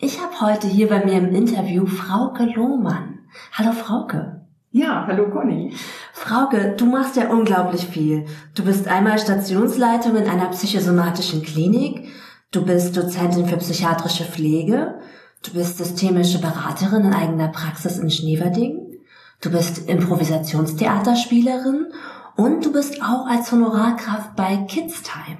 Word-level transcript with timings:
Ich 0.00 0.22
habe 0.22 0.40
heute 0.40 0.68
hier 0.68 0.88
bei 0.88 1.04
mir 1.04 1.14
im 1.14 1.34
Interview 1.34 1.84
Frauke 1.84 2.44
Lohmann. 2.44 3.18
Hallo 3.52 3.72
Frauke. 3.72 4.46
Ja, 4.70 5.04
hallo 5.08 5.28
Conny. 5.28 5.74
Frauke, 6.12 6.76
du 6.76 6.86
machst 6.86 7.16
ja 7.16 7.30
unglaublich 7.30 7.84
viel. 7.84 8.26
Du 8.54 8.64
bist 8.64 8.86
einmal 8.86 9.18
Stationsleitung 9.18 10.14
in 10.14 10.28
einer 10.28 10.50
psychosomatischen 10.50 11.42
Klinik, 11.42 12.10
du 12.52 12.64
bist 12.64 12.96
Dozentin 12.96 13.48
für 13.48 13.56
psychiatrische 13.56 14.22
Pflege, 14.22 15.00
du 15.42 15.54
bist 15.54 15.78
systemische 15.78 16.40
Beraterin 16.40 17.06
in 17.06 17.12
eigener 17.12 17.48
Praxis 17.48 17.98
in 17.98 18.08
Schneverding, 18.08 19.00
du 19.40 19.50
bist 19.50 19.88
Improvisationstheaterspielerin 19.88 21.88
und 22.36 22.64
du 22.64 22.72
bist 22.72 23.02
auch 23.02 23.26
als 23.26 23.50
Honorarkraft 23.50 24.36
bei 24.36 24.58
Kids 24.58 25.02
Time. 25.02 25.38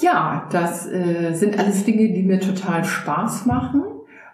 Ja, 0.00 0.46
das 0.50 0.90
äh, 0.90 1.32
sind 1.34 1.58
alles 1.58 1.84
Dinge, 1.84 2.12
die 2.12 2.22
mir 2.22 2.40
total 2.40 2.84
Spaß 2.84 3.46
machen 3.46 3.82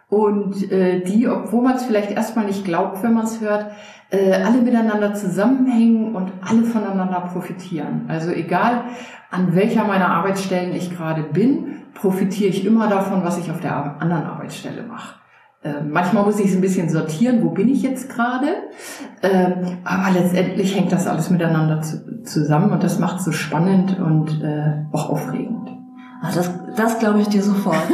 und 0.08 0.70
äh, 0.70 1.00
die, 1.00 1.26
obwohl 1.26 1.62
man 1.62 1.74
es 1.74 1.84
vielleicht 1.84 2.12
erstmal 2.12 2.46
nicht 2.46 2.64
glaubt, 2.64 3.02
wenn 3.02 3.14
man 3.14 3.24
es 3.24 3.40
hört, 3.40 3.72
äh, 4.10 4.32
alle 4.32 4.62
miteinander 4.62 5.14
zusammenhängen 5.14 6.14
und 6.14 6.30
alle 6.40 6.62
voneinander 6.62 7.20
profitieren. 7.32 8.04
Also 8.06 8.30
egal, 8.30 8.84
an 9.30 9.56
welcher 9.56 9.84
meiner 9.84 10.08
Arbeitsstellen 10.08 10.74
ich 10.74 10.96
gerade 10.96 11.22
bin, 11.22 11.82
profitiere 11.94 12.50
ich 12.50 12.64
immer 12.64 12.88
davon, 12.88 13.24
was 13.24 13.38
ich 13.38 13.50
auf 13.50 13.60
der 13.60 14.00
anderen 14.00 14.24
Arbeitsstelle 14.24 14.84
mache. 14.84 15.16
Äh, 15.66 15.82
manchmal 15.82 16.24
muss 16.24 16.38
ich 16.38 16.46
es 16.46 16.54
ein 16.54 16.60
bisschen 16.60 16.88
sortieren, 16.88 17.42
wo 17.42 17.50
bin 17.50 17.68
ich 17.68 17.82
jetzt 17.82 18.08
gerade. 18.08 18.46
Äh, 19.22 19.50
aber 19.84 20.12
letztendlich 20.12 20.76
hängt 20.76 20.92
das 20.92 21.06
alles 21.06 21.30
miteinander 21.30 21.82
zu, 21.82 22.22
zusammen 22.22 22.70
und 22.70 22.82
das 22.84 22.98
macht 23.00 23.18
es 23.18 23.24
so 23.24 23.32
spannend 23.32 23.98
und 23.98 24.42
äh, 24.42 24.84
auch 24.92 25.10
aufregend. 25.10 25.70
Ach, 26.22 26.32
das, 26.34 26.50
das 26.76 26.98
glaube 26.98 27.20
ich 27.20 27.28
dir 27.28 27.42
sofort. 27.42 27.82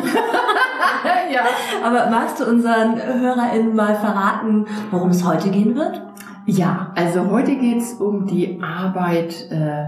ja. 1.32 1.40
Aber 1.82 2.10
magst 2.10 2.40
du 2.40 2.44
unseren 2.44 2.96
HörerInnen 2.96 3.74
mal 3.74 3.94
verraten, 3.94 4.66
worum 4.90 5.10
es 5.10 5.24
heute 5.26 5.50
gehen 5.50 5.74
wird? 5.74 6.02
Ja, 6.44 6.92
also 6.94 7.30
heute 7.30 7.56
geht 7.56 7.78
es 7.78 7.94
um 7.94 8.26
die 8.26 8.60
Arbeit 8.62 9.50
äh, 9.50 9.84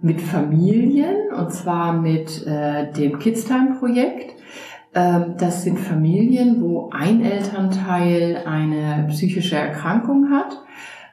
mit 0.00 0.20
Familien 0.20 1.32
und 1.36 1.52
zwar 1.52 1.92
mit 1.92 2.46
äh, 2.46 2.92
dem 2.92 3.18
Kidstime-Projekt. 3.18 4.41
Ähm, 4.94 5.34
das 5.38 5.62
sind 5.62 5.78
Familien, 5.78 6.60
wo 6.60 6.90
ein 6.90 7.24
Elternteil 7.24 8.42
eine 8.46 9.06
psychische 9.08 9.56
Erkrankung 9.56 10.30
hat. 10.30 10.62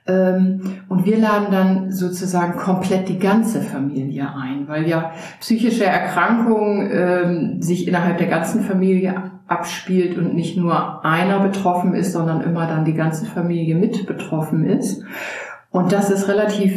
Ähm, 0.08 0.62
und 0.90 1.06
wir 1.06 1.18
laden 1.18 1.48
dann 1.52 1.92
sozusagen 1.92 2.58
komplett 2.58 3.08
die 3.08 3.20
ganze 3.20 3.62
Familie 3.62 4.28
ein, 4.36 4.68
weil 4.68 4.88
ja 4.88 5.12
psychische 5.40 5.86
Erkrankung 5.86 6.90
ähm, 6.92 7.62
sich 7.62 7.88
innerhalb 7.88 8.18
der 8.18 8.28
ganzen 8.28 8.62
Familie 8.62 9.32
abspielt 9.48 10.18
und 10.18 10.36
nicht 10.36 10.58
nur 10.58 11.06
einer 11.06 11.40
betroffen 11.40 11.94
ist, 11.94 12.14
sondern 12.14 12.42
immer 12.42 12.68
dann 12.68 12.86
die 12.86 12.94
ganze 12.94 13.26
Familie 13.26 13.76
mit 13.76 14.06
betroffen 14.06 14.66
ist. 14.66 15.04
Und 15.72 15.92
das 15.92 16.10
ist 16.10 16.28
relativ, 16.28 16.74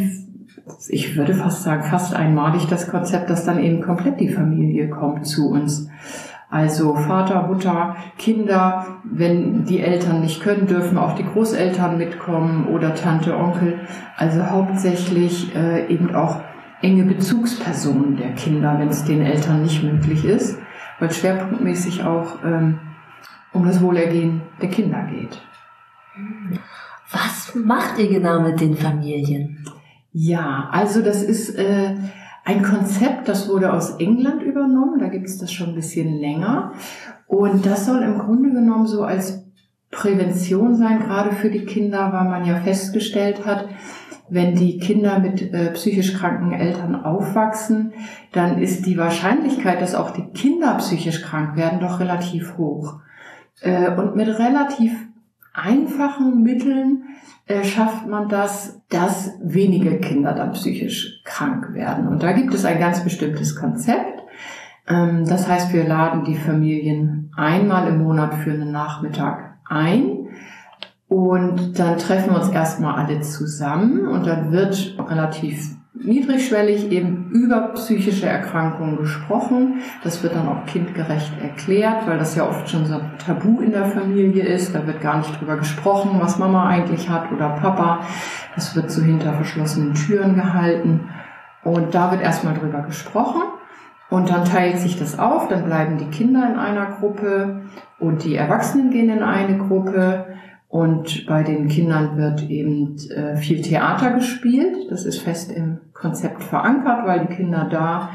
ich 0.89 1.15
würde 1.15 1.33
fast 1.33 1.63
sagen, 1.63 1.83
fast 1.83 2.15
einmalig 2.15 2.67
das 2.67 2.87
Konzept, 2.87 3.29
dass 3.29 3.45
dann 3.45 3.59
eben 3.59 3.81
komplett 3.81 4.19
die 4.19 4.29
Familie 4.29 4.89
kommt 4.89 5.25
zu 5.25 5.49
uns. 5.49 5.89
Also 6.53 6.93
Vater, 6.93 7.47
Mutter, 7.47 7.95
Kinder, 8.19 8.99
wenn 9.03 9.65
die 9.65 9.79
Eltern 9.79 10.21
nicht 10.21 10.39
können, 10.39 10.67
dürfen 10.67 10.99
auch 10.99 11.15
die 11.15 11.25
Großeltern 11.25 11.97
mitkommen 11.97 12.67
oder 12.67 12.93
Tante, 12.93 13.35
Onkel. 13.35 13.79
Also 14.17 14.51
hauptsächlich 14.51 15.55
äh, 15.55 15.87
eben 15.87 16.13
auch 16.13 16.41
enge 16.83 17.05
Bezugspersonen 17.05 18.17
der 18.17 18.33
Kinder, 18.33 18.75
wenn 18.77 18.89
es 18.89 19.03
den 19.03 19.23
Eltern 19.23 19.63
nicht 19.63 19.81
möglich 19.81 20.25
ist, 20.25 20.59
weil 20.99 21.11
schwerpunktmäßig 21.11 22.03
auch 22.03 22.43
ähm, 22.45 22.77
um 23.51 23.65
das 23.65 23.81
Wohlergehen 23.81 24.43
der 24.61 24.69
Kinder 24.69 25.07
geht. 25.09 25.41
Was 27.11 27.55
macht 27.55 27.97
ihr 27.97 28.09
genau 28.09 28.41
mit 28.41 28.61
den 28.61 28.77
Familien? 28.77 29.65
Ja, 30.11 30.69
also 30.71 31.01
das 31.01 31.23
ist 31.23 31.55
äh, 31.55 31.95
ein 32.45 32.61
Konzept, 32.61 33.27
das 33.27 33.47
wurde 33.47 33.71
aus 33.71 33.95
England 33.99 34.43
übernommen, 34.43 34.99
da 34.99 35.07
gibt 35.07 35.27
es 35.27 35.37
das 35.37 35.51
schon 35.51 35.69
ein 35.69 35.75
bisschen 35.75 36.19
länger. 36.19 36.73
Und 37.27 37.65
das 37.65 37.85
soll 37.85 38.01
im 38.03 38.19
Grunde 38.19 38.51
genommen 38.51 38.85
so 38.85 39.03
als 39.03 39.45
Prävention 39.91 40.75
sein, 40.75 40.99
gerade 40.99 41.31
für 41.31 41.49
die 41.49 41.65
Kinder, 41.65 42.11
weil 42.11 42.29
man 42.29 42.45
ja 42.45 42.55
festgestellt 42.57 43.45
hat, 43.45 43.69
wenn 44.29 44.55
die 44.55 44.79
Kinder 44.79 45.19
mit 45.19 45.53
äh, 45.53 45.71
psychisch 45.73 46.13
kranken 46.13 46.53
Eltern 46.53 46.95
aufwachsen, 46.95 47.93
dann 48.31 48.61
ist 48.61 48.85
die 48.85 48.97
Wahrscheinlichkeit, 48.97 49.81
dass 49.81 49.95
auch 49.95 50.11
die 50.11 50.31
Kinder 50.31 50.75
psychisch 50.79 51.21
krank 51.21 51.55
werden, 51.55 51.79
doch 51.79 51.99
relativ 51.99 52.57
hoch. 52.57 52.99
Äh, 53.61 53.91
und 53.95 54.15
mit 54.15 54.27
relativ 54.27 54.93
einfachen 55.53 56.43
Mitteln 56.43 57.03
äh, 57.45 57.63
schafft 57.63 58.07
man 58.07 58.29
das, 58.29 58.81
dass 58.89 59.33
wenige 59.43 59.99
Kinder 59.99 60.33
dann 60.33 60.53
psychisch 60.53 61.21
krank 61.23 61.73
werden. 61.73 62.07
Und 62.07 62.23
da 62.23 62.31
gibt 62.31 62.53
es 62.53 62.65
ein 62.65 62.79
ganz 62.79 63.03
bestimmtes 63.03 63.55
Konzept. 63.55 64.23
Ähm, 64.87 65.25
das 65.25 65.47
heißt, 65.47 65.73
wir 65.73 65.87
laden 65.87 66.23
die 66.23 66.37
Familien 66.37 67.31
einmal 67.35 67.87
im 67.87 68.03
Monat 68.03 68.33
für 68.35 68.51
einen 68.51 68.71
Nachmittag 68.71 69.57
ein. 69.65 70.27
Und 71.07 71.77
dann 71.77 71.97
treffen 71.97 72.31
wir 72.31 72.41
uns 72.41 72.49
erstmal 72.49 72.95
alle 72.95 73.21
zusammen 73.21 74.07
und 74.07 74.25
dann 74.25 74.51
wird 74.51 74.97
relativ 74.97 75.75
niedrigschwellig 76.03 76.91
eben 76.91 77.29
über 77.31 77.73
psychische 77.73 78.27
Erkrankungen 78.27 78.97
gesprochen. 78.97 79.81
Das 80.03 80.21
wird 80.23 80.35
dann 80.35 80.47
auch 80.47 80.65
kindgerecht 80.65 81.31
erklärt, 81.41 82.07
weil 82.07 82.17
das 82.17 82.35
ja 82.35 82.47
oft 82.47 82.69
schon 82.69 82.85
so 82.85 82.95
ein 82.95 83.11
Tabu 83.25 83.61
in 83.61 83.71
der 83.71 83.85
Familie 83.85 84.43
ist. 84.43 84.75
Da 84.75 84.85
wird 84.85 85.01
gar 85.01 85.17
nicht 85.17 85.39
drüber 85.39 85.57
gesprochen, 85.57 86.19
was 86.21 86.39
Mama 86.39 86.67
eigentlich 86.67 87.09
hat 87.09 87.31
oder 87.31 87.49
Papa. 87.49 88.01
Das 88.55 88.75
wird 88.75 88.91
so 88.91 89.01
hinter 89.01 89.33
verschlossenen 89.33 89.93
Türen 89.93 90.35
gehalten. 90.35 91.09
Und 91.63 91.95
da 91.95 92.11
wird 92.11 92.21
erstmal 92.21 92.53
drüber 92.53 92.81
gesprochen. 92.81 93.41
Und 94.09 94.29
dann 94.29 94.45
teilt 94.45 94.77
sich 94.77 94.99
das 94.99 95.17
auf, 95.17 95.47
dann 95.47 95.65
bleiben 95.65 95.97
die 95.97 96.09
Kinder 96.09 96.47
in 96.47 96.55
einer 96.59 96.85
Gruppe 96.85 97.61
und 97.97 98.23
die 98.23 98.35
Erwachsenen 98.35 98.91
gehen 98.91 99.09
in 99.09 99.23
eine 99.23 99.57
Gruppe. 99.57 100.32
Und 100.73 101.27
bei 101.27 101.43
den 101.43 101.67
Kindern 101.67 102.17
wird 102.17 102.49
eben 102.49 102.95
äh, 103.11 103.35
viel 103.35 103.61
Theater 103.61 104.09
gespielt. 104.09 104.89
Das 104.89 105.05
ist 105.05 105.19
fest 105.19 105.51
im 105.51 105.77
Konzept 105.93 106.41
verankert, 106.41 107.05
weil 107.05 107.27
die 107.27 107.35
Kinder 107.35 107.67
da 107.69 108.09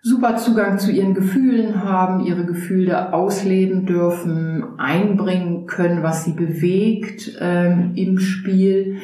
super 0.00 0.36
Zugang 0.36 0.80
zu 0.80 0.90
ihren 0.90 1.14
Gefühlen 1.14 1.84
haben, 1.84 2.26
ihre 2.26 2.44
Gefühle 2.44 3.12
ausleben 3.14 3.86
dürfen, 3.86 4.64
einbringen 4.78 5.66
können, 5.66 6.02
was 6.02 6.24
sie 6.24 6.32
bewegt 6.32 7.38
ähm, 7.40 7.92
im 7.94 8.18
Spiel. 8.18 8.96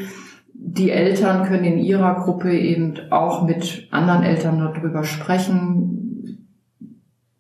Die 0.52 0.90
Eltern 0.90 1.46
können 1.46 1.66
in 1.66 1.78
ihrer 1.78 2.16
Gruppe 2.16 2.50
eben 2.50 2.94
auch 3.12 3.46
mit 3.46 3.86
anderen 3.92 4.24
Eltern 4.24 4.58
darüber 4.58 5.04
sprechen, 5.04 6.48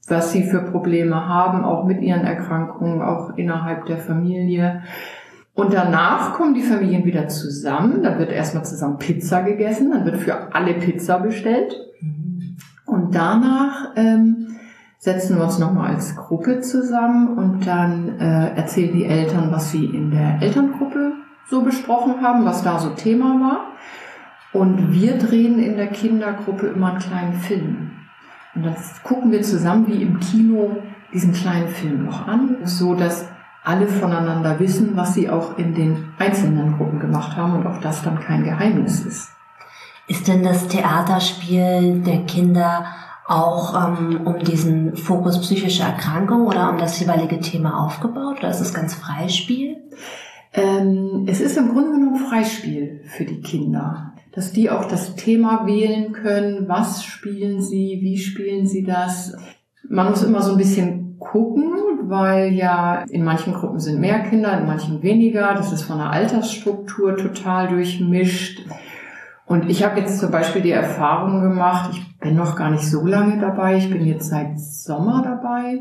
was 0.06 0.30
sie 0.30 0.44
für 0.44 0.60
Probleme 0.70 1.26
haben, 1.26 1.64
auch 1.64 1.84
mit 1.84 2.00
ihren 2.00 2.22
Erkrankungen, 2.22 3.02
auch 3.02 3.36
innerhalb 3.36 3.86
der 3.86 3.98
Familie. 3.98 4.82
Und 5.58 5.74
danach 5.74 6.34
kommen 6.34 6.54
die 6.54 6.62
Familien 6.62 7.04
wieder 7.04 7.26
zusammen. 7.26 8.04
Dann 8.04 8.20
wird 8.20 8.30
erstmal 8.30 8.64
zusammen 8.64 8.96
Pizza 8.96 9.42
gegessen. 9.42 9.90
Dann 9.90 10.04
wird 10.04 10.18
für 10.18 10.54
alle 10.54 10.74
Pizza 10.74 11.18
bestellt. 11.18 11.76
Und 12.86 13.12
danach 13.12 13.90
ähm, 13.96 14.56
setzen 14.98 15.36
wir 15.36 15.42
uns 15.42 15.58
nochmal 15.58 15.96
als 15.96 16.14
Gruppe 16.14 16.60
zusammen 16.60 17.36
und 17.36 17.66
dann 17.66 18.20
äh, 18.20 18.54
erzählen 18.54 18.92
die 18.92 19.04
Eltern, 19.04 19.50
was 19.50 19.72
sie 19.72 19.84
in 19.84 20.12
der 20.12 20.40
Elterngruppe 20.40 21.14
so 21.50 21.62
besprochen 21.62 22.22
haben, 22.22 22.44
was 22.44 22.62
da 22.62 22.78
so 22.78 22.90
Thema 22.90 23.40
war. 23.40 23.72
Und 24.52 24.92
wir 24.92 25.18
drehen 25.18 25.58
in 25.58 25.76
der 25.76 25.88
Kindergruppe 25.88 26.68
immer 26.68 26.90
einen 26.90 27.00
kleinen 27.00 27.32
Film. 27.32 27.90
Und 28.54 28.64
dann 28.64 28.76
gucken 29.02 29.32
wir 29.32 29.42
zusammen 29.42 29.88
wie 29.88 30.02
im 30.02 30.20
Kino 30.20 30.76
diesen 31.12 31.32
kleinen 31.32 31.66
Film 31.66 32.04
noch 32.04 32.28
an, 32.28 32.58
so 32.62 32.94
dass 32.94 33.26
alle 33.68 33.86
voneinander 33.86 34.58
wissen, 34.60 34.96
was 34.96 35.12
sie 35.12 35.28
auch 35.28 35.58
in 35.58 35.74
den 35.74 36.14
einzelnen 36.18 36.78
Gruppen 36.78 37.00
gemacht 37.00 37.36
haben 37.36 37.54
und 37.54 37.66
auch 37.66 37.80
das 37.82 38.02
dann 38.02 38.18
kein 38.18 38.42
Geheimnis 38.42 39.04
ist. 39.04 39.28
Ist 40.06 40.26
denn 40.26 40.42
das 40.42 40.68
Theaterspiel 40.68 42.00
der 42.00 42.24
Kinder 42.24 42.86
auch 43.26 43.74
ähm, 43.76 44.22
um 44.24 44.38
diesen 44.38 44.96
Fokus 44.96 45.38
psychische 45.42 45.82
Erkrankung 45.82 46.46
oder 46.46 46.70
um 46.70 46.78
das 46.78 46.98
jeweilige 46.98 47.40
Thema 47.40 47.84
aufgebaut? 47.84 48.38
Oder 48.38 48.48
ist 48.48 48.60
es 48.60 48.72
ganz 48.72 48.94
Freispiel? 48.94 49.76
Ähm, 50.54 51.26
es 51.28 51.42
ist 51.42 51.58
im 51.58 51.68
Grunde 51.68 51.90
genommen 51.90 52.26
Freispiel 52.26 53.02
für 53.04 53.26
die 53.26 53.42
Kinder, 53.42 54.14
dass 54.32 54.50
die 54.50 54.70
auch 54.70 54.86
das 54.86 55.14
Thema 55.14 55.66
wählen 55.66 56.12
können, 56.12 56.68
was 56.68 57.04
spielen 57.04 57.60
sie, 57.60 57.98
wie 58.00 58.16
spielen 58.16 58.66
sie 58.66 58.82
das. 58.82 59.36
Man 59.86 60.08
muss 60.08 60.22
immer 60.22 60.40
so 60.40 60.52
ein 60.52 60.58
bisschen 60.58 61.07
gucken, 61.18 61.72
weil 62.08 62.52
ja 62.52 63.04
in 63.10 63.24
manchen 63.24 63.54
Gruppen 63.54 63.80
sind 63.80 64.00
mehr 64.00 64.20
Kinder, 64.20 64.58
in 64.58 64.66
manchen 64.66 65.02
weniger. 65.02 65.54
Das 65.54 65.72
ist 65.72 65.82
von 65.82 65.98
der 65.98 66.10
Altersstruktur 66.10 67.16
total 67.16 67.68
durchmischt. 67.68 68.64
Und 69.46 69.70
ich 69.70 69.82
habe 69.82 70.00
jetzt 70.00 70.18
zum 70.18 70.30
Beispiel 70.30 70.62
die 70.62 70.72
Erfahrung 70.72 71.40
gemacht, 71.40 71.90
ich 71.92 72.18
bin 72.18 72.36
noch 72.36 72.54
gar 72.54 72.70
nicht 72.70 72.86
so 72.86 73.06
lange 73.06 73.40
dabei, 73.40 73.78
ich 73.78 73.90
bin 73.90 74.04
jetzt 74.04 74.28
seit 74.28 74.60
Sommer 74.60 75.22
dabei, 75.22 75.78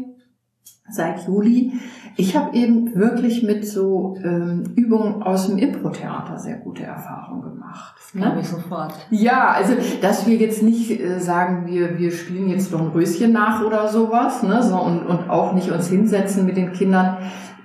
seit 0.90 1.28
Juli. 1.28 1.74
Ich 2.16 2.36
habe 2.36 2.56
eben 2.56 2.96
wirklich 2.96 3.44
mit 3.44 3.68
so 3.68 4.18
ähm, 4.24 4.64
Übungen 4.76 5.22
aus 5.22 5.48
dem 5.48 5.58
Impro-Theater 5.58 6.40
sehr 6.40 6.58
gute 6.58 6.84
Erfahrungen 6.84 7.44
gemacht. 7.44 7.96
Glaube 8.14 8.40
ich 8.40 8.48
sofort. 8.48 8.94
Ja, 9.12 9.52
also 9.52 9.74
dass 10.02 10.26
wir 10.26 10.36
jetzt 10.38 10.64
nicht 10.64 11.00
äh, 11.00 11.20
sagen, 11.20 11.68
wir, 11.68 12.00
wir 12.00 12.12
spielen 12.12 12.50
jetzt 12.50 12.74
doch 12.74 12.82
ein 12.82 12.88
Röschen 12.88 13.34
nach 13.34 13.64
oder 13.64 13.88
sowas, 13.88 14.42
ne? 14.42 14.64
So, 14.64 14.78
und, 14.78 15.06
und 15.06 15.30
auch 15.30 15.54
nicht 15.54 15.70
uns 15.72 15.90
hinsetzen 15.90 16.46
mit 16.46 16.58
den 16.58 16.74
Kindern. 16.74 17.18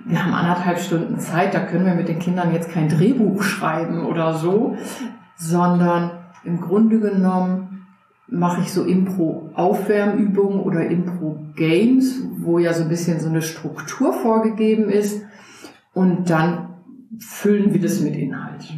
Wir 0.05 0.23
haben 0.23 0.33
anderthalb 0.33 0.79
Stunden 0.79 1.17
Zeit, 1.19 1.53
da 1.53 1.61
können 1.61 1.85
wir 1.85 1.95
mit 1.95 2.09
den 2.09 2.19
Kindern 2.19 2.53
jetzt 2.53 2.69
kein 2.69 2.89
Drehbuch 2.89 3.41
schreiben 3.41 4.05
oder 4.05 4.33
so, 4.33 4.75
sondern 5.37 6.11
im 6.43 6.59
Grunde 6.59 6.99
genommen 6.99 7.72
mache 8.33 8.61
ich 8.61 8.73
so 8.73 8.83
Impro-Aufwärmübungen 8.83 10.59
oder 10.61 10.87
Impro-Games, 10.87 12.23
wo 12.39 12.57
ja 12.57 12.73
so 12.73 12.83
ein 12.83 12.89
bisschen 12.89 13.19
so 13.19 13.29
eine 13.29 13.43
Struktur 13.43 14.11
vorgegeben 14.11 14.89
ist 14.89 15.21
und 15.93 16.29
dann 16.29 16.69
füllen 17.19 17.73
wir 17.73 17.79
das 17.79 18.01
mit 18.01 18.15
Inhalt. 18.15 18.73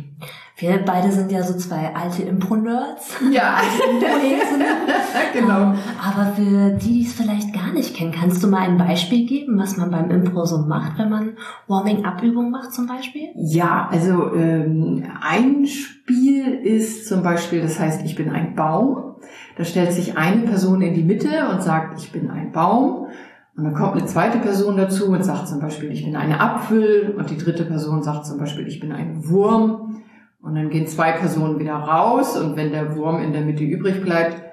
Wir 0.57 0.77
beide 0.85 1.11
sind 1.11 1.31
ja 1.33 1.43
so 1.43 1.57
zwei 1.57 1.93
alte 1.93 2.23
Impro-Nerds. 2.23 3.15
Ja, 3.31 3.55
alte 3.89 4.05
Impro-Hesen. 4.05 4.63
genau. 5.33 5.73
Aber 6.01 6.33
für 6.35 6.71
die, 6.71 6.93
die 6.93 7.05
es 7.05 7.13
vielleicht 7.13 7.53
gar 7.53 7.73
nicht 7.73 7.93
kennen, 7.95 8.13
kannst 8.13 8.41
du 8.41 8.47
mal 8.47 8.61
ein 8.61 8.77
Beispiel 8.77 9.25
geben, 9.25 9.57
was 9.57 9.75
man 9.75 9.91
beim 9.91 10.09
Impro 10.11 10.45
so 10.45 10.59
macht, 10.59 10.97
wenn 10.97 11.09
man 11.09 11.37
Warming-up-Übungen 11.67 12.51
macht 12.51 12.73
zum 12.73 12.87
Beispiel? 12.87 13.29
Ja, 13.35 13.89
also 13.91 14.33
ähm, 14.33 15.03
ein 15.21 15.65
Spiel 15.65 16.53
ist 16.53 17.07
zum 17.07 17.21
Beispiel, 17.21 17.61
das 17.61 17.77
heißt, 17.79 18.05
ich 18.05 18.15
bin 18.15 18.29
ein 18.29 18.55
Baum. 18.55 19.14
Da 19.57 19.63
stellt 19.63 19.93
sich 19.93 20.17
eine 20.17 20.41
Person 20.41 20.81
in 20.81 20.93
die 20.93 21.03
Mitte 21.03 21.47
und 21.51 21.61
sagt, 21.61 21.99
ich 21.99 22.11
bin 22.11 22.29
ein 22.29 22.51
Baum. 22.51 23.07
Und 23.55 23.63
dann 23.63 23.73
kommt 23.73 23.93
eine 23.93 24.05
zweite 24.05 24.39
Person 24.39 24.75
dazu 24.75 25.07
und 25.07 25.23
sagt 25.23 25.47
zum 25.47 25.61
Beispiel, 25.61 25.91
ich 25.91 26.03
bin 26.03 26.15
eine 26.15 26.41
Apfel. 26.41 27.15
Und 27.17 27.29
die 27.29 27.37
dritte 27.37 27.63
Person 27.63 28.03
sagt 28.03 28.25
zum 28.25 28.37
Beispiel, 28.37 28.67
ich 28.67 28.79
bin 28.79 28.91
ein 28.91 29.29
Wurm. 29.29 30.03
Und 30.41 30.55
dann 30.55 30.69
gehen 30.69 30.85
zwei 30.87 31.13
Personen 31.13 31.57
wieder 31.57 31.73
raus 31.73 32.37
und 32.37 32.55
wenn 32.55 32.71
der 32.71 32.95
Wurm 32.95 33.19
in 33.19 33.33
der 33.33 33.41
Mitte 33.41 33.63
übrig 33.63 34.03
bleibt, 34.03 34.43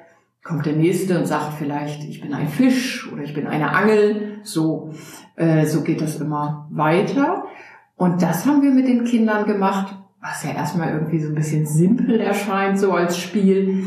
kommt 0.42 0.64
der 0.64 0.72
nächste 0.72 1.18
und 1.18 1.26
sagt 1.26 1.52
vielleicht, 1.58 2.04
ich 2.04 2.22
bin 2.22 2.32
ein 2.32 2.48
Fisch 2.48 3.12
oder 3.12 3.22
ich 3.22 3.34
bin 3.34 3.46
eine 3.46 3.72
Angel. 3.72 4.38
So, 4.42 4.94
äh, 5.36 5.66
so 5.66 5.82
geht 5.82 6.00
das 6.00 6.18
immer 6.18 6.66
weiter. 6.70 7.44
Und 7.96 8.22
das 8.22 8.46
haben 8.46 8.62
wir 8.62 8.70
mit 8.70 8.88
den 8.88 9.04
Kindern 9.04 9.44
gemacht, 9.44 9.94
was 10.22 10.42
ja 10.44 10.52
erstmal 10.52 10.94
irgendwie 10.94 11.20
so 11.20 11.28
ein 11.28 11.34
bisschen 11.34 11.66
simpel 11.66 12.20
erscheint, 12.20 12.78
so 12.78 12.92
als 12.92 13.18
Spiel. 13.18 13.84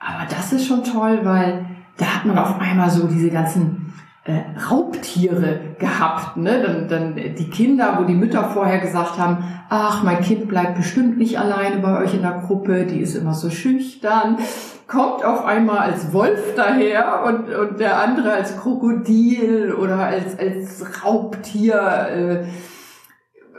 Aber 0.00 0.26
das 0.28 0.52
ist 0.52 0.66
schon 0.66 0.84
toll, 0.84 1.20
weil 1.24 1.66
da 1.96 2.06
hat 2.06 2.24
man 2.24 2.38
auf 2.38 2.60
einmal 2.60 2.90
so 2.90 3.06
diese 3.08 3.30
ganzen 3.30 3.92
äh, 4.24 4.40
Raubtiere 4.70 5.74
gehabt. 5.78 6.36
Ne? 6.36 6.62
Dann, 6.62 6.88
dann 6.88 7.34
die 7.34 7.50
Kinder, 7.50 7.98
wo 7.98 8.04
die 8.04 8.14
Mütter 8.14 8.44
vorher 8.50 8.78
gesagt 8.78 9.18
haben, 9.18 9.42
ach, 9.68 10.02
mein 10.02 10.20
Kind 10.20 10.48
bleibt 10.48 10.76
bestimmt 10.76 11.18
nicht 11.18 11.38
alleine 11.38 11.78
bei 11.80 12.00
euch 12.02 12.14
in 12.14 12.22
der 12.22 12.42
Gruppe, 12.46 12.84
die 12.84 13.00
ist 13.00 13.16
immer 13.16 13.34
so 13.34 13.50
schüchtern, 13.50 14.38
kommt 14.86 15.24
auf 15.24 15.44
einmal 15.44 15.78
als 15.78 16.12
Wolf 16.12 16.54
daher 16.54 17.24
und, 17.26 17.54
und 17.54 17.80
der 17.80 17.98
andere 18.00 18.32
als 18.32 18.56
Krokodil 18.58 19.72
oder 19.72 19.98
als, 19.98 20.38
als 20.38 21.04
Raubtier. 21.04 21.74
Äh, 22.10 22.44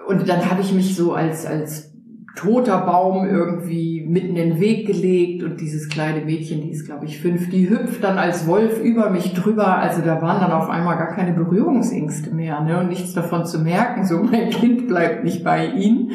und 0.07 0.27
dann 0.27 0.49
habe 0.49 0.61
ich 0.61 0.73
mich 0.73 0.95
so 0.95 1.13
als, 1.13 1.45
als 1.45 1.88
toter 2.35 2.79
Baum 2.81 3.25
irgendwie 3.25 4.05
mitten 4.07 4.35
in 4.35 4.51
den 4.51 4.59
Weg 4.59 4.87
gelegt 4.87 5.43
und 5.43 5.59
dieses 5.59 5.89
kleine 5.89 6.23
Mädchen, 6.25 6.61
die 6.61 6.71
ist 6.71 6.85
glaube 6.85 7.05
ich 7.05 7.19
fünf, 7.19 7.49
die 7.49 7.69
hüpft 7.69 8.03
dann 8.03 8.17
als 8.17 8.47
Wolf 8.47 8.81
über 8.81 9.09
mich 9.09 9.33
drüber. 9.33 9.77
Also 9.77 10.01
da 10.01 10.21
waren 10.21 10.41
dann 10.41 10.51
auf 10.51 10.69
einmal 10.69 10.97
gar 10.97 11.13
keine 11.13 11.33
Berührungsängste 11.33 12.33
mehr 12.33 12.61
ne? 12.61 12.79
und 12.79 12.89
nichts 12.89 13.13
davon 13.13 13.45
zu 13.45 13.59
merken, 13.59 14.05
so 14.05 14.23
mein 14.23 14.49
Kind 14.49 14.87
bleibt 14.87 15.23
nicht 15.23 15.43
bei 15.43 15.67
ihnen. 15.67 16.11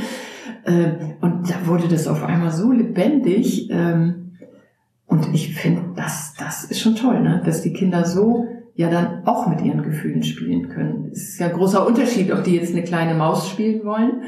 Ähm, 0.66 1.14
und 1.20 1.50
da 1.50 1.66
wurde 1.66 1.88
das 1.88 2.08
auf 2.08 2.22
einmal 2.25 2.50
so 2.50 2.72
lebendig. 2.72 3.69
Ähm, 3.70 4.32
und 5.06 5.34
ich 5.34 5.55
finde, 5.55 5.82
das, 5.96 6.34
das 6.38 6.64
ist 6.64 6.81
schon 6.81 6.96
toll, 6.96 7.20
ne? 7.20 7.43
dass 7.44 7.62
die 7.62 7.72
Kinder 7.72 8.05
so 8.05 8.46
ja 8.76 8.90
dann 8.90 9.25
auch 9.26 9.46
mit 9.46 9.61
ihren 9.62 9.82
Gefühlen 9.82 10.22
spielen 10.22 10.69
können. 10.69 11.11
Es 11.12 11.28
ist 11.28 11.38
ja 11.38 11.46
ein 11.46 11.52
großer 11.52 11.87
Unterschied, 11.87 12.32
ob 12.32 12.43
die 12.44 12.56
jetzt 12.56 12.72
eine 12.72 12.82
kleine 12.82 13.14
Maus 13.14 13.49
spielen 13.49 13.84
wollen 13.84 14.22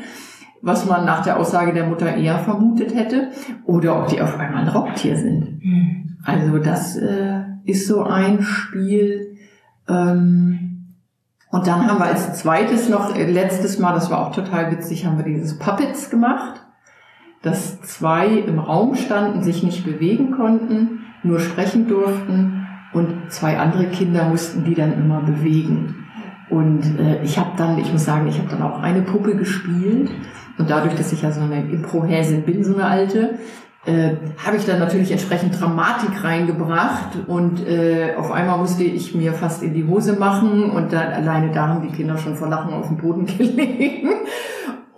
was 0.63 0.87
man 0.87 1.05
nach 1.05 1.23
der 1.23 1.39
Aussage 1.39 1.73
der 1.73 1.87
Mutter 1.87 2.15
eher 2.15 2.39
vermutet 2.39 2.95
hätte, 2.95 3.31
oder 3.65 4.01
ob 4.01 4.09
die 4.09 4.21
auf 4.21 4.39
einmal 4.39 4.63
ein 4.63 4.69
Raubtier 4.69 5.17
sind. 5.17 5.65
Mhm. 5.65 6.17
Also 6.25 6.59
das 6.59 6.97
äh, 6.97 7.43
ist 7.65 7.87
so 7.87 8.03
ein 8.03 8.43
Spiel. 8.43 9.37
Ähm, 9.89 10.95
und 11.51 11.67
dann 11.67 11.87
haben 11.87 11.99
wir 11.99 12.07
als 12.07 12.35
zweites 12.41 12.89
noch, 12.89 13.15
äh, 13.15 13.31
letztes 13.31 13.79
Mal, 13.79 13.95
das 13.95 14.11
war 14.11 14.27
auch 14.27 14.35
total 14.35 14.73
witzig, 14.73 15.07
haben 15.07 15.19
wir 15.19 15.25
dieses 15.25 15.59
Puppets 15.59 16.11
gemacht, 16.11 16.63
dass 17.43 17.81
zwei 17.83 18.27
im 18.27 18.59
Raum 18.59 18.97
standen, 18.97 19.43
sich 19.43 19.63
nicht 19.63 19.85
bewegen 19.85 20.33
konnten, 20.33 21.01
nur 21.23 21.39
sprechen 21.39 21.87
durften 21.87 22.67
und 22.93 23.31
zwei 23.31 23.59
andere 23.59 23.87
Kinder 23.87 24.29
mussten 24.29 24.65
die 24.65 24.75
dann 24.75 24.93
immer 24.93 25.21
bewegen. 25.21 26.06
Und 26.51 26.99
äh, 26.99 27.23
ich 27.23 27.39
habe 27.39 27.51
dann, 27.57 27.79
ich 27.79 27.93
muss 27.93 28.05
sagen, 28.05 28.27
ich 28.29 28.39
habe 28.39 28.49
dann 28.49 28.63
auch 28.63 28.81
eine 28.81 29.03
Puppe 29.03 29.37
gespielt. 29.37 30.11
Und 30.59 30.71
dadurch, 30.71 30.95
dass 30.95 31.13
ich 31.13 31.23
ja 31.23 31.31
so 31.31 31.41
eine 31.41 31.61
Impro-Häsin 31.71 32.43
bin, 32.43 32.65
so 32.65 32.75
eine 32.75 32.87
alte, 32.87 33.39
äh, 33.85 34.13
habe 34.45 34.57
ich 34.57 34.65
dann 34.65 34.79
natürlich 34.79 35.13
entsprechend 35.13 35.61
Dramatik 35.61 36.25
reingebracht. 36.25 37.17
Und 37.27 37.67
äh, 37.67 38.15
auf 38.17 38.31
einmal 38.33 38.59
musste 38.59 38.85
ich 38.85 39.15
mir 39.15 39.33
fast 39.33 39.63
in 39.63 39.75
die 39.75 39.87
Hose 39.87 40.15
machen. 40.15 40.71
Und 40.71 40.93
dann 40.93 41.13
alleine 41.13 41.51
da 41.53 41.69
haben 41.69 41.83
die 41.83 41.95
Kinder 41.95 42.17
schon 42.17 42.37
vor 42.37 42.49
Lachen 42.49 42.73
auf 42.73 42.89
dem 42.89 42.97
Boden 42.97 43.27
gelegen. 43.39 44.11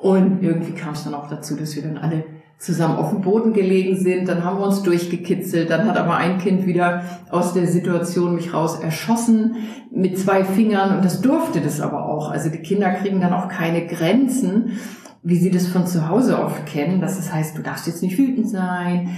Und 0.00 0.42
irgendwie 0.42 0.72
kam 0.72 0.92
es 0.92 1.04
dann 1.04 1.14
auch 1.14 1.28
dazu, 1.28 1.56
dass 1.56 1.74
wir 1.74 1.82
dann 1.82 1.98
alle 1.98 2.24
zusammen 2.58 2.96
auf 2.96 3.10
dem 3.10 3.20
Boden 3.22 3.52
gelegen 3.52 3.96
sind. 3.96 4.28
Dann 4.28 4.44
haben 4.44 4.58
wir 4.58 4.66
uns 4.66 4.82
durchgekitzelt. 4.82 5.70
Dann 5.70 5.86
hat 5.86 5.96
aber 5.96 6.16
ein 6.16 6.38
Kind 6.38 6.66
wieder 6.66 7.02
aus 7.30 7.54
der 7.54 7.66
Situation 7.66 8.34
mich 8.34 8.52
raus 8.52 8.80
erschossen 8.80 9.56
mit 9.90 10.18
zwei 10.18 10.44
Fingern 10.44 10.96
und 10.96 11.04
das 11.04 11.20
durfte 11.20 11.60
das 11.60 11.80
aber 11.80 12.06
auch. 12.06 12.30
Also 12.30 12.50
die 12.50 12.58
Kinder 12.58 12.90
kriegen 12.90 13.20
dann 13.20 13.32
auch 13.32 13.48
keine 13.48 13.86
Grenzen 13.86 14.72
wie 15.22 15.36
sie 15.36 15.50
das 15.50 15.66
von 15.66 15.86
zu 15.86 16.08
Hause 16.08 16.38
oft 16.38 16.64
kennen, 16.66 17.00
dass 17.00 17.18
es 17.18 17.32
heißt, 17.32 17.58
du 17.58 17.62
darfst 17.62 17.86
jetzt 17.86 18.02
nicht 18.02 18.16
wütend 18.16 18.48
sein, 18.48 19.10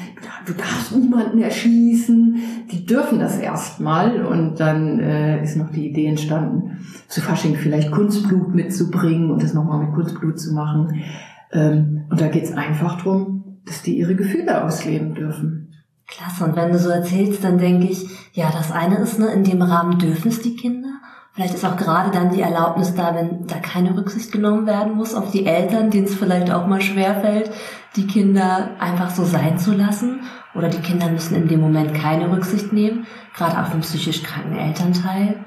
du 0.46 0.54
darfst 0.54 0.96
niemanden 0.96 1.40
erschießen, 1.40 2.36
die 2.72 2.86
dürfen 2.86 3.20
das 3.20 3.38
erstmal 3.38 4.24
und 4.24 4.58
dann 4.58 4.98
äh, 4.98 5.42
ist 5.42 5.56
noch 5.56 5.70
die 5.70 5.88
Idee 5.88 6.06
entstanden, 6.06 6.78
zu 7.06 7.20
Fasching 7.20 7.54
vielleicht 7.54 7.90
Kunstblut 7.90 8.54
mitzubringen 8.54 9.30
und 9.30 9.42
das 9.42 9.52
nochmal 9.52 9.84
mit 9.84 9.94
Kunstblut 9.94 10.40
zu 10.40 10.54
machen. 10.54 11.02
Ähm, 11.52 12.06
und 12.10 12.20
da 12.20 12.28
geht's 12.28 12.52
einfach 12.52 13.00
drum, 13.00 13.60
dass 13.66 13.82
die 13.82 13.98
ihre 13.98 14.14
Gefühle 14.14 14.64
ausleben 14.64 15.14
dürfen. 15.14 15.74
Klasse, 16.06 16.44
und 16.44 16.56
wenn 16.56 16.72
du 16.72 16.78
so 16.78 16.90
erzählst, 16.90 17.44
dann 17.44 17.58
denke 17.58 17.86
ich, 17.86 18.04
ja, 18.32 18.50
das 18.50 18.72
eine 18.72 18.96
ist, 18.96 19.18
ne, 19.18 19.28
in 19.28 19.44
dem 19.44 19.62
Rahmen 19.62 19.98
dürfen 19.98 20.28
es 20.28 20.42
die 20.42 20.56
Kinder 20.56 21.00
Vielleicht 21.32 21.54
ist 21.54 21.64
auch 21.64 21.76
gerade 21.76 22.10
dann 22.10 22.30
die 22.30 22.40
Erlaubnis 22.40 22.94
da, 22.94 23.14
wenn 23.14 23.46
da 23.46 23.56
keine 23.56 23.96
Rücksicht 23.96 24.32
genommen 24.32 24.66
werden 24.66 24.96
muss 24.96 25.14
auf 25.14 25.30
die 25.30 25.46
Eltern, 25.46 25.90
denen 25.90 26.06
es 26.06 26.14
vielleicht 26.14 26.50
auch 26.50 26.66
mal 26.66 26.80
schwerfällt, 26.80 27.50
die 27.96 28.06
Kinder 28.06 28.70
einfach 28.80 29.10
so 29.10 29.24
sein 29.24 29.58
zu 29.58 29.72
lassen. 29.72 30.20
Oder 30.54 30.68
die 30.68 30.80
Kinder 30.80 31.08
müssen 31.08 31.36
in 31.36 31.46
dem 31.46 31.60
Moment 31.60 31.94
keine 31.94 32.30
Rücksicht 32.32 32.72
nehmen, 32.72 33.06
gerade 33.36 33.60
auf 33.60 33.70
den 33.70 33.80
psychisch 33.80 34.24
kranken 34.24 34.56
Elternteil. 34.56 35.44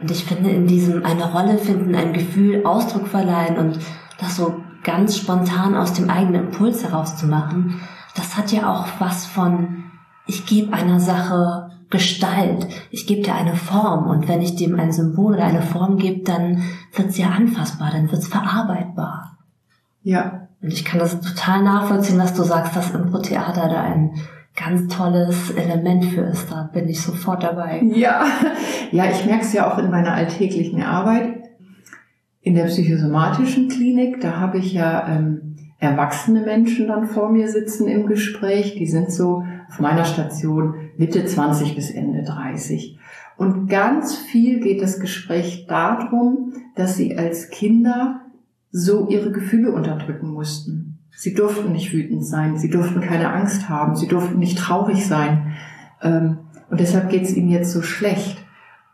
Und 0.00 0.10
ich 0.10 0.24
finde, 0.24 0.50
in 0.50 0.66
diesem 0.66 1.04
eine 1.04 1.30
Rolle 1.30 1.58
finden, 1.58 1.94
ein 1.94 2.14
Gefühl 2.14 2.64
Ausdruck 2.64 3.08
verleihen 3.08 3.58
und 3.58 3.78
das 4.18 4.36
so 4.36 4.64
ganz 4.88 5.18
spontan 5.18 5.76
aus 5.76 5.92
dem 5.92 6.08
eigenen 6.08 6.46
Impuls 6.46 6.82
herauszumachen, 6.82 7.80
das 8.16 8.38
hat 8.38 8.52
ja 8.52 8.72
auch 8.72 8.86
was 8.98 9.26
von, 9.26 9.84
ich 10.26 10.46
gebe 10.46 10.72
einer 10.72 10.98
Sache 10.98 11.70
Gestalt. 11.90 12.66
Ich 12.90 13.06
gebe 13.06 13.22
dir 13.22 13.34
eine 13.34 13.54
Form 13.54 14.08
und 14.08 14.28
wenn 14.28 14.42
ich 14.42 14.56
dem 14.56 14.78
ein 14.78 14.92
Symbol 14.92 15.34
oder 15.34 15.44
eine 15.44 15.62
Form 15.62 15.96
gebe, 15.96 16.22
dann 16.22 16.62
wird 16.94 17.08
es 17.08 17.18
ja 17.18 17.28
anfassbar, 17.28 17.90
dann 17.90 18.10
wird 18.10 18.22
es 18.22 18.28
verarbeitbar. 18.28 19.38
Ja. 20.02 20.48
Und 20.60 20.72
ich 20.72 20.84
kann 20.84 20.98
das 20.98 21.20
total 21.20 21.62
nachvollziehen, 21.62 22.18
was 22.18 22.34
du 22.34 22.42
sagst, 22.42 22.74
dass 22.74 22.90
Impro-Theater 22.90 23.68
da 23.68 23.82
ein 23.82 24.12
ganz 24.56 24.94
tolles 24.94 25.50
Element 25.52 26.04
für 26.06 26.22
ist. 26.22 26.50
Da 26.50 26.68
bin 26.72 26.88
ich 26.88 27.00
sofort 27.00 27.42
dabei. 27.42 27.82
Ja, 27.94 28.24
ja, 28.90 29.04
ich 29.10 29.24
merke 29.24 29.44
es 29.44 29.52
ja 29.52 29.72
auch 29.72 29.78
in 29.78 29.90
meiner 29.90 30.12
alltäglichen 30.12 30.82
Arbeit. 30.82 31.37
In 32.40 32.54
der 32.54 32.64
psychosomatischen 32.64 33.68
Klinik, 33.68 34.20
da 34.20 34.36
habe 34.36 34.58
ich 34.58 34.72
ja 34.72 35.08
ähm, 35.08 35.56
erwachsene 35.78 36.42
Menschen 36.42 36.88
dann 36.88 37.06
vor 37.06 37.30
mir 37.30 37.48
sitzen 37.48 37.88
im 37.88 38.06
Gespräch. 38.06 38.74
Die 38.76 38.86
sind 38.86 39.12
so 39.12 39.44
auf 39.68 39.80
meiner 39.80 40.04
Station 40.04 40.74
Mitte 40.96 41.24
20 41.24 41.74
bis 41.74 41.90
Ende 41.90 42.22
30. 42.22 42.98
Und 43.36 43.68
ganz 43.68 44.16
viel 44.16 44.60
geht 44.60 44.82
das 44.82 44.98
Gespräch 44.98 45.66
darum, 45.68 46.52
dass 46.74 46.96
sie 46.96 47.16
als 47.16 47.50
Kinder 47.50 48.22
so 48.70 49.08
ihre 49.08 49.30
Gefühle 49.30 49.72
unterdrücken 49.72 50.28
mussten. 50.30 50.98
Sie 51.10 51.34
durften 51.34 51.72
nicht 51.72 51.92
wütend 51.92 52.24
sein, 52.24 52.58
sie 52.58 52.70
durften 52.70 53.00
keine 53.00 53.32
Angst 53.32 53.68
haben, 53.68 53.96
sie 53.96 54.08
durften 54.08 54.38
nicht 54.38 54.58
traurig 54.58 55.06
sein. 55.06 55.54
Ähm, 56.02 56.38
und 56.70 56.80
deshalb 56.80 57.10
geht 57.10 57.22
es 57.22 57.36
ihnen 57.36 57.48
jetzt 57.48 57.72
so 57.72 57.82
schlecht. 57.82 58.44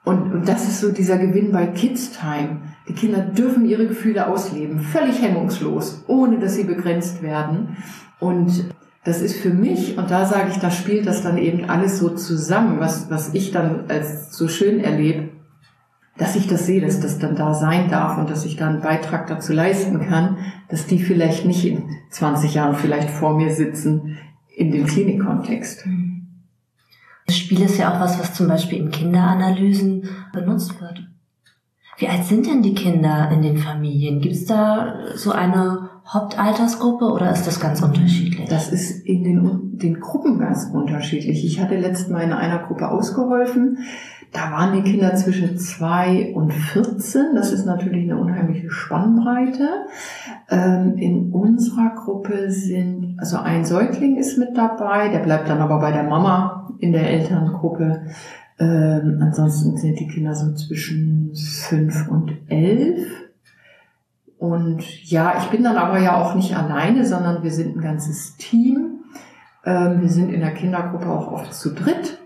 Und, 0.04 0.32
und 0.32 0.48
das 0.48 0.68
ist 0.68 0.80
so 0.80 0.92
dieser 0.92 1.18
Gewinn 1.18 1.50
bei 1.50 1.66
Kids 1.66 2.12
Time. 2.12 2.60
Die 2.88 2.92
Kinder 2.92 3.20
dürfen 3.20 3.64
ihre 3.64 3.86
Gefühle 3.86 4.28
ausleben, 4.28 4.80
völlig 4.80 5.22
hemmungslos, 5.22 6.04
ohne 6.06 6.38
dass 6.38 6.54
sie 6.54 6.64
begrenzt 6.64 7.22
werden. 7.22 7.78
Und 8.20 8.70
das 9.04 9.22
ist 9.22 9.36
für 9.36 9.50
mich, 9.50 9.96
und 9.96 10.10
da 10.10 10.26
sage 10.26 10.50
ich, 10.50 10.58
da 10.58 10.70
spielt 10.70 11.06
das 11.06 11.22
dann 11.22 11.38
eben 11.38 11.68
alles 11.68 11.98
so 11.98 12.10
zusammen, 12.10 12.80
was, 12.80 13.10
was 13.10 13.34
ich 13.34 13.50
dann 13.52 13.84
als 13.88 14.36
so 14.36 14.48
schön 14.48 14.80
erlebe, 14.80 15.30
dass 16.16 16.36
ich 16.36 16.46
das 16.46 16.66
sehe, 16.66 16.80
dass 16.80 17.00
das 17.00 17.18
dann 17.18 17.34
da 17.34 17.54
sein 17.54 17.90
darf 17.90 18.18
und 18.18 18.30
dass 18.30 18.44
ich 18.44 18.56
da 18.56 18.68
einen 18.68 18.80
Beitrag 18.80 19.26
dazu 19.26 19.52
leisten 19.52 20.00
kann, 20.00 20.38
dass 20.68 20.86
die 20.86 20.98
vielleicht 20.98 21.44
nicht 21.44 21.64
in 21.64 21.84
20 22.10 22.54
Jahren 22.54 22.76
vielleicht 22.76 23.10
vor 23.10 23.36
mir 23.36 23.52
sitzen 23.52 24.18
in 24.54 24.70
dem 24.70 24.86
Klinikkontext. 24.86 25.86
Das 27.26 27.36
Spiel 27.36 27.62
ist 27.62 27.78
ja 27.78 27.94
auch 27.94 28.00
was, 28.00 28.18
was 28.18 28.34
zum 28.34 28.48
Beispiel 28.48 28.78
in 28.78 28.90
Kinderanalysen 28.90 30.08
benutzt 30.32 30.80
wird. 30.80 31.04
Wie 31.96 32.08
alt 32.08 32.24
sind 32.24 32.46
denn 32.46 32.62
die 32.62 32.74
Kinder 32.74 33.30
in 33.32 33.42
den 33.42 33.56
Familien? 33.56 34.20
Gibt 34.20 34.34
es 34.34 34.46
da 34.46 34.94
so 35.14 35.30
eine 35.30 35.90
Hauptaltersgruppe 36.06 37.06
oder 37.06 37.30
ist 37.30 37.46
das 37.46 37.60
ganz 37.60 37.82
unterschiedlich? 37.82 38.48
Das 38.48 38.70
ist 38.70 39.06
in 39.06 39.22
den, 39.22 39.78
den 39.78 40.00
Gruppen 40.00 40.38
ganz 40.38 40.68
unterschiedlich. 40.72 41.44
Ich 41.44 41.60
hatte 41.60 41.76
letztes 41.78 42.08
Mal 42.08 42.24
in 42.24 42.32
einer 42.32 42.58
Gruppe 42.58 42.88
ausgeholfen. 42.90 43.78
Da 44.34 44.50
waren 44.50 44.72
die 44.72 44.82
Kinder 44.82 45.14
zwischen 45.14 45.58
zwei 45.58 46.32
und 46.34 46.52
14. 46.52 47.36
Das 47.36 47.52
ist 47.52 47.66
natürlich 47.66 48.10
eine 48.10 48.20
unheimliche 48.20 48.68
Spannbreite. 48.68 49.86
Ähm, 50.50 50.96
in 50.96 51.30
unserer 51.30 51.94
Gruppe 51.94 52.50
sind, 52.50 53.14
also 53.18 53.36
ein 53.36 53.64
Säugling 53.64 54.16
ist 54.16 54.36
mit 54.36 54.56
dabei, 54.56 55.08
der 55.08 55.20
bleibt 55.20 55.48
dann 55.48 55.60
aber 55.60 55.78
bei 55.78 55.92
der 55.92 56.02
Mama 56.02 56.68
in 56.80 56.90
der 56.90 57.08
Elterngruppe. 57.08 58.06
Ähm, 58.58 59.20
ansonsten 59.22 59.76
sind 59.76 60.00
die 60.00 60.08
Kinder 60.08 60.34
so 60.34 60.52
zwischen 60.54 61.32
fünf 61.36 62.08
und 62.08 62.32
elf. 62.48 63.06
Und 64.36 64.82
ja, 65.08 65.34
ich 65.38 65.46
bin 65.50 65.62
dann 65.62 65.76
aber 65.76 66.00
ja 66.00 66.20
auch 66.20 66.34
nicht 66.34 66.56
alleine, 66.56 67.06
sondern 67.06 67.44
wir 67.44 67.52
sind 67.52 67.76
ein 67.76 67.82
ganzes 67.82 68.36
Team. 68.36 69.04
Ähm, 69.64 70.00
wir 70.00 70.08
sind 70.08 70.30
in 70.30 70.40
der 70.40 70.54
Kindergruppe 70.54 71.06
auch 71.06 71.30
oft 71.30 71.54
zu 71.54 71.72
dritt. 71.72 72.18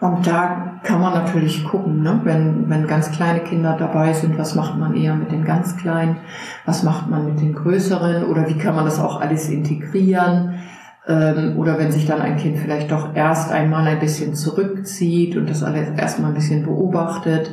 Und 0.00 0.26
da 0.26 0.80
kann 0.82 1.00
man 1.00 1.14
natürlich 1.14 1.64
gucken, 1.64 2.02
ne? 2.02 2.20
wenn, 2.24 2.68
wenn 2.68 2.86
ganz 2.86 3.10
kleine 3.10 3.40
Kinder 3.40 3.76
dabei 3.78 4.12
sind, 4.12 4.36
was 4.38 4.54
macht 4.54 4.78
man 4.78 4.94
eher 4.94 5.14
mit 5.14 5.32
den 5.32 5.44
ganz 5.44 5.76
kleinen, 5.76 6.16
was 6.66 6.82
macht 6.82 7.08
man 7.08 7.26
mit 7.26 7.40
den 7.40 7.54
größeren 7.54 8.24
oder 8.24 8.48
wie 8.48 8.58
kann 8.58 8.74
man 8.74 8.84
das 8.84 9.00
auch 9.00 9.20
alles 9.20 9.48
integrieren. 9.48 10.56
Ähm, 11.06 11.56
oder 11.56 11.78
wenn 11.78 11.92
sich 11.92 12.06
dann 12.06 12.20
ein 12.20 12.36
Kind 12.36 12.58
vielleicht 12.58 12.90
doch 12.90 13.14
erst 13.14 13.52
einmal 13.52 13.86
ein 13.86 14.00
bisschen 14.00 14.34
zurückzieht 14.34 15.36
und 15.36 15.48
das 15.48 15.62
alles 15.62 15.88
erstmal 15.90 16.30
ein 16.30 16.34
bisschen 16.34 16.64
beobachtet, 16.64 17.50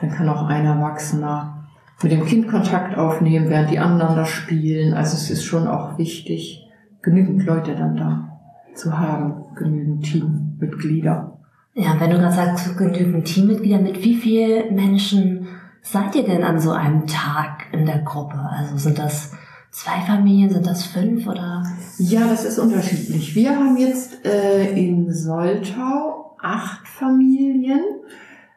dann 0.00 0.10
kann 0.10 0.28
auch 0.28 0.46
ein 0.46 0.66
Erwachsener 0.66 1.66
mit 2.02 2.12
dem 2.12 2.24
Kind 2.24 2.48
Kontakt 2.48 2.96
aufnehmen, 2.96 3.48
während 3.48 3.70
die 3.70 3.78
anderen 3.78 4.14
da 4.14 4.24
spielen. 4.24 4.94
Also 4.94 5.16
es 5.16 5.30
ist 5.30 5.44
schon 5.44 5.66
auch 5.66 5.98
wichtig, 5.98 6.64
genügend 7.02 7.44
Leute 7.44 7.74
dann 7.74 7.96
da 7.96 8.38
zu 8.74 8.98
haben, 8.98 9.54
genügend 9.56 10.04
Teammitglieder. 10.04 11.37
Ja, 11.78 11.94
wenn 12.00 12.10
du 12.10 12.18
gerade 12.18 12.34
sagst, 12.34 12.76
genügend 12.76 13.24
Teammitglieder, 13.24 13.78
mit 13.78 14.02
wie 14.02 14.16
vielen 14.16 14.74
Menschen 14.74 15.46
seid 15.80 16.16
ihr 16.16 16.24
denn 16.24 16.42
an 16.42 16.58
so 16.58 16.72
einem 16.72 17.06
Tag 17.06 17.66
in 17.70 17.86
der 17.86 18.00
Gruppe? 18.00 18.36
Also 18.36 18.76
sind 18.76 18.98
das 18.98 19.30
zwei 19.70 20.00
Familien, 20.04 20.50
sind 20.50 20.66
das 20.66 20.84
fünf 20.84 21.28
oder? 21.28 21.62
Ja, 21.98 22.26
das 22.26 22.44
ist 22.44 22.58
unterschiedlich. 22.58 23.36
Wir 23.36 23.54
haben 23.54 23.76
jetzt 23.76 24.26
äh, 24.26 24.72
in 24.72 25.12
Soltau 25.14 26.36
acht 26.42 26.88
Familien, 26.88 27.84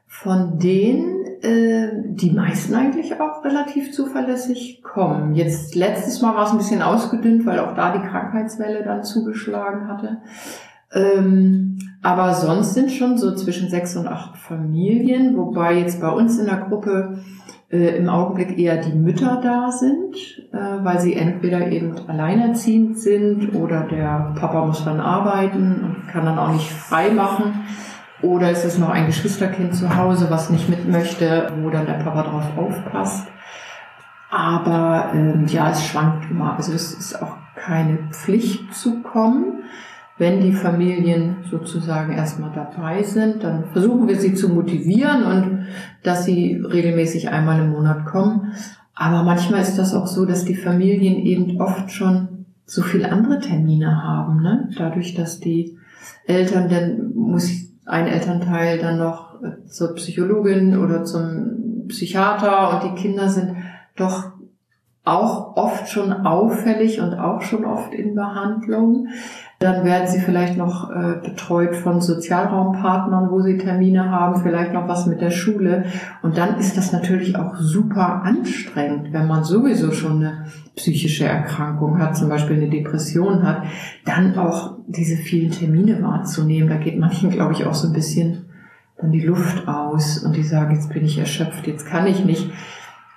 von 0.07 0.57
denen 0.57 1.23
äh, 1.43 1.91
die 2.15 2.31
meisten 2.31 2.73
eigentlich 2.73 3.21
auch 3.21 3.45
relativ 3.45 3.93
zuverlässig 3.93 4.81
kommen. 4.81 5.35
Jetzt 5.35 5.75
letztes 5.75 6.23
Mal 6.23 6.33
war 6.33 6.45
es 6.45 6.51
ein 6.53 6.57
bisschen 6.57 6.81
ausgedünnt, 6.81 7.45
weil 7.45 7.59
auch 7.59 7.75
da 7.75 7.95
die 7.95 8.07
Krankheitswelle 8.07 8.83
dann 8.83 9.03
zugeschlagen 9.03 9.87
hatte. 9.87 10.23
Ähm, 10.91 11.77
aber 12.01 12.33
sonst 12.33 12.73
sind 12.73 12.91
schon 12.91 13.17
so 13.17 13.35
zwischen 13.35 13.69
sechs 13.69 13.95
und 13.95 14.07
acht 14.07 14.37
Familien, 14.37 15.37
wobei 15.37 15.77
jetzt 15.79 16.01
bei 16.01 16.09
uns 16.09 16.39
in 16.39 16.45
der 16.45 16.57
Gruppe 16.57 17.19
äh, 17.71 17.97
im 17.97 18.09
Augenblick 18.09 18.57
eher 18.57 18.77
die 18.77 18.93
Mütter 18.93 19.39
da 19.41 19.71
sind, 19.71 20.15
äh, 20.51 20.83
weil 20.83 20.99
sie 20.99 21.15
entweder 21.15 21.71
eben 21.71 21.95
alleinerziehend 22.07 22.97
sind 22.97 23.55
oder 23.55 23.81
der 23.83 24.33
Papa 24.39 24.65
muss 24.65 24.83
dann 24.83 24.99
arbeiten 24.99 25.83
und 25.83 26.07
kann 26.11 26.25
dann 26.25 26.39
auch 26.39 26.51
nicht 26.51 26.69
frei 26.69 27.11
machen. 27.11 27.53
Oder 28.21 28.51
ist 28.51 28.65
es 28.65 28.77
noch 28.77 28.89
ein 28.89 29.07
Geschwisterkind 29.07 29.73
zu 29.73 29.95
Hause, 29.95 30.29
was 30.29 30.49
nicht 30.49 30.69
mit 30.69 30.87
möchte, 30.87 31.51
wo 31.61 31.69
dann 31.69 31.87
der 31.87 31.93
Papa 31.93 32.23
drauf 32.23 32.45
aufpasst. 32.55 33.27
Aber 34.29 35.11
ähm, 35.13 35.45
ja, 35.47 35.71
es 35.71 35.85
schwankt 35.85 36.29
immer. 36.29 36.55
Also 36.55 36.71
es 36.71 36.93
ist 36.93 37.21
auch 37.21 37.35
keine 37.55 37.97
Pflicht 38.11 38.73
zu 38.73 39.01
kommen. 39.01 39.63
Wenn 40.21 40.39
die 40.39 40.53
Familien 40.53 41.37
sozusagen 41.49 42.13
erstmal 42.13 42.51
dabei 42.53 43.01
sind, 43.01 43.43
dann 43.43 43.65
versuchen 43.71 44.07
wir 44.07 44.19
sie 44.19 44.35
zu 44.35 44.49
motivieren 44.49 45.23
und 45.23 45.65
dass 46.03 46.25
sie 46.25 46.61
regelmäßig 46.63 47.29
einmal 47.29 47.59
im 47.59 47.71
Monat 47.71 48.05
kommen. 48.05 48.53
Aber 48.93 49.23
manchmal 49.23 49.63
ist 49.63 49.79
das 49.79 49.95
auch 49.95 50.05
so, 50.05 50.27
dass 50.27 50.45
die 50.45 50.53
Familien 50.53 51.15
eben 51.25 51.59
oft 51.59 51.91
schon 51.91 52.45
so 52.67 52.83
viel 52.83 53.03
andere 53.03 53.39
Termine 53.39 54.03
haben. 54.03 54.43
Ne? 54.43 54.69
Dadurch, 54.77 55.15
dass 55.15 55.39
die 55.39 55.79
Eltern, 56.27 56.69
dann 56.69 57.15
muss 57.15 57.49
ein 57.87 58.05
Elternteil 58.05 58.77
dann 58.77 58.99
noch 58.99 59.39
zur 59.65 59.95
Psychologin 59.95 60.77
oder 60.77 61.03
zum 61.03 61.87
Psychiater 61.87 62.75
und 62.75 62.91
die 62.91 63.01
Kinder 63.01 63.27
sind 63.27 63.55
doch 63.95 64.33
auch 65.03 65.55
oft 65.57 65.89
schon 65.89 66.11
auffällig 66.11 67.01
und 67.01 67.15
auch 67.15 67.41
schon 67.41 67.65
oft 67.65 67.93
in 67.93 68.13
Behandlung. 68.13 69.07
Dann 69.57 69.83
werden 69.83 70.07
sie 70.07 70.19
vielleicht 70.19 70.57
noch 70.57 70.91
äh, 70.91 71.19
betreut 71.23 71.75
von 71.75 72.01
Sozialraumpartnern, 72.01 73.31
wo 73.31 73.41
sie 73.41 73.57
Termine 73.57 74.11
haben, 74.11 74.41
vielleicht 74.41 74.73
noch 74.73 74.87
was 74.87 75.07
mit 75.07 75.21
der 75.21 75.31
Schule. 75.31 75.85
Und 76.21 76.37
dann 76.37 76.57
ist 76.57 76.77
das 76.77 76.91
natürlich 76.91 77.35
auch 77.35 77.55
super 77.55 78.21
anstrengend, 78.23 79.11
wenn 79.11 79.27
man 79.27 79.43
sowieso 79.43 79.91
schon 79.91 80.17
eine 80.17 80.45
psychische 80.75 81.25
Erkrankung 81.25 81.99
hat, 81.99 82.15
zum 82.15 82.29
Beispiel 82.29 82.57
eine 82.57 82.69
Depression 82.69 83.43
hat, 83.43 83.63
dann 84.05 84.37
auch 84.37 84.77
diese 84.87 85.15
vielen 85.15 85.51
Termine 85.51 86.01
wahrzunehmen. 86.01 86.69
Da 86.69 86.77
geht 86.77 86.99
manchen, 86.99 87.31
glaube 87.31 87.53
ich, 87.53 87.65
auch 87.65 87.73
so 87.73 87.87
ein 87.87 87.93
bisschen 87.93 88.45
dann 88.99 89.11
die 89.11 89.21
Luft 89.21 89.67
aus 89.67 90.19
und 90.19 90.35
die 90.35 90.43
sagen, 90.43 90.75
jetzt 90.75 90.93
bin 90.93 91.05
ich 91.05 91.17
erschöpft, 91.17 91.65
jetzt 91.65 91.87
kann 91.87 92.05
ich 92.05 92.23
nicht. 92.23 92.51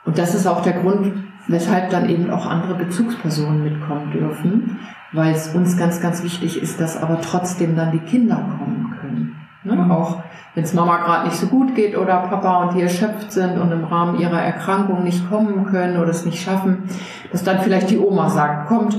Und 0.05 0.19
das 0.19 0.35
ist 0.35 0.47
auch 0.47 0.63
der 0.63 0.75
Grund, 0.75 1.24
weshalb 1.49 1.91
dann 1.91 2.09
eben 2.09 2.31
auch 2.31 2.47
andere 2.47 2.75
Bezugspersonen 2.75 3.63
mitkommen 3.63 4.11
dürfen 4.13 4.79
weil 5.15 5.33
es 5.33 5.55
uns 5.55 5.77
ganz, 5.77 6.01
ganz 6.01 6.23
wichtig 6.25 6.61
ist, 6.61 6.81
dass 6.81 7.01
aber 7.01 7.21
trotzdem 7.21 7.77
dann 7.77 7.93
die 7.93 8.01
Kinder 8.01 8.35
kommen 8.35 8.95
können. 9.01 9.37
Ne? 9.63 9.77
Mhm. 9.77 9.91
Auch 9.91 10.23
wenn 10.55 10.65
es 10.65 10.75
Mama 10.75 10.99
gerade 10.99 11.29
nicht 11.29 11.37
so 11.37 11.47
gut 11.47 11.75
geht 11.75 11.97
oder 11.97 12.19
Papa 12.19 12.65
und 12.65 12.75
die 12.75 12.83
erschöpft 12.83 13.33
sind 13.33 13.59
und 13.59 13.71
im 13.71 13.85
Rahmen 13.85 14.19
ihrer 14.19 14.43
Erkrankung 14.43 15.05
nicht 15.05 15.29
kommen 15.29 15.67
können 15.67 15.99
oder 15.99 16.11
es 16.11 16.27
nicht 16.27 16.43
schaffen, 16.43 16.83
dass 17.31 17.45
dann 17.45 17.61
vielleicht 17.61 17.91
die 17.91 17.99
Oma 17.99 18.29
sagt, 18.29 18.69
kommt, 18.69 18.99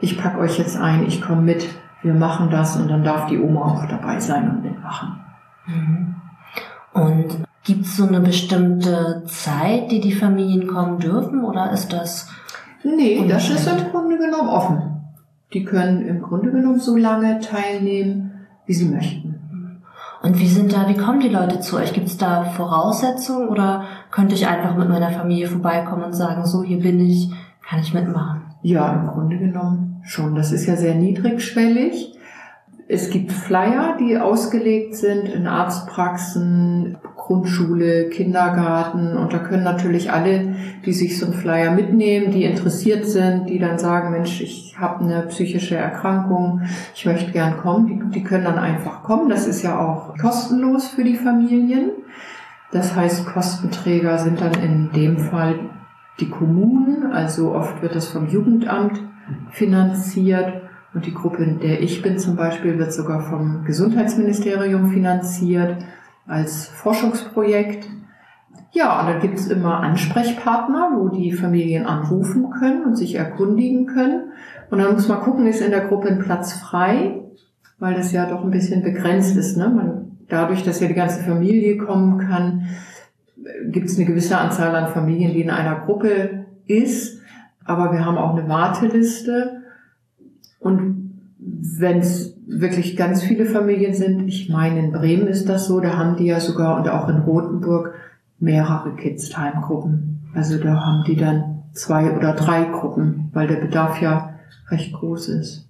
ich 0.00 0.18
pack 0.18 0.38
euch 0.38 0.58
jetzt 0.58 0.78
ein, 0.78 1.04
ich 1.06 1.20
komme 1.20 1.42
mit, 1.42 1.68
wir 2.02 2.14
machen 2.14 2.48
das 2.50 2.76
und 2.76 2.88
dann 2.88 3.02
darf 3.02 3.26
die 3.26 3.38
Oma 3.38 3.62
auch 3.62 3.86
dabei 3.86 4.20
sein 4.20 4.48
und 4.48 4.62
mitmachen. 4.62 5.20
Mhm. 5.66 6.14
Und 6.92 7.45
gibt 7.66 7.84
es 7.84 7.96
so 7.96 8.06
eine 8.06 8.20
bestimmte 8.20 9.24
Zeit, 9.26 9.90
die 9.90 10.00
die 10.00 10.12
Familien 10.12 10.68
kommen 10.68 10.98
dürfen 10.98 11.44
oder 11.44 11.72
ist 11.72 11.92
das? 11.92 12.30
Nee, 12.84 13.26
das 13.28 13.50
ist 13.50 13.66
im 13.66 13.90
Grunde 13.90 14.16
genommen 14.16 14.48
offen. 14.48 15.02
Die 15.52 15.64
können 15.64 16.06
im 16.06 16.22
Grunde 16.22 16.52
genommen 16.52 16.78
so 16.78 16.96
lange 16.96 17.40
teilnehmen, 17.40 18.46
wie 18.66 18.74
sie 18.74 18.88
möchten. 18.88 19.82
Und 20.22 20.38
wie 20.38 20.46
sind 20.46 20.72
da, 20.72 20.88
wie 20.88 20.96
kommen 20.96 21.20
die 21.20 21.28
Leute 21.28 21.60
zu 21.60 21.76
euch? 21.76 21.92
Gibt 21.92 22.06
es 22.06 22.16
da 22.16 22.44
Voraussetzungen 22.44 23.48
oder 23.48 23.84
könnte 24.10 24.34
ich 24.34 24.46
einfach 24.46 24.76
mit 24.76 24.88
meiner 24.88 25.10
Familie 25.10 25.48
vorbeikommen 25.48 26.04
und 26.04 26.14
sagen, 26.14 26.46
so 26.46 26.62
hier 26.62 26.78
bin 26.80 27.00
ich, 27.00 27.30
kann 27.68 27.80
ich 27.80 27.92
mitmachen? 27.92 28.42
Ja, 28.62 28.92
im 28.92 29.08
Grunde 29.08 29.38
genommen 29.38 30.02
schon. 30.04 30.36
Das 30.36 30.52
ist 30.52 30.66
ja 30.66 30.76
sehr 30.76 30.94
niedrigschwellig. 30.94 32.16
Es 32.88 33.10
gibt 33.10 33.32
Flyer, 33.32 33.96
die 33.98 34.16
ausgelegt 34.16 34.94
sind 34.94 35.28
in 35.28 35.48
Arztpraxen, 35.48 36.96
Grundschule, 37.26 38.08
Kindergarten 38.08 39.16
und 39.16 39.32
da 39.32 39.38
können 39.38 39.64
natürlich 39.64 40.12
alle, 40.12 40.54
die 40.84 40.92
sich 40.92 41.18
so 41.18 41.26
einen 41.26 41.34
Flyer 41.34 41.72
mitnehmen, 41.72 42.30
die 42.30 42.44
interessiert 42.44 43.04
sind, 43.04 43.46
die 43.48 43.58
dann 43.58 43.80
sagen, 43.80 44.12
Mensch, 44.12 44.40
ich 44.40 44.76
habe 44.78 45.04
eine 45.04 45.22
psychische 45.22 45.74
Erkrankung, 45.74 46.62
ich 46.94 47.04
möchte 47.04 47.32
gern 47.32 47.56
kommen, 47.56 47.86
die, 47.88 48.20
die 48.20 48.22
können 48.22 48.44
dann 48.44 48.58
einfach 48.58 49.02
kommen. 49.02 49.28
Das 49.28 49.48
ist 49.48 49.62
ja 49.62 49.76
auch 49.76 50.16
kostenlos 50.16 50.86
für 50.86 51.02
die 51.02 51.16
Familien. 51.16 51.90
Das 52.70 52.94
heißt, 52.94 53.26
Kostenträger 53.26 54.18
sind 54.18 54.40
dann 54.40 54.54
in 54.62 54.92
dem 54.92 55.18
Fall 55.18 55.58
die 56.20 56.30
Kommunen, 56.30 57.12
also 57.12 57.56
oft 57.56 57.82
wird 57.82 57.96
das 57.96 58.06
vom 58.06 58.28
Jugendamt 58.28 59.02
finanziert 59.50 60.62
und 60.94 61.06
die 61.06 61.14
Gruppe, 61.14 61.42
in 61.42 61.58
der 61.58 61.82
ich 61.82 62.02
bin 62.02 62.20
zum 62.20 62.36
Beispiel, 62.36 62.78
wird 62.78 62.92
sogar 62.92 63.20
vom 63.20 63.64
Gesundheitsministerium 63.64 64.92
finanziert 64.92 65.78
als 66.26 66.68
Forschungsprojekt. 66.68 67.88
Ja, 68.72 69.00
und 69.00 69.06
dann 69.08 69.20
gibt 69.20 69.38
es 69.38 69.48
immer 69.48 69.80
Ansprechpartner, 69.80 70.92
wo 70.96 71.08
die 71.08 71.32
Familien 71.32 71.86
anrufen 71.86 72.50
können 72.50 72.84
und 72.84 72.96
sich 72.96 73.14
erkundigen 73.14 73.86
können. 73.86 74.32
Und 74.70 74.78
dann 74.78 74.92
muss 74.92 75.08
man 75.08 75.20
gucken, 75.20 75.46
ist 75.46 75.62
in 75.62 75.70
der 75.70 75.86
Gruppe 75.86 76.08
ein 76.08 76.18
Platz 76.18 76.52
frei, 76.54 77.22
weil 77.78 77.94
das 77.94 78.12
ja 78.12 78.26
doch 78.26 78.44
ein 78.44 78.50
bisschen 78.50 78.82
begrenzt 78.82 79.36
ist. 79.36 79.56
Ne? 79.56 79.68
Man, 79.68 80.18
dadurch, 80.28 80.62
dass 80.62 80.80
ja 80.80 80.88
die 80.88 80.94
ganze 80.94 81.22
Familie 81.22 81.78
kommen 81.78 82.18
kann, 82.18 82.66
gibt 83.68 83.88
es 83.88 83.96
eine 83.96 84.06
gewisse 84.06 84.36
Anzahl 84.36 84.74
an 84.74 84.92
Familien, 84.92 85.32
die 85.32 85.42
in 85.42 85.50
einer 85.50 85.80
Gruppe 85.80 86.46
ist. 86.66 87.22
Aber 87.64 87.92
wir 87.92 88.04
haben 88.04 88.18
auch 88.18 88.36
eine 88.36 88.48
Warteliste. 88.48 89.62
Und 90.58 91.05
wenn 91.46 91.98
es 91.98 92.36
wirklich 92.46 92.96
ganz 92.96 93.22
viele 93.22 93.46
Familien 93.46 93.94
sind, 93.94 94.26
ich 94.26 94.48
meine, 94.48 94.80
in 94.80 94.92
Bremen 94.92 95.28
ist 95.28 95.48
das 95.48 95.66
so, 95.66 95.80
da 95.80 95.96
haben 95.96 96.16
die 96.16 96.26
ja 96.26 96.40
sogar 96.40 96.78
und 96.78 96.88
auch 96.88 97.08
in 97.08 97.18
Rothenburg 97.18 97.94
mehrere 98.38 98.96
Kids-Time-Gruppen. 98.96 100.30
Also 100.34 100.58
da 100.58 100.84
haben 100.84 101.04
die 101.06 101.16
dann 101.16 101.62
zwei 101.72 102.16
oder 102.16 102.32
drei 102.32 102.64
Gruppen, 102.64 103.30
weil 103.32 103.46
der 103.46 103.56
Bedarf 103.56 104.00
ja 104.02 104.34
recht 104.68 104.92
groß 104.92 105.28
ist. 105.28 105.68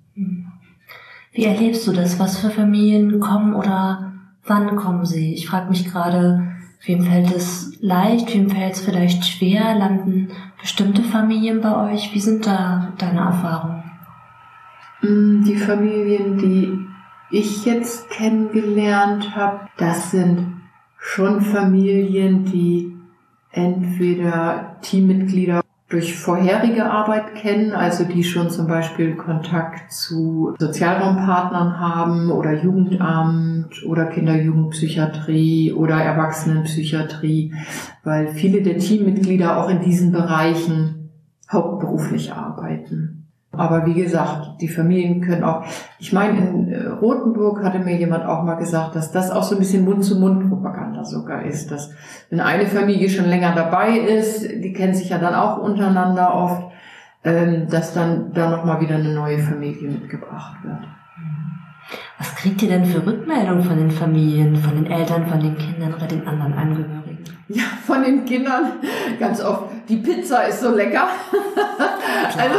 Wie 1.32 1.44
erlebst 1.44 1.86
du 1.86 1.92
das? 1.92 2.18
Was 2.18 2.38
für 2.38 2.50
Familien 2.50 3.20
kommen 3.20 3.54
oder 3.54 4.12
wann 4.46 4.76
kommen 4.76 5.04
sie? 5.04 5.34
Ich 5.34 5.46
frage 5.46 5.68
mich 5.68 5.84
gerade, 5.84 6.42
wem 6.86 7.02
fällt 7.02 7.34
es 7.34 7.76
leicht, 7.80 8.32
wem 8.32 8.48
fällt 8.48 8.74
es 8.74 8.80
vielleicht 8.80 9.26
schwer? 9.26 9.74
Landen 9.74 10.28
bestimmte 10.60 11.02
Familien 11.02 11.60
bei 11.60 11.92
euch? 11.92 12.14
Wie 12.14 12.20
sind 12.20 12.46
da 12.46 12.92
deine 12.98 13.20
Erfahrungen? 13.20 13.85
Mm, 15.02 15.44
die 15.44 15.56
Familien, 15.56 16.38
die 16.38 16.78
ich 17.30 17.64
jetzt 17.64 18.08
kennengelernt 18.10 19.34
habe, 19.36 19.68
das 19.76 20.10
sind 20.10 20.60
schon 20.98 21.40
Familien, 21.40 22.44
die 22.44 22.96
entweder 23.50 24.76
Teammitglieder 24.82 25.60
durch 25.88 26.16
vorherige 26.18 26.90
Arbeit 26.90 27.36
kennen, 27.36 27.72
also 27.72 28.04
die 28.04 28.24
schon 28.24 28.50
zum 28.50 28.66
Beispiel 28.66 29.14
Kontakt 29.14 29.92
zu 29.92 30.54
Sozialraumpartnern 30.58 31.78
haben 31.78 32.30
oder 32.32 32.60
Jugendamt 32.60 33.84
oder 33.86 34.06
Kinderjugendpsychiatrie 34.06 35.72
oder 35.72 35.96
Erwachsenenpsychiatrie, 35.96 37.54
weil 38.02 38.28
viele 38.28 38.62
der 38.62 38.78
Teammitglieder 38.78 39.58
auch 39.58 39.70
in 39.70 39.80
diesen 39.80 40.10
Bereichen 40.10 41.10
hauptberuflich 41.50 42.32
arbeiten. 42.32 43.15
Aber 43.58 43.86
wie 43.86 43.94
gesagt, 43.94 44.60
die 44.60 44.68
Familien 44.68 45.20
können 45.20 45.44
auch, 45.44 45.64
ich 45.98 46.12
meine, 46.12 46.38
in 46.38 46.72
äh, 46.72 46.86
Rothenburg 46.88 47.62
hatte 47.62 47.78
mir 47.78 47.96
jemand 47.96 48.24
auch 48.24 48.42
mal 48.42 48.54
gesagt, 48.54 48.96
dass 48.96 49.12
das 49.12 49.30
auch 49.30 49.42
so 49.42 49.54
ein 49.56 49.58
bisschen 49.58 49.84
Mund-zu-Mund-Propaganda 49.84 51.04
sogar 51.04 51.44
ist, 51.44 51.70
dass 51.70 51.90
wenn 52.30 52.40
eine 52.40 52.66
Familie 52.66 53.08
schon 53.08 53.26
länger 53.26 53.54
dabei 53.54 53.98
ist, 53.98 54.42
die 54.42 54.72
kennen 54.72 54.94
sich 54.94 55.10
ja 55.10 55.18
dann 55.18 55.34
auch 55.34 55.58
untereinander 55.58 56.34
oft, 56.34 56.62
ähm, 57.24 57.66
dass 57.68 57.94
dann 57.94 58.32
da 58.32 58.50
nochmal 58.50 58.80
wieder 58.80 58.96
eine 58.96 59.12
neue 59.12 59.38
Familie 59.38 59.90
mitgebracht 59.90 60.56
wird. 60.62 60.86
Was 62.18 62.34
kriegt 62.34 62.62
ihr 62.62 62.68
denn 62.68 62.84
für 62.84 63.06
Rückmeldungen 63.06 63.62
von 63.62 63.76
den 63.76 63.90
Familien, 63.90 64.56
von 64.56 64.74
den 64.74 64.86
Eltern, 64.86 65.26
von 65.26 65.40
den 65.40 65.56
Kindern 65.56 65.94
oder 65.94 66.06
den 66.06 66.26
anderen 66.26 66.54
Angehörigen? 66.54 67.24
Ja, 67.48 67.64
von 67.84 68.02
den 68.02 68.24
Kindern 68.24 68.72
ganz 69.20 69.40
oft. 69.40 69.70
Die 69.88 69.96
Pizza 69.96 70.44
ist 70.44 70.60
so 70.60 70.74
lecker. 70.74 71.08
also, 72.36 72.58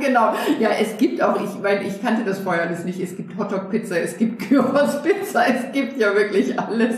genau. 0.00 0.32
Ja, 0.58 0.70
es 0.80 0.96
gibt 0.96 1.22
auch, 1.22 1.40
ich 1.40 1.60
meine, 1.62 1.84
ich 1.84 2.00
kannte 2.02 2.24
das 2.24 2.38
vorher 2.38 2.66
alles 2.66 2.84
nicht. 2.84 3.00
Es 3.00 3.16
gibt 3.16 3.36
Hotdog-Pizza, 3.36 4.00
es 4.00 4.16
gibt 4.16 4.48
Gyros-Pizza, 4.48 5.44
es 5.46 5.72
gibt 5.72 5.98
ja 5.98 6.14
wirklich 6.14 6.58
alles. 6.58 6.96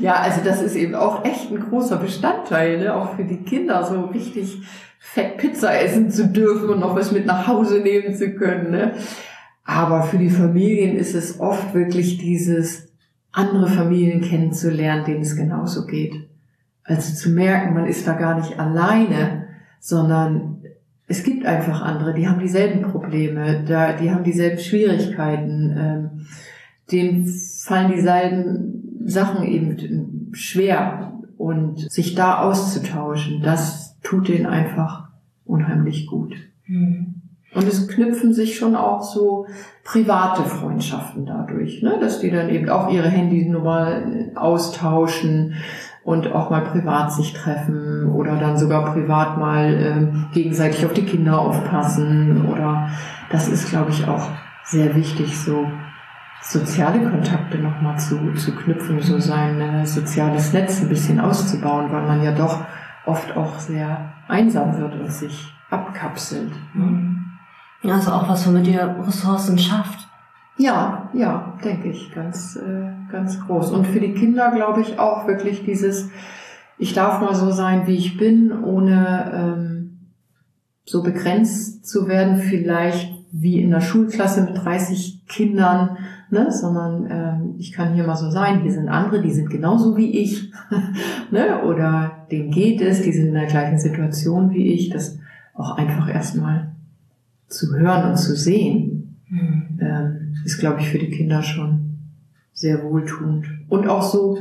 Ja, 0.00 0.14
also 0.14 0.40
das 0.44 0.62
ist 0.62 0.76
eben 0.76 0.94
auch 0.94 1.24
echt 1.24 1.50
ein 1.50 1.60
großer 1.60 1.96
Bestandteil, 1.96 2.78
ne? 2.78 2.94
auch 2.94 3.16
für 3.16 3.24
die 3.24 3.42
Kinder, 3.42 3.84
so 3.84 4.06
richtig 4.06 4.62
fett 4.98 5.36
Pizza 5.36 5.78
essen 5.78 6.10
zu 6.10 6.28
dürfen 6.28 6.70
und 6.70 6.80
noch 6.80 6.96
was 6.96 7.12
mit 7.12 7.26
nach 7.26 7.46
Hause 7.46 7.80
nehmen 7.80 8.14
zu 8.14 8.30
können. 8.32 8.70
Ne? 8.70 8.94
Aber 9.64 10.02
für 10.02 10.18
die 10.18 10.30
Familien 10.30 10.96
ist 10.96 11.14
es 11.14 11.38
oft 11.38 11.74
wirklich 11.74 12.18
dieses, 12.18 12.86
andere 13.36 13.68
Familien 13.68 14.22
kennenzulernen, 14.22 15.04
denen 15.04 15.20
es 15.20 15.36
genauso 15.36 15.84
geht. 15.84 16.26
Also 16.86 17.14
zu 17.14 17.30
merken, 17.30 17.74
man 17.74 17.86
ist 17.86 18.06
da 18.06 18.14
gar 18.14 18.38
nicht 18.38 18.58
alleine, 18.58 19.48
sondern 19.80 20.62
es 21.08 21.22
gibt 21.22 21.44
einfach 21.46 21.82
andere, 21.82 22.14
die 22.14 22.28
haben 22.28 22.40
dieselben 22.40 22.82
Probleme, 22.82 23.64
da, 23.66 23.92
die 23.92 24.10
haben 24.10 24.24
dieselben 24.24 24.58
Schwierigkeiten, 24.58 25.76
ähm, 25.78 26.26
denen 26.90 27.26
fallen 27.26 27.92
dieselben 27.92 29.02
Sachen 29.04 29.44
eben 29.44 30.30
schwer 30.32 31.12
und 31.36 31.90
sich 31.90 32.14
da 32.14 32.40
auszutauschen, 32.40 33.42
das 33.42 33.98
tut 34.02 34.28
denen 34.28 34.46
einfach 34.46 35.08
unheimlich 35.44 36.06
gut. 36.06 36.34
Mhm. 36.66 37.22
Und 37.54 37.66
es 37.66 37.88
knüpfen 37.88 38.34
sich 38.34 38.56
schon 38.56 38.76
auch 38.76 39.02
so 39.02 39.46
private 39.82 40.42
Freundschaften 40.42 41.24
dadurch, 41.24 41.82
ne? 41.82 41.98
dass 42.00 42.20
die 42.20 42.30
dann 42.30 42.50
eben 42.50 42.68
auch 42.68 42.92
ihre 42.92 43.08
Handynummer 43.08 44.02
austauschen 44.34 45.54
und 46.06 46.32
auch 46.32 46.50
mal 46.50 46.62
privat 46.62 47.12
sich 47.12 47.32
treffen 47.32 48.06
oder 48.06 48.36
dann 48.36 48.56
sogar 48.56 48.92
privat 48.92 49.38
mal 49.38 49.74
äh, 49.74 50.32
gegenseitig 50.32 50.86
auf 50.86 50.92
die 50.92 51.04
Kinder 51.04 51.36
aufpassen 51.36 52.46
oder 52.46 52.88
das 53.28 53.48
ist, 53.48 53.70
glaube 53.70 53.90
ich, 53.90 54.06
auch 54.06 54.30
sehr 54.62 54.94
wichtig, 54.94 55.36
so 55.36 55.68
soziale 56.40 57.00
Kontakte 57.10 57.58
nochmal 57.58 57.98
zu, 57.98 58.32
zu 58.34 58.54
knüpfen, 58.54 59.00
so 59.02 59.18
sein 59.18 59.60
äh, 59.60 59.84
soziales 59.84 60.52
Netz 60.52 60.80
ein 60.80 60.88
bisschen 60.88 61.18
auszubauen, 61.18 61.90
weil 61.90 62.06
man 62.06 62.22
ja 62.22 62.30
doch 62.30 62.60
oft 63.04 63.36
auch 63.36 63.58
sehr 63.58 64.12
einsam 64.28 64.78
wird 64.78 64.94
und 64.94 65.10
sich 65.10 65.52
abkapselt. 65.70 66.52
Ne? 66.72 66.84
Mhm. 66.84 67.90
Also 67.90 68.12
auch 68.12 68.28
was, 68.28 68.46
womit 68.46 68.68
ihr 68.68 68.94
Ressourcen 69.04 69.58
schafft. 69.58 70.05
Ja, 70.58 71.10
ja, 71.12 71.58
denke 71.62 71.90
ich, 71.90 72.12
ganz, 72.14 72.56
äh, 72.56 73.12
ganz 73.12 73.40
groß. 73.40 73.72
Und 73.72 73.86
für 73.86 74.00
die 74.00 74.14
Kinder 74.14 74.52
glaube 74.54 74.80
ich 74.80 74.98
auch 74.98 75.26
wirklich 75.26 75.64
dieses, 75.64 76.10
ich 76.78 76.94
darf 76.94 77.20
mal 77.20 77.34
so 77.34 77.50
sein, 77.50 77.86
wie 77.86 77.96
ich 77.96 78.16
bin, 78.16 78.52
ohne 78.64 79.32
ähm, 79.34 79.98
so 80.84 81.02
begrenzt 81.02 81.86
zu 81.86 82.08
werden, 82.08 82.38
vielleicht 82.38 83.12
wie 83.32 83.60
in 83.60 83.70
der 83.70 83.80
Schulklasse 83.80 84.42
mit 84.42 84.64
30 84.64 85.26
Kindern, 85.26 85.98
ne, 86.30 86.50
sondern 86.50 87.06
ähm, 87.10 87.54
ich 87.58 87.72
kann 87.72 87.94
hier 87.94 88.06
mal 88.06 88.16
so 88.16 88.30
sein, 88.30 88.62
hier 88.62 88.72
sind 88.72 88.88
andere, 88.88 89.20
die 89.20 89.32
sind 89.32 89.50
genauso 89.50 89.96
wie 89.96 90.18
ich, 90.18 90.52
ne, 91.30 91.62
oder 91.64 92.26
denen 92.30 92.50
geht 92.50 92.80
es, 92.80 93.02
die 93.02 93.12
sind 93.12 93.28
in 93.28 93.34
der 93.34 93.46
gleichen 93.46 93.78
Situation 93.78 94.50
wie 94.50 94.72
ich, 94.72 94.90
das 94.90 95.18
auch 95.54 95.76
einfach 95.76 96.08
erstmal 96.08 96.72
zu 97.48 97.74
hören 97.76 98.10
und 98.10 98.16
zu 98.16 98.34
sehen, 98.34 99.16
mhm. 99.28 99.78
ähm, 99.80 100.15
ist, 100.46 100.58
glaube 100.58 100.80
ich, 100.80 100.88
für 100.88 100.98
die 100.98 101.10
Kinder 101.10 101.42
schon 101.42 101.98
sehr 102.52 102.84
wohltuend. 102.84 103.46
Und 103.68 103.88
auch 103.88 104.02
so 104.02 104.38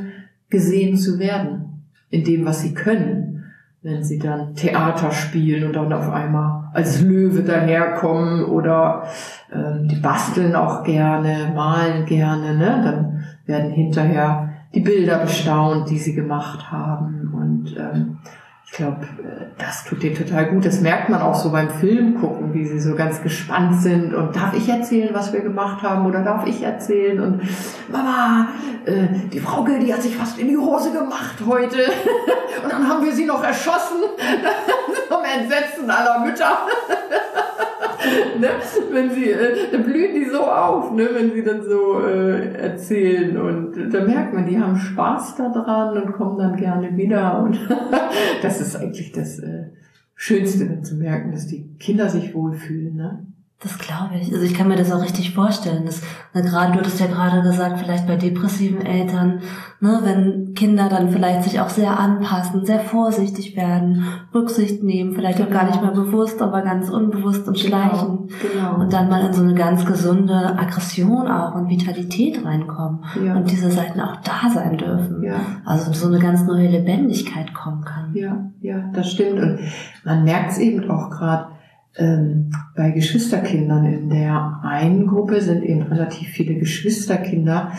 gesehen 0.50 0.98
zu 0.98 1.18
werden 1.18 1.84
in 2.12 2.24
dem, 2.24 2.46
was 2.46 2.62
sie 2.62 2.76
können, 2.76 3.44
wenn 3.82 4.04
sie 4.04 4.20
dann 4.20 4.54
Theater 4.54 5.12
spielen 5.12 5.66
und 5.66 5.74
dann 5.74 5.92
auf 5.92 6.10
einmal 6.12 6.70
als 6.74 7.02
Löwe 7.02 7.42
daherkommen 7.42 8.46
oder 8.46 9.08
ähm, 9.52 9.88
die 9.88 9.96
basteln 9.96 10.56
auch 10.56 10.84
gerne, 10.84 11.52
malen 11.56 12.06
gerne, 12.06 12.56
ne? 12.56 12.82
dann 12.84 13.24
werden 13.48 13.72
hinterher 13.72 14.54
die 14.76 14.82
Bilder 14.82 15.20
bestaunt, 15.20 15.90
die 15.90 15.98
sie 15.98 16.14
gemacht 16.14 16.72
haben 16.72 17.34
und 17.34 17.76
ähm, 17.78 18.18
ich 18.66 18.72
glaube, 18.72 19.04
äh, 19.04 19.46
das 19.58 19.84
tut 19.86 20.02
denen 20.02 20.16
total 20.16 20.48
gut. 20.48 20.66
Das 20.66 20.82
merkt 20.82 21.10
man 21.10 21.22
auch 21.22 21.36
so 21.36 21.52
beim 21.52 21.70
Film 21.70 22.20
gucken, 22.20 22.54
wie 22.54 22.66
sie 22.66 22.80
so 22.80 22.96
ganz 22.96 23.22
gespannt 23.22 23.82
sind. 23.82 24.14
Und 24.14 24.36
darf 24.36 24.54
ich 24.54 24.68
erzählen, 24.68 25.10
was 25.14 25.32
wir 25.34 25.42
gemacht 25.42 25.84
haben? 25.84 26.06
Oder 26.06 26.24
darf 26.24 26.48
ich 26.48 26.64
erzählen? 26.64 27.20
Und 27.20 27.42
Mama, 27.92 28.50
äh, 28.86 29.08
die 29.32 29.40
Frauke, 29.40 29.78
die 29.80 29.94
hat 29.94 30.02
sich 30.02 30.16
fast 30.16 30.40
in 30.40 30.48
die 30.48 30.58
Hose 30.58 30.92
gemacht 30.92 31.36
heute. 31.46 31.78
Und 32.64 32.72
dann 32.72 32.88
haben 32.88 33.06
wir 33.06 33.14
sie 33.14 33.26
noch 33.26 33.44
erschossen. 33.44 34.02
Zum 35.10 35.24
Entsetzen 35.24 35.90
aller 35.90 36.26
Mütter. 36.26 36.58
ne? 38.40 38.48
Wenn 38.92 39.10
sie, 39.12 39.32
äh, 39.32 39.72
dann 39.72 39.84
blühen 39.84 40.16
die 40.16 40.26
so 40.26 40.42
auf, 40.42 40.92
ne? 40.92 41.10
wenn 41.14 41.34
sie 41.34 41.44
dann 41.44 41.64
so 41.64 42.02
äh, 42.02 42.54
erzählen. 42.54 43.38
Und 43.38 43.94
da 43.94 44.04
merkt 44.04 44.34
man, 44.34 44.46
die 44.46 44.60
haben 44.60 44.78
Spaß 44.78 45.36
daran 45.38 46.02
und 46.02 46.14
kommen 46.14 46.38
dann 46.38 46.56
gerne 46.56 46.96
wieder. 46.96 47.42
Und 47.44 47.60
das 48.42 48.62
ist 48.62 48.76
eigentlich 48.76 49.12
das 49.12 49.40
äh, 49.40 49.72
Schönste, 50.16 50.68
dann 50.68 50.84
zu 50.84 50.96
merken, 50.96 51.32
dass 51.32 51.48
die 51.48 51.76
Kinder 51.78 52.10
sich 52.10 52.34
wohlfühlen. 52.34 52.96
Ne? 52.96 53.26
Das 53.66 53.80
glaube 53.80 54.12
ich. 54.22 54.32
Also 54.32 54.46
ich 54.46 54.54
kann 54.54 54.68
mir 54.68 54.76
das 54.76 54.92
auch 54.92 55.02
richtig 55.02 55.34
vorstellen. 55.34 55.88
Dass, 55.88 56.00
na, 56.36 56.42
gerade 56.42 56.74
du 56.74 56.78
hattest 56.78 57.00
ja 57.00 57.08
gerade 57.08 57.42
gesagt, 57.42 57.80
vielleicht 57.80 58.06
bei 58.06 58.16
depressiven 58.16 58.86
Eltern, 58.86 59.42
ne, 59.80 60.02
wenn 60.04 60.54
Kinder 60.54 60.88
dann 60.88 61.10
vielleicht 61.10 61.46
sich 61.46 61.60
auch 61.60 61.70
sehr 61.70 62.00
anpassen, 62.00 62.64
sehr 62.64 62.80
vorsichtig 62.80 63.58
werden, 63.58 64.06
Rücksicht 64.36 64.84
nehmen, 64.84 65.16
vielleicht 65.16 65.40
genau. 65.40 65.50
auch 65.50 65.54
gar 65.54 65.66
nicht 65.66 65.82
mehr 65.82 65.94
bewusst, 65.94 66.44
aber 66.44 66.62
ganz 66.62 66.92
unbewusst 66.92 67.48
und 67.48 67.60
genau. 67.60 67.68
schleichen. 67.68 68.30
Genau. 68.54 68.76
Und 68.82 68.94
dann 68.94 69.10
mal 69.10 69.26
in 69.26 69.34
so 69.34 69.42
eine 69.42 69.56
ganz 69.56 69.84
gesunde 69.84 70.60
Aggression 70.60 71.28
auch 71.28 71.56
und 71.56 71.68
Vitalität 71.68 72.46
reinkommen. 72.46 73.04
Ja. 73.26 73.36
Und 73.36 73.50
diese 73.50 73.72
Seiten 73.72 74.00
auch 74.00 74.18
da 74.18 74.48
sein 74.54 74.78
dürfen. 74.78 75.24
Ja. 75.24 75.38
Also 75.66 75.92
so 75.92 76.06
eine 76.06 76.20
ganz 76.20 76.46
neue 76.46 76.68
Lebendigkeit 76.68 77.52
kommen 77.56 77.84
kann. 77.84 78.14
Ja, 78.14 78.46
ja, 78.62 78.92
das 78.94 79.12
stimmt. 79.12 79.40
Und 79.40 79.60
man 80.04 80.24
merkt 80.24 80.52
es 80.52 80.60
eben 80.60 80.88
auch 80.92 81.10
gerade 81.10 81.55
ähm, 81.98 82.52
bei 82.76 82.92
Geschwisterkindern 82.92 83.86
in 83.86 84.10
der 84.10 84.60
einen 84.64 85.08
Gruppe 85.08 85.42
sind 85.42 85.64
eben 85.64 85.84
relativ 85.84 86.30
viele 86.30 86.56
Geschwisterkinder, 86.56 87.72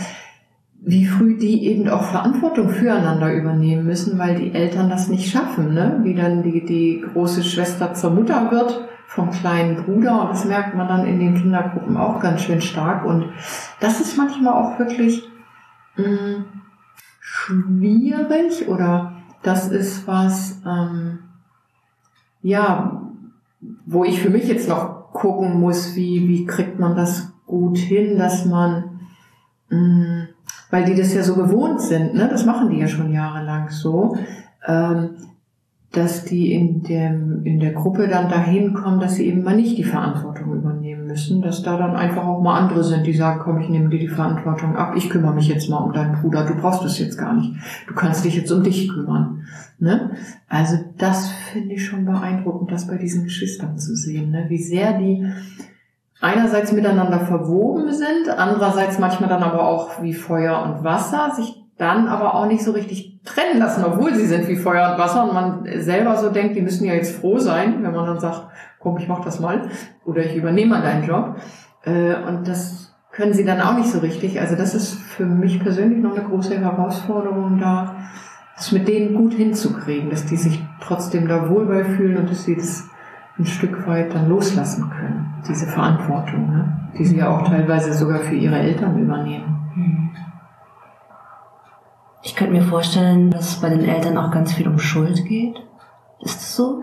wie 0.80 1.04
früh 1.04 1.36
die 1.36 1.66
eben 1.66 1.88
auch 1.88 2.04
Verantwortung 2.04 2.68
füreinander 2.68 3.32
übernehmen 3.32 3.84
müssen, 3.84 4.18
weil 4.18 4.36
die 4.36 4.54
Eltern 4.54 4.88
das 4.88 5.08
nicht 5.08 5.30
schaffen, 5.30 5.74
ne? 5.74 6.00
wie 6.02 6.14
dann 6.14 6.42
die, 6.42 6.64
die 6.64 7.04
große 7.12 7.42
Schwester 7.42 7.92
zur 7.94 8.10
Mutter 8.10 8.50
wird 8.50 8.88
vom 9.06 9.30
kleinen 9.30 9.84
Bruder 9.84 10.22
und 10.22 10.30
das 10.30 10.44
merkt 10.44 10.74
man 10.74 10.88
dann 10.88 11.06
in 11.06 11.18
den 11.18 11.34
Kindergruppen 11.34 11.96
auch 11.96 12.20
ganz 12.20 12.42
schön 12.42 12.60
stark 12.60 13.04
und 13.04 13.30
das 13.80 14.00
ist 14.00 14.16
manchmal 14.16 14.54
auch 14.54 14.78
wirklich 14.78 15.22
mh, 15.96 16.06
mm, 16.06 16.44
schwierig 17.20 18.68
oder 18.68 19.12
das 19.42 19.68
ist 19.68 20.06
was, 20.06 20.60
ähm, 20.66 21.20
ja, 22.42 23.05
wo 23.86 24.04
ich 24.04 24.20
für 24.20 24.30
mich 24.30 24.46
jetzt 24.48 24.68
noch 24.68 25.12
gucken 25.12 25.58
muss, 25.58 25.96
wie, 25.96 26.28
wie 26.28 26.44
kriegt 26.44 26.78
man 26.78 26.94
das 26.94 27.32
gut 27.46 27.78
hin, 27.78 28.18
dass 28.18 28.44
man, 28.44 29.00
mh, 29.70 29.78
mm, 29.78 30.28
weil 30.70 30.84
die 30.84 30.94
das 30.94 31.14
ja 31.14 31.22
so 31.22 31.34
gewohnt 31.34 31.80
sind, 31.80 32.14
ne? 32.14 32.28
das 32.28 32.44
machen 32.44 32.70
die 32.70 32.78
ja 32.78 32.88
schon 32.88 33.12
jahrelang 33.12 33.70
so, 33.70 34.16
ähm, 34.66 35.10
dass 35.92 36.24
die 36.24 36.52
in, 36.52 36.82
dem, 36.82 37.44
in 37.44 37.60
der 37.60 37.72
Gruppe 37.72 38.08
dann 38.08 38.28
dahin 38.28 38.74
kommen, 38.74 39.00
dass 39.00 39.14
sie 39.14 39.26
eben 39.26 39.42
mal 39.42 39.56
nicht 39.56 39.78
die 39.78 39.84
Verantwortung 39.84 40.52
übernehmen 40.52 41.05
müssen, 41.06 41.42
dass 41.42 41.62
da 41.62 41.76
dann 41.76 41.96
einfach 41.96 42.26
auch 42.26 42.40
mal 42.40 42.58
andere 42.58 42.84
sind, 42.84 43.06
die 43.06 43.14
sagen, 43.14 43.40
komm, 43.42 43.60
ich 43.60 43.68
nehme 43.68 43.88
dir 43.88 43.98
die 43.98 44.08
Verantwortung 44.08 44.76
ab, 44.76 44.94
ich 44.96 45.10
kümmere 45.10 45.34
mich 45.34 45.48
jetzt 45.48 45.68
mal 45.68 45.78
um 45.78 45.92
deinen 45.92 46.20
Bruder, 46.20 46.44
du 46.44 46.54
brauchst 46.54 46.84
es 46.84 46.98
jetzt 46.98 47.18
gar 47.18 47.34
nicht, 47.34 47.52
du 47.86 47.94
kannst 47.94 48.24
dich 48.24 48.36
jetzt 48.36 48.50
um 48.52 48.62
dich 48.62 48.88
kümmern. 48.88 49.44
Ne? 49.78 50.10
Also 50.48 50.76
das 50.98 51.28
finde 51.52 51.74
ich 51.74 51.84
schon 51.84 52.04
beeindruckend, 52.04 52.70
das 52.70 52.86
bei 52.86 52.96
diesen 52.96 53.24
Geschwistern 53.24 53.78
zu 53.78 53.94
sehen, 53.94 54.30
ne? 54.30 54.46
wie 54.48 54.62
sehr 54.62 54.98
die 54.98 55.30
einerseits 56.20 56.72
miteinander 56.72 57.20
verwoben 57.20 57.92
sind, 57.92 58.28
andererseits 58.36 58.98
manchmal 58.98 59.28
dann 59.28 59.42
aber 59.42 59.68
auch 59.68 60.02
wie 60.02 60.14
Feuer 60.14 60.62
und 60.62 60.82
Wasser, 60.82 61.34
sich 61.34 61.65
dann 61.78 62.08
aber 62.08 62.34
auch 62.34 62.46
nicht 62.46 62.64
so 62.64 62.72
richtig 62.72 63.20
trennen 63.24 63.58
lassen, 63.58 63.84
obwohl 63.84 64.14
sie 64.14 64.26
sind 64.26 64.48
wie 64.48 64.56
Feuer 64.56 64.92
und 64.92 64.98
Wasser 64.98 65.24
und 65.24 65.34
man 65.34 65.66
selber 65.80 66.16
so 66.16 66.30
denkt, 66.30 66.56
die 66.56 66.62
müssen 66.62 66.86
ja 66.86 66.94
jetzt 66.94 67.16
froh 67.16 67.38
sein, 67.38 67.82
wenn 67.82 67.92
man 67.92 68.06
dann 68.06 68.20
sagt, 68.20 68.48
komm, 68.78 68.96
ich 68.98 69.08
mach 69.08 69.24
das 69.24 69.40
mal 69.40 69.68
oder 70.04 70.24
ich 70.24 70.36
übernehme 70.36 70.76
mal 70.76 70.82
deinen 70.82 71.04
Job. 71.06 71.36
Äh, 71.84 72.14
und 72.14 72.48
das 72.48 72.94
können 73.12 73.34
sie 73.34 73.44
dann 73.44 73.60
auch 73.60 73.76
nicht 73.76 73.90
so 73.90 73.98
richtig. 73.98 74.40
Also 74.40 74.56
das 74.56 74.74
ist 74.74 74.94
für 74.94 75.26
mich 75.26 75.60
persönlich 75.60 76.02
noch 76.02 76.16
eine 76.16 76.26
große 76.26 76.58
Herausforderung, 76.58 77.58
da 77.58 77.96
das 78.56 78.72
mit 78.72 78.88
denen 78.88 79.14
gut 79.14 79.34
hinzukriegen, 79.34 80.08
dass 80.08 80.24
die 80.24 80.36
sich 80.36 80.64
trotzdem 80.80 81.28
da 81.28 81.50
wohl 81.50 81.68
fühlen 81.84 82.16
und 82.16 82.30
dass 82.30 82.44
sie 82.44 82.56
das 82.56 82.88
ein 83.38 83.44
Stück 83.44 83.86
weit 83.86 84.14
dann 84.14 84.30
loslassen 84.30 84.88
können, 84.88 85.34
diese 85.46 85.66
Verantwortung, 85.66 86.48
ne? 86.48 86.90
die 86.98 87.04
sie 87.04 87.18
ja 87.18 87.28
auch 87.28 87.46
teilweise 87.46 87.92
sogar 87.92 88.20
für 88.20 88.34
ihre 88.34 88.58
Eltern 88.58 88.98
übernehmen. 88.98 89.56
Ich 92.26 92.34
könnte 92.34 92.54
mir 92.54 92.64
vorstellen, 92.64 93.30
dass 93.30 93.50
es 93.50 93.60
bei 93.60 93.68
den 93.68 93.84
Eltern 93.84 94.18
auch 94.18 94.32
ganz 94.32 94.52
viel 94.52 94.66
um 94.66 94.80
Schuld 94.80 95.24
geht. 95.26 95.62
Ist 96.18 96.40
es 96.40 96.56
so? 96.56 96.82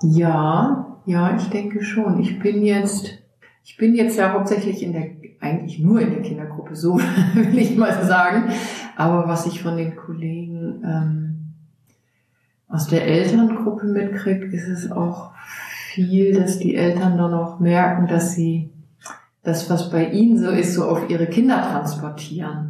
Ja, 0.00 0.96
ja, 1.06 1.34
ich 1.36 1.50
denke 1.50 1.82
schon. 1.82 2.20
Ich 2.20 2.38
bin 2.38 2.62
jetzt, 2.62 3.18
ich 3.64 3.76
bin 3.76 3.96
jetzt 3.96 4.16
ja 4.16 4.32
hauptsächlich 4.32 4.84
in 4.84 4.92
der, 4.92 5.10
eigentlich 5.40 5.80
nur 5.80 6.00
in 6.00 6.10
der 6.10 6.22
Kindergruppe, 6.22 6.76
so 6.76 6.98
will 7.34 7.58
ich 7.58 7.76
mal 7.76 8.04
sagen. 8.04 8.52
Aber 8.94 9.26
was 9.26 9.46
ich 9.46 9.60
von 9.60 9.76
den 9.76 9.96
Kollegen 9.96 10.84
ähm, 10.84 11.54
aus 12.68 12.86
der 12.86 13.04
Elterngruppe 13.04 13.86
mitkriege, 13.86 14.46
ist 14.54 14.68
es 14.68 14.92
auch 14.92 15.32
viel, 15.92 16.32
dass 16.32 16.60
die 16.60 16.76
Eltern 16.76 17.18
dann 17.18 17.34
auch 17.34 17.58
merken, 17.58 18.06
dass 18.06 18.34
sie 18.34 18.70
das, 19.42 19.68
was 19.68 19.90
bei 19.90 20.10
ihnen 20.10 20.38
so 20.38 20.50
ist, 20.50 20.74
so 20.74 20.84
auf 20.84 21.10
ihre 21.10 21.26
Kinder 21.26 21.60
transportieren. 21.60 22.69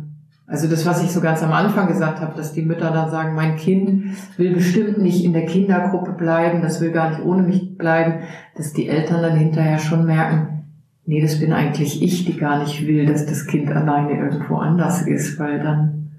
Also 0.51 0.67
das, 0.67 0.85
was 0.85 1.01
ich 1.05 1.13
so 1.13 1.21
ganz 1.21 1.45
am 1.45 1.53
Anfang 1.53 1.87
gesagt 1.87 2.21
habe, 2.21 2.37
dass 2.37 2.53
die 2.53 2.63
Mütter 2.63 2.91
dann 2.91 3.09
sagen, 3.09 3.37
mein 3.37 3.55
Kind 3.55 4.17
will 4.37 4.53
bestimmt 4.53 4.99
nicht 4.99 5.25
in 5.25 5.33
der 5.33 5.47
Kindergruppe 5.47 6.11
bleiben, 6.11 6.61
das 6.61 6.81
will 6.81 6.91
gar 6.91 7.11
nicht 7.11 7.25
ohne 7.25 7.43
mich 7.43 7.79
bleiben, 7.79 8.25
dass 8.57 8.73
die 8.73 8.89
Eltern 8.89 9.23
dann 9.23 9.37
hinterher 9.37 9.79
schon 9.79 10.07
merken, 10.07 10.65
nee, 11.07 11.23
das 11.23 11.39
bin 11.39 11.53
eigentlich 11.53 12.03
ich, 12.03 12.25
die 12.25 12.37
gar 12.37 12.59
nicht 12.59 12.85
will, 12.85 13.07
dass 13.07 13.27
das 13.27 13.47
Kind 13.47 13.71
alleine 13.71 14.19
irgendwo 14.19 14.57
anders 14.57 15.03
ist, 15.03 15.39
weil 15.39 15.61
dann 15.61 16.11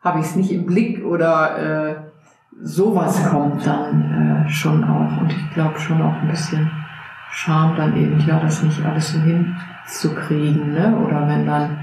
habe 0.00 0.18
ich 0.18 0.26
es 0.26 0.34
nicht 0.34 0.50
im 0.50 0.66
Blick 0.66 1.04
oder 1.04 1.92
äh, 1.92 1.94
sowas 2.60 3.28
kommt 3.28 3.64
dann 3.64 4.44
äh, 4.46 4.48
schon 4.48 4.82
auch. 4.82 5.20
Und 5.20 5.30
ich 5.30 5.54
glaube 5.54 5.78
schon 5.78 6.02
auch 6.02 6.20
ein 6.20 6.28
bisschen 6.28 6.68
Scham 7.30 7.76
dann 7.76 7.96
eben, 7.96 8.18
ja, 8.26 8.40
das 8.40 8.62
nicht 8.64 8.84
alles 8.84 9.12
so 9.12 9.20
hinzukriegen, 9.20 10.72
ne? 10.72 10.96
Oder 10.96 11.28
wenn 11.28 11.46
dann 11.46 11.78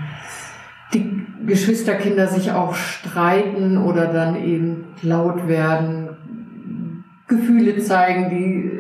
die 0.94 1.25
Geschwisterkinder 1.46 2.28
sich 2.28 2.52
auch 2.52 2.74
streiten 2.76 3.78
oder 3.78 4.08
dann 4.08 4.36
eben 4.44 4.86
laut 5.02 5.48
werden, 5.48 6.10
Gefühle 7.28 7.78
zeigen, 7.80 8.30
die, 8.30 8.72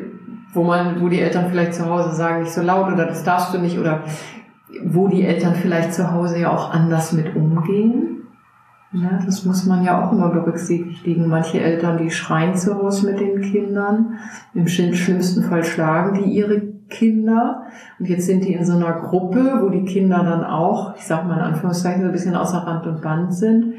wo 0.53 0.63
man, 0.63 1.01
wo 1.01 1.09
die 1.09 1.19
Eltern 1.19 1.49
vielleicht 1.49 1.73
zu 1.73 1.89
Hause 1.89 2.15
sagen, 2.15 2.43
nicht 2.43 2.53
so 2.53 2.61
laut 2.61 2.91
oder 2.91 3.05
das 3.05 3.23
darfst 3.23 3.53
du 3.53 3.57
nicht 3.57 3.79
oder 3.79 4.03
wo 4.83 5.07
die 5.07 5.23
Eltern 5.23 5.55
vielleicht 5.55 5.93
zu 5.93 6.11
Hause 6.11 6.39
ja 6.39 6.51
auch 6.51 6.71
anders 6.71 7.13
mit 7.13 7.35
umgehen. 7.35 8.15
Ja, 8.91 9.19
das 9.25 9.43
muss 9.43 9.65
man 9.65 9.83
ja 9.83 10.01
auch 10.01 10.11
immer 10.13 10.29
berücksichtigen. 10.29 11.27
Manche 11.27 11.59
Eltern, 11.59 11.97
die 11.97 12.11
schreien 12.11 12.55
zu 12.55 12.75
Hause 12.75 13.11
mit 13.11 13.19
den 13.19 13.41
Kindern, 13.41 14.19
im 14.53 14.67
schlimmsten 14.67 15.43
Fall 15.43 15.63
schlagen 15.63 16.13
die 16.13 16.29
ihre 16.29 16.74
Kinder. 16.89 17.63
Und 17.99 18.07
jetzt 18.07 18.25
sind 18.25 18.43
die 18.45 18.53
in 18.53 18.65
so 18.65 18.75
einer 18.75 18.93
Gruppe, 18.93 19.59
wo 19.61 19.69
die 19.69 19.85
Kinder 19.85 20.23
dann 20.23 20.43
auch, 20.43 20.95
ich 20.95 21.05
sag 21.05 21.25
mal 21.25 21.35
in 21.35 21.43
Anführungszeichen, 21.43 22.01
so 22.01 22.07
ein 22.07 22.11
bisschen 22.11 22.35
außer 22.35 22.59
Rand 22.59 22.87
und 22.87 23.01
Band 23.01 23.33
sind. 23.33 23.75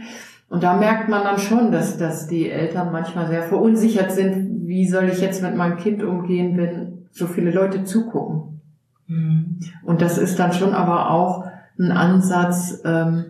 Und 0.48 0.62
da 0.62 0.76
merkt 0.76 1.08
man 1.08 1.24
dann 1.24 1.38
schon, 1.38 1.72
dass, 1.72 1.98
dass 1.98 2.28
die 2.28 2.50
Eltern 2.50 2.92
manchmal 2.92 3.26
sehr 3.26 3.42
verunsichert 3.42 4.12
sind. 4.12 4.66
Wie 4.66 4.86
soll 4.86 5.04
ich 5.04 5.20
jetzt 5.20 5.42
mit 5.42 5.56
meinem 5.56 5.76
Kind 5.76 6.02
umgehen, 6.02 6.56
wenn 6.56 7.06
so 7.10 7.26
viele 7.26 7.50
Leute 7.50 7.84
zugucken? 7.84 8.60
Mhm. 9.08 9.58
Und 9.82 10.02
das 10.02 10.18
ist 10.18 10.38
dann 10.38 10.52
schon 10.52 10.72
aber 10.72 11.10
auch 11.10 11.46
ein 11.78 11.90
Ansatz, 11.90 12.82
ähm, 12.84 13.26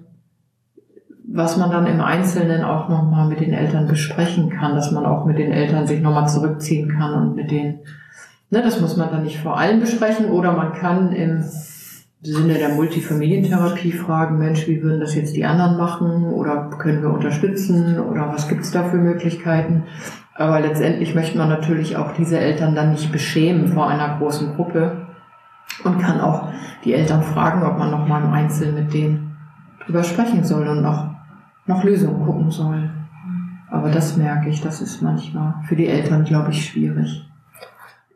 was 1.29 1.57
man 1.57 1.71
dann 1.71 1.87
im 1.87 2.01
Einzelnen 2.01 2.63
auch 2.63 2.89
nochmal 2.89 3.29
mit 3.29 3.41
den 3.41 3.53
Eltern 3.53 3.89
besprechen 3.89 4.49
kann, 4.51 4.75
dass 4.75 4.93
man 4.93 5.05
auch 5.05 5.27
mit 5.27 5.39
den 5.39 5.53
Eltern 5.53 5.87
sich 5.87 6.01
nochmal 6.01 6.29
zurückziehen 6.29 6.89
kann 6.89 7.15
und 7.15 7.35
mit 7.35 7.51
denen 7.51 7.81
Ne, 8.51 8.63
das 8.63 8.81
muss 8.81 8.97
man 8.97 9.11
dann 9.11 9.25
nicht 9.25 9.41
vor 9.41 9.59
allem 9.59 9.81
besprechen 9.81 10.31
oder 10.31 10.53
man 10.53 10.73
kann 10.73 11.13
im 11.13 11.43
Sinne 12.23 12.55
der 12.55 12.71
Multifamilientherapie 12.71 13.93
fragen, 13.93 14.39
Mensch, 14.39 14.69
wie 14.69 14.83
würden 14.83 15.01
das 15.01 15.15
jetzt 15.15 15.35
die 15.35 15.45
anderen 15.45 15.77
machen 15.77 16.33
oder 16.33 16.71
können 16.79 17.03
wir 17.03 17.11
unterstützen 17.11 17.99
oder 17.99 18.33
was 18.33 18.49
gibt's 18.49 18.71
da 18.71 18.85
für 18.85 18.97
Möglichkeiten? 18.97 19.85
Aber 20.35 20.61
letztendlich 20.61 21.15
möchte 21.15 21.39
man 21.39 21.49
natürlich 21.49 21.97
auch 21.97 22.13
diese 22.13 22.39
Eltern 22.39 22.75
dann 22.75 22.93
nicht 22.93 23.11
beschämen 23.11 23.69
vor 23.69 23.89
einer 23.89 24.19
großen 24.19 24.55
Gruppe 24.55 25.07
und 25.85 25.99
kann 25.99 26.21
auch 26.21 26.49
die 26.85 26.95
Eltern 26.95 27.23
fragen, 27.23 27.65
ob 27.65 27.79
man 27.79 27.91
noch 27.91 28.07
mal 28.07 28.23
im 28.23 28.33
Einzelnen 28.33 28.75
mit 28.75 28.95
denen 28.95 29.37
drüber 29.85 30.05
sprechen 30.05 30.45
soll 30.45 30.69
und 30.69 30.83
noch, 30.83 31.11
noch 31.67 31.83
Lösungen 31.85 32.25
gucken 32.25 32.51
soll. 32.51 32.91
Aber 33.71 33.91
das 33.91 34.17
merke 34.17 34.49
ich, 34.49 34.61
das 34.61 34.81
ist 34.81 35.03
manchmal 35.03 35.55
für 35.67 35.77
die 35.77 35.89
Eltern, 35.89 36.25
glaube 36.25 36.51
ich, 36.53 36.65
schwierig. 36.65 37.27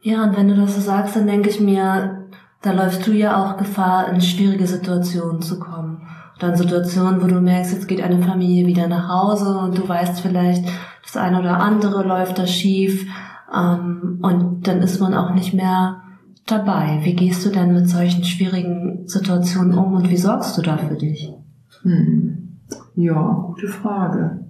Ja, 0.02 0.24
und 0.24 0.36
wenn 0.36 0.48
du 0.48 0.56
das 0.56 0.74
so 0.74 0.80
sagst, 0.80 1.16
dann 1.16 1.26
denke 1.26 1.50
ich 1.50 1.60
mir, 1.60 2.26
da 2.62 2.72
läufst 2.72 3.06
du 3.06 3.12
ja 3.12 3.42
auch 3.42 3.56
Gefahr, 3.56 4.08
in 4.12 4.20
schwierige 4.20 4.66
Situationen 4.66 5.42
zu 5.42 5.58
kommen. 5.58 6.06
Dann 6.38 6.56
Situationen, 6.56 7.22
wo 7.22 7.26
du 7.26 7.40
merkst, 7.40 7.72
jetzt 7.72 7.88
geht 7.88 8.02
eine 8.02 8.22
Familie 8.22 8.66
wieder 8.66 8.88
nach 8.88 9.08
Hause 9.08 9.58
und 9.58 9.76
du 9.76 9.86
weißt 9.86 10.20
vielleicht, 10.20 10.64
das 11.02 11.16
eine 11.16 11.38
oder 11.38 11.60
andere 11.60 12.02
läuft 12.02 12.38
da 12.38 12.46
schief. 12.46 13.06
Ähm, 13.54 14.18
und 14.22 14.66
dann 14.66 14.80
ist 14.80 15.00
man 15.00 15.14
auch 15.14 15.34
nicht 15.34 15.52
mehr 15.52 16.02
dabei? 16.46 17.00
Wie 17.02 17.14
gehst 17.14 17.44
du 17.44 17.50
denn 17.50 17.74
mit 17.74 17.88
solchen 17.88 18.24
schwierigen 18.24 19.06
Situationen 19.06 19.76
um 19.76 19.94
und 19.94 20.10
wie 20.10 20.16
sorgst 20.16 20.56
du 20.56 20.62
da 20.62 20.78
für 20.78 20.96
dich? 20.96 21.30
Hm. 21.82 22.58
Ja, 22.96 23.44
gute 23.46 23.68
Frage. 23.68 24.44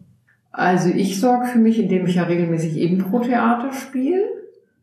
Also 0.52 0.90
ich 0.90 1.20
sorge 1.20 1.46
für 1.46 1.58
mich, 1.58 1.78
indem 1.78 2.06
ich 2.06 2.16
ja 2.16 2.24
regelmäßig 2.24 2.76
Impro-Theater 2.78 3.72
spiele. 3.72 4.20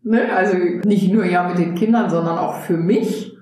Ne? 0.07 0.33
Also 0.33 0.57
nicht 0.85 1.11
nur 1.13 1.25
ja 1.25 1.47
mit 1.47 1.57
den 1.57 1.75
Kindern, 1.75 2.09
sondern 2.09 2.37
auch 2.37 2.55
für 2.55 2.77
mich. 2.77 3.37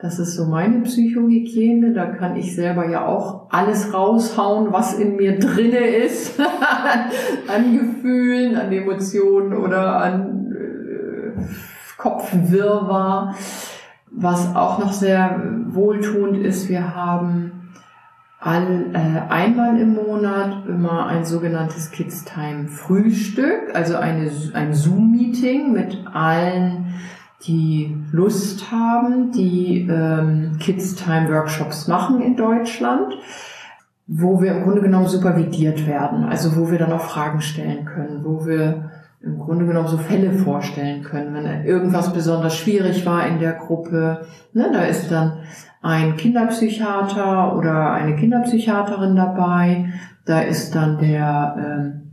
Das 0.00 0.18
ist 0.18 0.34
so 0.34 0.46
meine 0.46 0.80
Psychohygiene. 0.80 1.92
Da 1.92 2.06
kann 2.06 2.36
ich 2.36 2.56
selber 2.56 2.88
ja 2.88 3.06
auch 3.06 3.48
alles 3.50 3.94
raushauen, 3.94 4.72
was 4.72 4.98
in 4.98 5.16
mir 5.16 5.38
drinne 5.38 5.78
ist. 5.78 6.40
an 7.48 7.78
Gefühlen, 7.78 8.56
an 8.56 8.72
Emotionen 8.72 9.54
oder 9.54 9.98
an 9.98 10.52
äh, 10.52 11.42
Kopfwirrwarr. 11.96 13.36
Was 14.10 14.56
auch 14.56 14.78
noch 14.80 14.92
sehr 14.92 15.40
wohltuend 15.66 16.38
ist, 16.38 16.68
wir 16.68 16.96
haben 16.96 17.59
all, 18.40 18.86
äh, 18.94 19.30
einmal 19.30 19.78
im 19.78 19.94
Monat 19.94 20.66
immer 20.66 21.06
ein 21.06 21.24
sogenanntes 21.24 21.90
Kids 21.90 22.24
Time 22.24 22.68
Frühstück, 22.68 23.74
also 23.74 23.96
eine, 23.96 24.30
ein 24.54 24.72
Zoom-Meeting 24.74 25.72
mit 25.72 26.06
allen, 26.12 26.94
die 27.46 27.96
Lust 28.12 28.70
haben, 28.70 29.32
die 29.32 29.88
ähm, 29.88 30.56
Kids 30.58 30.94
Time 30.94 31.30
Workshops 31.30 31.86
machen 31.86 32.20
in 32.20 32.36
Deutschland, 32.36 33.14
wo 34.06 34.42
wir 34.42 34.52
im 34.52 34.64
Grunde 34.64 34.82
genommen 34.82 35.06
supervidiert 35.06 35.86
werden, 35.86 36.24
also 36.24 36.56
wo 36.56 36.70
wir 36.70 36.78
dann 36.78 36.92
auch 36.92 37.04
Fragen 37.04 37.40
stellen 37.40 37.84
können, 37.84 38.24
wo 38.24 38.44
wir 38.46 38.90
im 39.22 39.38
Grunde 39.38 39.66
genommen 39.66 39.88
so 39.88 39.98
Fälle 39.98 40.32
vorstellen 40.32 41.02
können, 41.02 41.34
wenn 41.34 41.64
irgendwas 41.64 42.12
besonders 42.12 42.56
schwierig 42.56 43.04
war 43.04 43.26
in 43.26 43.38
der 43.38 43.52
Gruppe. 43.52 44.26
Ne, 44.54 44.70
da 44.72 44.84
ist 44.84 45.10
dann 45.10 45.40
ein 45.82 46.16
Kinderpsychiater 46.16 47.56
oder 47.56 47.92
eine 47.92 48.16
Kinderpsychiaterin 48.16 49.16
dabei. 49.16 49.92
Da 50.26 50.40
ist 50.40 50.74
dann 50.74 50.98
der 50.98 51.56
ähm, 51.58 52.10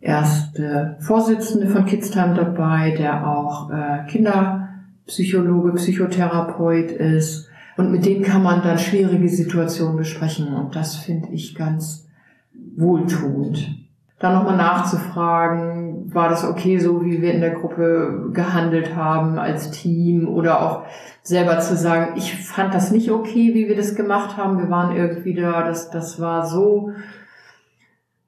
erste 0.00 0.96
Vorsitzende 1.00 1.68
von 1.68 1.84
Kidstime 1.84 2.34
dabei, 2.34 2.94
der 2.96 3.26
auch 3.26 3.70
äh, 3.70 4.06
Kinderpsychologe, 4.08 5.72
Psychotherapeut 5.72 6.92
ist. 6.92 7.48
Und 7.76 7.90
mit 7.90 8.04
denen 8.04 8.22
kann 8.22 8.42
man 8.42 8.62
dann 8.62 8.78
schwierige 8.78 9.28
Situationen 9.28 9.96
besprechen. 9.96 10.54
Und 10.54 10.76
das 10.76 10.96
finde 10.96 11.30
ich 11.30 11.54
ganz 11.54 12.08
wohltuend 12.76 13.79
dann 14.20 14.34
nochmal 14.34 14.56
nachzufragen, 14.56 16.14
war 16.14 16.28
das 16.28 16.44
okay 16.44 16.78
so, 16.78 17.02
wie 17.04 17.22
wir 17.22 17.32
in 17.32 17.40
der 17.40 17.54
Gruppe 17.54 18.28
gehandelt 18.32 18.94
haben 18.94 19.38
als 19.38 19.70
Team 19.70 20.28
oder 20.28 20.60
auch 20.62 20.82
selber 21.22 21.58
zu 21.60 21.74
sagen, 21.74 22.12
ich 22.16 22.36
fand 22.46 22.74
das 22.74 22.90
nicht 22.90 23.10
okay, 23.10 23.54
wie 23.54 23.66
wir 23.66 23.76
das 23.76 23.94
gemacht 23.94 24.36
haben. 24.36 24.58
Wir 24.58 24.68
waren 24.68 24.94
irgendwie 24.94 25.34
da, 25.34 25.62
das, 25.62 25.90
das 25.90 26.20
war 26.20 26.46
so 26.46 26.92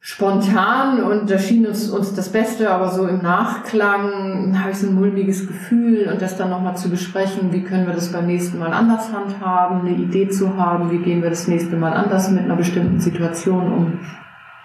spontan 0.01 1.03
und 1.03 1.31
da 1.31 1.39
schien 1.39 1.67
uns, 1.67 1.91
uns 1.91 2.15
das 2.15 2.31
Beste, 2.31 2.71
aber 2.71 2.89
so 2.89 3.07
im 3.07 3.21
Nachklang 3.21 4.59
habe 4.61 4.71
ich 4.71 4.79
so 4.79 4.89
ein 4.89 4.95
mulmiges 4.95 5.47
Gefühl 5.47 6.09
und 6.11 6.23
das 6.23 6.39
dann 6.39 6.49
nochmal 6.49 6.77
zu 6.77 6.89
besprechen, 6.89 7.53
wie 7.53 7.63
können 7.63 7.87
wir 7.87 7.95
das 7.95 8.11
beim 8.11 8.27
nächsten 8.27 8.59
Mal 8.59 8.73
anders 8.73 9.13
handhaben, 9.13 9.81
eine 9.81 9.97
Idee 9.97 10.29
zu 10.29 10.57
haben, 10.57 10.91
wie 10.91 10.99
gehen 10.99 11.23
wir 11.23 11.31
das 11.31 11.49
nächste 11.49 11.77
Mal 11.77 11.93
anders 11.93 12.31
mit 12.31 12.45
einer 12.45 12.57
bestimmten 12.57 12.99
Situation 12.99 13.73
um. 13.73 14.01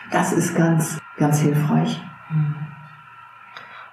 Das 0.10 0.32
ist 0.32 0.56
ganz 0.56 0.98
ganz 1.18 1.40
hilfreich. 1.40 2.00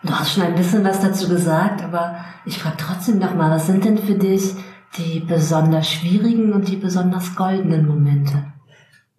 Du 0.02 0.12
hast 0.12 0.34
schon 0.34 0.42
ein 0.42 0.54
bisschen 0.54 0.84
was 0.84 1.00
dazu 1.00 1.28
gesagt, 1.28 1.82
aber 1.82 2.16
ich 2.44 2.58
frage 2.58 2.76
trotzdem 2.78 3.18
nochmal, 3.18 3.50
was 3.50 3.66
sind 3.66 3.84
denn 3.84 3.98
für 3.98 4.14
dich 4.14 4.54
die 4.98 5.20
besonders 5.20 5.90
schwierigen 5.90 6.52
und 6.52 6.68
die 6.68 6.76
besonders 6.76 7.34
goldenen 7.34 7.86
Momente? 7.86 8.44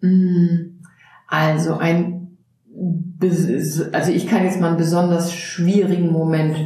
Mm, 0.00 0.78
also 1.26 1.76
ein, 1.78 2.38
also 3.92 4.12
ich 4.12 4.26
kann 4.28 4.44
jetzt 4.44 4.60
mal 4.60 4.68
einen 4.68 4.76
besonders 4.76 5.32
schwierigen 5.32 6.12
Moment 6.12 6.56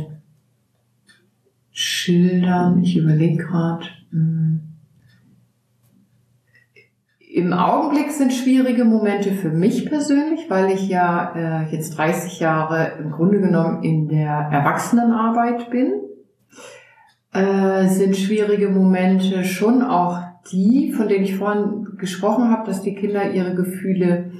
schildern. 1.70 2.82
Ich 2.82 2.96
überlege 2.96 3.44
gerade. 3.44 3.86
Im 7.32 7.52
Augenblick 7.52 8.10
sind 8.10 8.32
schwierige 8.32 8.84
Momente 8.84 9.30
für 9.30 9.50
mich 9.50 9.86
persönlich, 9.86 10.50
weil 10.50 10.72
ich 10.72 10.88
ja 10.88 11.32
äh, 11.36 11.72
jetzt 11.72 11.96
30 11.96 12.40
Jahre 12.40 12.94
im 12.98 13.12
Grunde 13.12 13.40
genommen 13.40 13.84
in 13.84 14.08
der 14.08 14.48
Erwachsenenarbeit 14.50 15.70
bin. 15.70 15.92
Äh, 17.32 17.86
sind 17.86 18.16
schwierige 18.16 18.68
Momente 18.68 19.44
schon 19.44 19.82
auch 19.82 20.18
die, 20.50 20.92
von 20.92 21.06
denen 21.06 21.22
ich 21.22 21.36
vorhin 21.36 21.86
gesprochen 21.98 22.50
habe, 22.50 22.66
dass 22.66 22.82
die 22.82 22.96
Kinder 22.96 23.30
ihre 23.30 23.54
Gefühle 23.54 24.32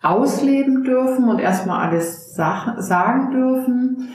ausleben 0.00 0.84
dürfen 0.84 1.28
und 1.28 1.40
erstmal 1.40 1.88
alles 1.88 2.36
sagen 2.36 3.32
dürfen. 3.32 4.08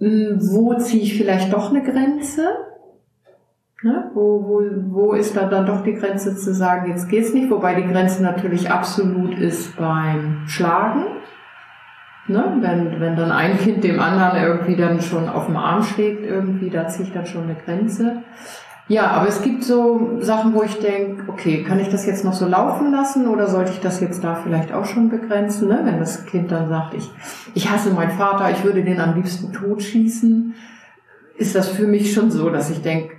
Hm, 0.00 0.38
wo 0.50 0.74
ziehe 0.74 1.04
ich 1.04 1.16
vielleicht 1.16 1.52
doch 1.52 1.70
eine 1.70 1.84
Grenze? 1.84 2.48
Ne? 3.82 4.10
Wo, 4.14 4.42
wo, 4.42 4.62
wo 4.90 5.12
ist 5.12 5.36
da 5.36 5.44
dann 5.44 5.66
doch 5.66 5.82
die 5.82 5.94
Grenze 5.94 6.34
zu 6.34 6.54
sagen, 6.54 6.90
jetzt 6.90 7.10
geht's 7.10 7.34
nicht, 7.34 7.50
wobei 7.50 7.74
die 7.74 7.86
Grenze 7.86 8.22
natürlich 8.22 8.70
absolut 8.70 9.38
ist 9.38 9.76
beim 9.76 10.44
Schlagen. 10.46 11.04
Ne? 12.26 12.56
Wenn, 12.60 13.00
wenn 13.00 13.16
dann 13.16 13.30
ein 13.30 13.58
Kind 13.58 13.84
dem 13.84 14.00
anderen 14.00 14.42
irgendwie 14.42 14.76
dann 14.76 15.00
schon 15.02 15.28
auf 15.28 15.46
dem 15.46 15.58
Arm 15.58 15.82
schlägt, 15.82 16.24
irgendwie, 16.24 16.70
da 16.70 16.88
ziehe 16.88 17.06
ich 17.06 17.12
dann 17.12 17.26
schon 17.26 17.44
eine 17.44 17.54
Grenze. 17.54 18.22
Ja, 18.88 19.08
aber 19.08 19.28
es 19.28 19.42
gibt 19.42 19.62
so 19.62 20.20
Sachen, 20.20 20.54
wo 20.54 20.62
ich 20.62 20.78
denke, 20.78 21.24
okay, 21.28 21.62
kann 21.62 21.78
ich 21.78 21.88
das 21.88 22.06
jetzt 22.06 22.24
noch 22.24 22.32
so 22.32 22.46
laufen 22.46 22.92
lassen 22.92 23.28
oder 23.28 23.48
sollte 23.48 23.72
ich 23.72 23.80
das 23.80 24.00
jetzt 24.00 24.24
da 24.24 24.36
vielleicht 24.36 24.72
auch 24.72 24.86
schon 24.86 25.10
begrenzen? 25.10 25.68
Ne? 25.68 25.80
Wenn 25.84 25.98
das 25.98 26.24
Kind 26.24 26.50
dann 26.50 26.68
sagt, 26.68 26.94
ich, 26.94 27.10
ich 27.54 27.70
hasse 27.70 27.90
meinen 27.90 28.12
Vater, 28.12 28.50
ich 28.50 28.64
würde 28.64 28.84
den 28.84 29.00
am 29.00 29.16
liebsten 29.16 29.52
totschießen, 29.52 30.54
ist 31.36 31.54
das 31.54 31.68
für 31.68 31.86
mich 31.86 32.14
schon 32.14 32.30
so, 32.30 32.48
dass 32.48 32.70
ich 32.70 32.80
denke, 32.80 33.16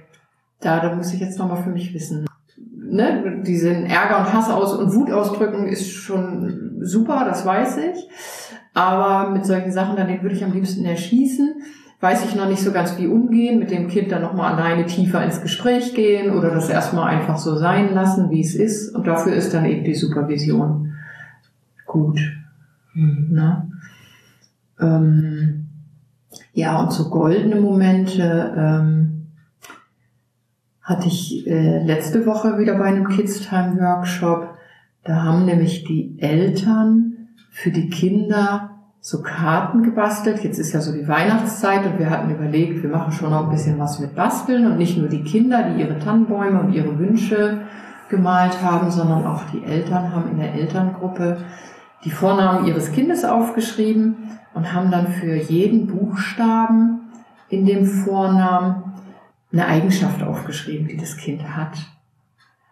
da, 0.60 0.80
da 0.80 0.96
muss 0.96 1.14
ich 1.14 1.20
jetzt 1.20 1.40
nochmal 1.40 1.64
für 1.64 1.70
mich 1.70 1.94
wissen. 1.94 2.26
Ne, 2.90 3.42
diesen 3.46 3.86
Ärger 3.86 4.20
und 4.20 4.34
Hass 4.34 4.50
aus 4.50 4.74
und 4.74 4.94
Wut 4.94 5.12
ausdrücken 5.12 5.68
ist 5.68 5.92
schon 5.92 6.78
super, 6.82 7.26
das 7.26 7.46
weiß 7.46 7.78
ich. 7.78 8.10
Aber 8.74 9.32
mit 9.32 9.46
solchen 9.46 9.72
Sachen, 9.72 9.98
dann 9.98 10.08
würde 10.22 10.36
ich 10.36 10.44
am 10.44 10.54
liebsten 10.54 10.86
erschießen. 10.86 11.56
Weiß 12.00 12.24
ich 12.26 12.36
noch 12.36 12.48
nicht 12.48 12.62
so 12.62 12.72
ganz 12.72 12.98
wie 12.98 13.08
umgehen, 13.08 13.58
mit 13.58 13.72
dem 13.72 13.88
Kind 13.88 14.12
dann 14.12 14.22
nochmal 14.22 14.54
alleine 14.54 14.86
tiefer 14.86 15.24
ins 15.24 15.42
Gespräch 15.42 15.96
gehen 15.96 16.32
oder 16.32 16.52
das 16.52 16.70
erstmal 16.70 17.10
einfach 17.10 17.38
so 17.38 17.56
sein 17.56 17.94
lassen, 17.94 18.30
wie 18.30 18.42
es 18.42 18.54
ist. 18.54 18.94
Und 18.96 19.08
dafür 19.08 19.34
ist 19.34 19.54
dann 19.54 19.66
eben 19.66 19.84
die 19.84 19.96
Supervision 19.96 20.94
gut. 21.88 22.20
Ne? 22.94 23.68
Ähm, 24.80 25.70
ja, 26.54 26.80
und 26.80 26.92
so 26.92 27.10
goldene 27.10 27.60
Momente, 27.60 28.54
ähm, 28.56 29.17
hatte 30.88 31.10
ich 31.10 31.46
äh, 31.46 31.84
letzte 31.84 32.26
Woche 32.26 32.58
wieder 32.58 32.76
bei 32.76 32.86
einem 32.86 33.10
Kids 33.10 33.42
Time 33.42 33.78
Workshop. 33.78 34.56
Da 35.04 35.22
haben 35.22 35.44
nämlich 35.44 35.84
die 35.84 36.18
Eltern 36.18 37.28
für 37.52 37.72
die 37.72 37.90
Kinder 37.90 38.70
so 39.02 39.22
Karten 39.22 39.84
gebastelt. 39.84 40.44
Jetzt 40.44 40.60
ist 40.60 40.72
ja 40.72 40.80
so 40.80 40.94
die 40.94 41.08
Weihnachtszeit 41.08 41.86
und 41.86 42.00
wir 42.00 42.10
hatten 42.10 42.32
überlegt, 42.34 42.84
wir 42.84 42.90
machen 42.90 43.12
schon 43.12 43.32
noch 43.32 43.44
ein 43.44 43.52
bisschen 43.52 43.78
was 43.78 44.00
mit 44.00 44.16
Basteln 44.16 44.66
und 44.66 44.78
nicht 44.78 44.98
nur 44.98 45.10
die 45.10 45.24
Kinder, 45.24 45.64
die 45.64 45.82
ihre 45.82 46.00
Tannenbäume 46.00 46.62
und 46.62 46.72
ihre 46.74 46.98
Wünsche 46.98 47.60
gemalt 48.10 48.62
haben, 48.64 48.90
sondern 48.90 49.26
auch 49.26 49.44
die 49.52 49.66
Eltern 49.66 50.14
haben 50.14 50.32
in 50.32 50.40
der 50.40 50.54
Elterngruppe 50.54 51.38
die 52.06 52.12
Vornamen 52.12 52.66
ihres 52.66 52.94
Kindes 52.94 53.26
aufgeschrieben 53.26 54.40
und 54.54 54.74
haben 54.74 54.90
dann 54.90 55.08
für 55.08 55.36
jeden 55.36 55.88
Buchstaben 55.88 57.12
in 57.50 57.66
dem 57.66 57.86
Vornamen 57.86 58.87
eine 59.52 59.68
Eigenschaft 59.68 60.24
aufgeschrieben, 60.24 60.88
die 60.88 60.98
das 60.98 61.18
Kind 61.18 61.56
hat. 61.56 61.78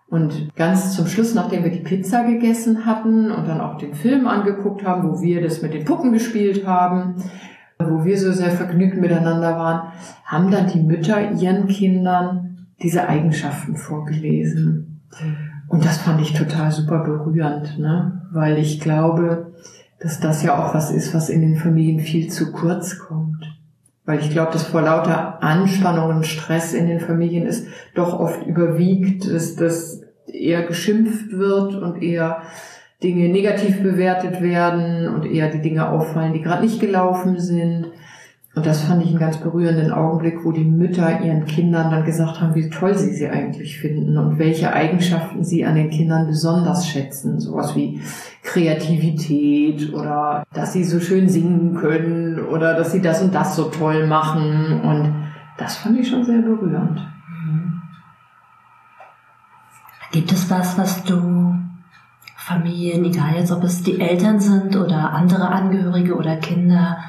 Und 0.08 0.56
ganz 0.56 0.96
zum 0.96 1.08
Schluss, 1.08 1.34
nachdem 1.34 1.64
wir 1.64 1.72
die 1.72 1.80
Pizza 1.80 2.24
gegessen 2.24 2.86
hatten 2.86 3.32
und 3.32 3.48
dann 3.48 3.60
auch 3.60 3.78
den 3.78 3.96
Film 3.96 4.28
angeguckt 4.28 4.86
haben, 4.86 5.10
wo 5.10 5.22
wir 5.22 5.42
das 5.42 5.62
mit 5.62 5.74
den 5.74 5.86
Puppen 5.86 6.14
gespielt 6.14 6.66
haben, 6.68 7.16
wo 7.80 8.06
wir 8.06 8.18
so 8.18 8.32
sehr 8.32 8.52
vergnügt 8.52 8.98
miteinander 8.98 9.58
waren, 9.58 9.92
haben 10.24 10.52
dann 10.52 10.68
die 10.68 10.80
Mütter 10.80 11.32
ihren 11.32 11.68
Kindern 11.68 12.68
diese 12.82 13.08
Eigenschaften 13.08 13.78
vorgelesen. 13.78 15.02
Und 15.68 15.86
das 15.86 15.98
fand 15.98 16.22
ich 16.22 16.34
total 16.34 16.72
super 16.72 17.04
berührend, 17.04 17.80
ne? 17.80 18.22
weil 18.32 18.58
ich 18.60 18.80
glaube, 18.80 19.54
dass 20.00 20.20
das 20.20 20.44
ja 20.44 20.58
auch 20.58 20.76
was 20.76 20.92
ist, 20.92 21.14
was 21.14 21.30
in 21.30 21.42
den 21.42 21.56
Familien 21.56 22.00
viel 22.00 22.30
zu 22.30 22.52
kurz 22.52 23.00
kommt. 23.00 23.35
Weil 24.06 24.20
ich 24.20 24.30
glaube, 24.30 24.52
dass 24.52 24.68
vor 24.68 24.82
lauter 24.82 25.42
Anspannung 25.42 26.10
und 26.18 26.28
Stress 26.28 26.74
in 26.74 26.88
den 26.88 27.00
Familien 27.00 27.48
ist 27.48 27.68
doch 27.96 28.20
oft 28.20 28.46
überwiegt, 28.46 29.32
dass 29.32 29.56
das 29.56 30.02
eher 30.28 30.64
geschimpft 30.64 31.32
wird 31.32 31.76
und 31.76 32.04
eher 32.04 32.44
Dinge 33.02 33.30
negativ 33.30 33.82
bewertet 33.82 34.42
werden 34.42 35.08
und 35.14 35.26
eher 35.26 35.50
die 35.50 35.62
Dinge 35.62 35.90
auffallen, 35.90 36.34
die 36.34 36.42
gerade 36.42 36.64
nicht 36.64 36.80
gelaufen 36.80 37.40
sind. 37.40 37.92
Und 38.56 38.66
das 38.66 38.84
fand 38.84 39.04
ich 39.04 39.10
einen 39.10 39.20
ganz 39.20 39.36
berührenden 39.38 39.92
Augenblick, 39.92 40.46
wo 40.46 40.54
die 40.54 40.64
Mütter 40.64 41.20
ihren 41.20 41.46
Kindern 41.46 41.92
dann 41.92 42.06
gesagt 42.06 42.40
haben, 42.40 42.56
wie 42.56 42.70
toll 42.70 42.98
sie 42.98 43.14
sie 43.14 43.28
eigentlich 43.28 43.78
finden 43.78 44.18
und 44.18 44.40
welche 44.40 44.72
Eigenschaften 44.72 45.44
sie 45.44 45.66
an 45.66 45.76
den 45.76 45.90
Kindern 45.90 46.26
besonders 46.26 46.88
schätzen. 46.88 47.38
Sowas 47.42 47.76
wie 47.76 48.00
Kreativität 48.44 49.94
oder 49.94 50.46
dass 50.54 50.72
sie 50.72 50.86
so 50.86 51.02
schön 51.02 51.28
singen 51.28 51.76
können 51.76 52.40
oder 52.40 52.76
dass 52.76 52.94
sie 52.94 53.02
das 53.02 53.22
und 53.22 53.36
das 53.36 53.58
so 53.58 53.66
toll 53.66 54.08
machen. 54.08 54.80
Und 54.82 55.14
das 55.58 55.76
fand 55.76 56.00
ich 56.00 56.08
schon 56.08 56.24
sehr 56.24 56.42
berührend. 56.42 57.06
Gibt 60.14 60.32
es 60.32 60.50
was, 60.50 60.78
was 60.78 61.04
du 61.04 61.56
Familien, 62.38 63.04
egal 63.04 63.36
jetzt 63.36 63.52
ob 63.52 63.66
es 63.66 63.84
die 63.84 64.00
Eltern 64.00 64.40
sind 64.40 64.78
oder 64.78 65.12
andere 65.12 65.50
Angehörige 65.50 66.16
oder 66.16 66.38
Kinder, 66.38 67.00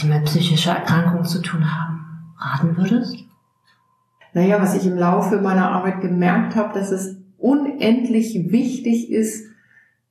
die 0.00 0.06
mit 0.06 0.24
psychischer 0.24 0.72
Erkrankung 0.72 1.24
zu 1.24 1.40
tun 1.40 1.64
haben, 1.64 2.34
raten 2.38 2.76
würdest? 2.76 3.16
Naja, 4.34 4.60
was 4.60 4.74
ich 4.74 4.86
im 4.86 4.96
Laufe 4.96 5.40
meiner 5.40 5.70
Arbeit 5.70 6.00
gemerkt 6.00 6.56
habe, 6.56 6.78
dass 6.78 6.90
es 6.90 7.16
unendlich 7.38 8.50
wichtig 8.50 9.10
ist, 9.10 9.46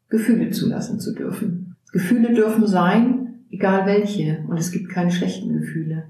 Gefühle 0.10 0.52
zulassen 0.52 1.00
zu 1.00 1.14
dürfen. 1.14 1.76
Gefühle 1.92 2.34
dürfen 2.34 2.68
sein, 2.68 3.46
egal 3.50 3.86
welche. 3.86 4.44
Und 4.48 4.58
es 4.58 4.72
gibt 4.72 4.90
keine 4.90 5.12
schlechten 5.12 5.54
Gefühle. 5.54 6.08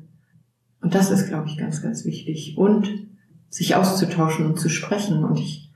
Und 0.82 0.96
das 0.96 1.12
ist, 1.12 1.28
glaube 1.28 1.48
ich, 1.48 1.58
ganz, 1.58 1.82
ganz 1.82 2.06
wichtig. 2.06 2.58
Und 2.58 3.08
sich 3.50 3.76
auszutauschen 3.76 4.46
und 4.46 4.60
zu 4.60 4.70
sprechen. 4.70 5.24
Und 5.24 5.40
ich 5.40 5.72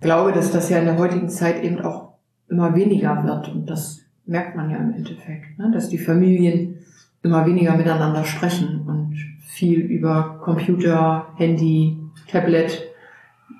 glaube, 0.00 0.32
dass 0.32 0.50
das 0.50 0.68
ja 0.70 0.78
in 0.78 0.86
der 0.86 0.98
heutigen 0.98 1.28
Zeit 1.28 1.62
eben 1.62 1.80
auch 1.80 2.14
immer 2.48 2.74
weniger 2.74 3.24
wird. 3.24 3.48
Und 3.48 3.70
das 3.70 4.00
merkt 4.26 4.56
man 4.56 4.70
ja 4.70 4.78
im 4.78 4.92
Endeffekt, 4.92 5.58
ne? 5.58 5.70
dass 5.72 5.88
die 5.88 5.98
Familien 5.98 6.79
immer 7.22 7.44
weniger 7.46 7.76
miteinander 7.76 8.24
sprechen 8.24 8.82
und 8.86 9.16
viel 9.46 9.80
über 9.80 10.38
Computer, 10.42 11.26
Handy, 11.36 11.98
Tablet 12.30 12.82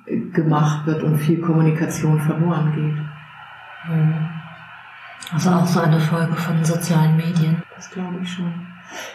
äh, 0.06 0.16
gemacht 0.32 0.86
wird 0.86 1.02
und 1.02 1.18
viel 1.18 1.40
Kommunikation 1.40 2.20
verloren 2.20 2.72
geht. 2.74 3.92
Mhm. 3.94 4.28
Also 5.32 5.50
auch 5.50 5.66
so 5.66 5.80
eine 5.80 6.00
Folge 6.00 6.34
von 6.34 6.64
sozialen 6.64 7.16
Medien. 7.16 7.62
Das 7.76 7.90
glaube 7.90 8.18
ich 8.22 8.32
schon. 8.32 8.52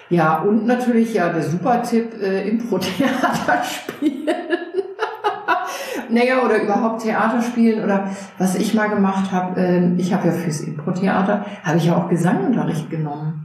Ja, 0.10 0.38
und 0.38 0.65
natürlich 0.65 1.13
ja 1.13 1.29
der 1.29 1.43
super 1.43 1.81
Tipp, 1.81 2.13
äh, 2.21 2.47
Impro-Theater 2.47 3.63
spielen. 3.63 4.27
naja, 6.10 6.41
oder 6.43 6.62
überhaupt 6.62 7.01
Theater 7.01 7.41
spielen 7.41 7.84
oder 7.84 8.10
was 8.38 8.55
ich 8.55 8.73
mal 8.73 8.88
gemacht 8.88 9.31
habe, 9.31 9.60
äh, 9.60 9.93
ich 9.97 10.13
habe 10.13 10.27
ja 10.27 10.34
fürs 10.34 10.62
Impro-Theater, 10.62 11.45
habe 11.63 11.77
ich 11.77 11.86
ja 11.86 11.97
auch 11.97 12.08
Gesangunterricht 12.08 12.89
genommen. 12.89 13.43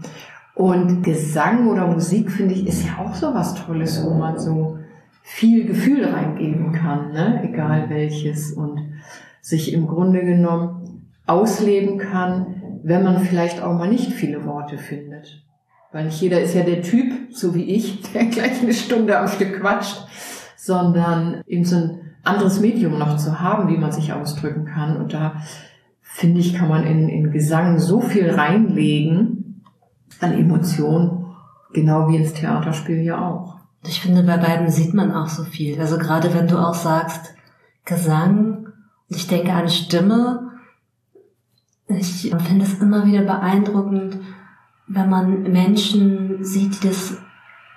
Und 0.61 1.03
Gesang 1.03 1.69
oder 1.69 1.87
Musik, 1.87 2.31
finde 2.31 2.53
ich, 2.53 2.67
ist 2.67 2.85
ja 2.85 2.99
auch 3.03 3.15
so 3.15 3.33
was 3.33 3.55
Tolles, 3.55 4.05
wo 4.05 4.13
man 4.13 4.39
so 4.39 4.79
viel 5.23 5.65
Gefühl 5.65 6.05
reingeben 6.05 6.73
kann, 6.73 7.13
ne? 7.13 7.41
egal 7.43 7.89
welches, 7.89 8.53
und 8.53 8.79
sich 9.41 9.73
im 9.73 9.87
Grunde 9.87 10.21
genommen 10.21 11.07
ausleben 11.27 11.97
kann, 11.97 12.81
wenn 12.83 13.03
man 13.03 13.21
vielleicht 13.21 13.63
auch 13.63 13.73
mal 13.73 13.89
nicht 13.89 14.13
viele 14.13 14.45
Worte 14.45 14.77
findet. 14.77 15.43
Weil 15.93 16.05
nicht 16.05 16.21
jeder 16.21 16.43
ist 16.43 16.55
ja 16.55 16.63
der 16.63 16.83
Typ, 16.83 17.11
so 17.31 17.55
wie 17.55 17.65
ich, 17.65 18.03
der 18.13 18.27
gleich 18.27 18.61
eine 18.61 18.75
Stunde 18.75 19.19
am 19.19 19.29
Stück 19.29 19.63
quatscht, 19.63 20.05
sondern 20.57 21.41
eben 21.47 21.65
so 21.65 21.77
ein 21.77 22.01
anderes 22.23 22.61
Medium 22.61 22.99
noch 22.99 23.17
zu 23.17 23.41
haben, 23.41 23.71
wie 23.71 23.79
man 23.79 23.93
sich 23.93 24.13
ausdrücken 24.13 24.67
kann. 24.67 24.99
Und 24.99 25.15
da 25.15 25.37
finde 26.03 26.41
ich, 26.41 26.53
kann 26.53 26.69
man 26.69 26.85
in, 26.85 27.09
in 27.09 27.33
Gesang 27.33 27.79
so 27.79 28.03
viel 28.03 28.29
reinlegen, 28.29 29.40
an 30.21 30.33
Emotionen, 30.33 31.27
genau 31.73 32.09
wie 32.09 32.17
ins 32.17 32.33
Theaterspiel 32.33 33.03
ja 33.03 33.27
auch. 33.27 33.57
Ich 33.87 34.01
finde, 34.01 34.23
bei 34.23 34.37
beiden 34.37 34.71
sieht 34.71 34.95
man 34.95 35.13
auch 35.13 35.29
so 35.29 35.45
viel. 35.45 35.81
Also 35.81 35.99
gerade 35.99 36.35
wenn 36.35 36.49
du 36.49 36.59
auch 36.59 36.75
sagst, 36.75 37.35
Gesang, 37.85 38.69
ich 39.09 39.27
denke 39.27 39.53
an 39.53 39.69
Stimme, 39.69 40.51
ich 41.89 42.31
finde 42.47 42.65
es 42.65 42.79
immer 42.81 43.07
wieder 43.07 43.23
beeindruckend, 43.23 44.19
wenn 44.87 45.09
man 45.09 45.43
Menschen 45.43 46.45
sieht, 46.45 46.83
die 46.83 46.89
das 46.89 47.17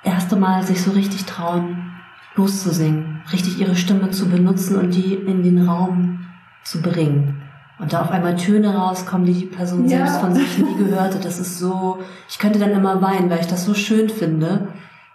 erste 0.04 0.36
Mal 0.36 0.64
sich 0.64 0.82
so 0.82 0.92
richtig 0.92 1.26
trauen, 1.26 1.92
loszusingen, 2.36 3.22
richtig 3.32 3.60
ihre 3.60 3.76
Stimme 3.76 4.12
zu 4.12 4.30
benutzen 4.30 4.78
und 4.78 4.94
die 4.94 5.14
in 5.16 5.42
den 5.42 5.68
Raum 5.68 6.28
zu 6.64 6.82
bringen 6.82 7.43
und 7.84 7.92
da 7.92 8.02
auf 8.02 8.12
einmal 8.12 8.38
Töne 8.38 8.74
rauskommen, 8.74 9.26
die 9.28 9.34
die 9.34 9.46
Person 9.46 9.90
ja. 9.90 9.98
selbst 9.98 10.22
von 10.22 10.34
sich 10.34 10.58
nie 10.58 10.78
gehört 10.78 11.16
hat. 11.16 11.26
Das 11.26 11.38
ist 11.38 11.60
so, 11.60 12.00
ich 12.30 12.40
könnte 12.40 12.58
dann 12.58 12.72
immer 12.72 13.02
weinen, 13.02 13.30
weil 13.30 13.42
ich 13.42 13.48
das 13.48 13.66
so 13.66 13.74
schön 13.74 14.08
finde. 14.08 14.70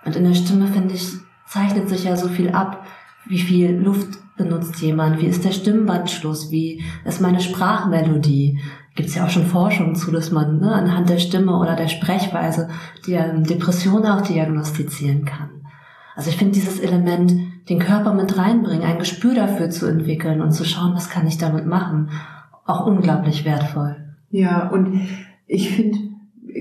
Und 0.05 0.17
in 0.17 0.25
der 0.25 0.35
Stimme, 0.35 0.67
finde 0.67 0.95
ich, 0.95 1.09
zeichnet 1.47 1.89
sich 1.89 2.05
ja 2.05 2.15
so 2.15 2.29
viel 2.29 2.51
ab. 2.51 2.87
Wie 3.27 3.39
viel 3.39 3.71
Luft 3.71 4.19
benutzt 4.37 4.77
jemand? 4.83 5.19
Wie 5.19 5.27
ist 5.27 5.47
der 5.47 5.53
Stimmbandschluss? 5.53 6.51
Wie 6.51 6.85
ist 7.07 7.23
meine 7.23 7.41
Sprachmelodie? 7.41 8.61
Gibt 8.95 9.09
es 9.09 9.15
ja 9.15 9.25
auch 9.25 9.31
schon 9.31 9.47
Forschung 9.47 9.95
zu, 9.95 10.11
dass 10.11 10.31
man 10.31 10.61
ne, 10.61 10.71
anhand 10.71 11.09
der 11.09 11.19
Stimme 11.19 11.57
oder 11.57 11.75
der 11.75 11.89
Sprechweise 11.89 12.69
die 13.07 13.15
ähm, 13.15 13.45
Depression 13.45 14.05
auch 14.05 14.21
diagnostizieren 14.21 15.25
kann. 15.25 15.63
Also 16.17 16.29
ich 16.29 16.37
finde 16.37 16.53
dieses 16.53 16.81
Element, 16.81 17.33
den 17.71 17.79
Körper 17.79 18.13
mit 18.13 18.37
reinbringen, 18.37 18.83
ein 18.83 18.99
Gespür 18.99 19.35
dafür 19.35 19.71
zu 19.71 19.87
entwickeln 19.87 20.43
und 20.43 20.53
zu 20.53 20.65
schauen, 20.65 20.95
was 20.95 21.09
kann 21.09 21.27
ich 21.27 21.39
damit 21.39 21.65
machen 21.65 22.11
auch 22.69 22.87
unglaublich 22.87 23.45
wertvoll. 23.45 23.97
Ja, 24.31 24.69
und 24.69 25.01
ich 25.47 25.71
finde 25.75 25.99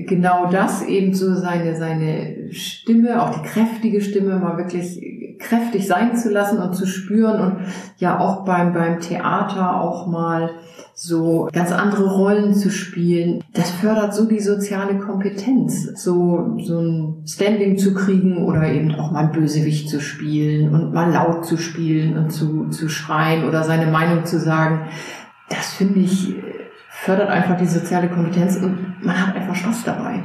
genau 0.06 0.50
das 0.50 0.82
eben 0.82 1.14
so 1.14 1.34
seine, 1.34 1.76
seine 1.76 2.52
Stimme, 2.52 3.22
auch 3.22 3.38
die 3.38 3.46
kräftige 3.46 4.00
Stimme 4.00 4.38
mal 4.38 4.56
wirklich 4.56 5.00
kräftig 5.38 5.86
sein 5.86 6.16
zu 6.16 6.30
lassen 6.30 6.58
und 6.58 6.74
zu 6.74 6.86
spüren 6.86 7.40
und 7.40 7.56
ja 7.98 8.18
auch 8.18 8.44
beim, 8.44 8.72
beim 8.72 9.00
Theater 9.00 9.80
auch 9.80 10.06
mal 10.06 10.50
so 10.94 11.48
ganz 11.52 11.70
andere 11.70 12.12
Rollen 12.12 12.54
zu 12.54 12.70
spielen. 12.70 13.44
Das 13.52 13.70
fördert 13.70 14.14
so 14.14 14.24
die 14.24 14.40
soziale 14.40 14.98
Kompetenz, 14.98 15.84
so, 15.94 16.56
so 16.58 16.80
ein 16.80 17.22
Standing 17.24 17.78
zu 17.78 17.94
kriegen 17.94 18.44
oder 18.44 18.68
eben 18.68 18.92
auch 18.96 19.12
mal 19.12 19.28
Bösewicht 19.28 19.88
zu 19.90 20.00
spielen 20.00 20.74
und 20.74 20.92
mal 20.92 21.12
laut 21.12 21.44
zu 21.44 21.56
spielen 21.56 22.16
und 22.16 22.30
zu, 22.30 22.68
zu 22.70 22.88
schreien 22.88 23.46
oder 23.46 23.62
seine 23.62 23.92
Meinung 23.92 24.24
zu 24.24 24.40
sagen 24.40 24.88
das 25.48 25.74
finde 25.74 26.00
ich, 26.00 26.34
fördert 26.90 27.30
einfach 27.30 27.56
die 27.56 27.66
soziale 27.66 28.08
Kompetenz 28.08 28.56
und 28.56 29.04
man 29.04 29.26
hat 29.26 29.36
einfach 29.36 29.54
Spaß 29.54 29.84
dabei. 29.84 30.22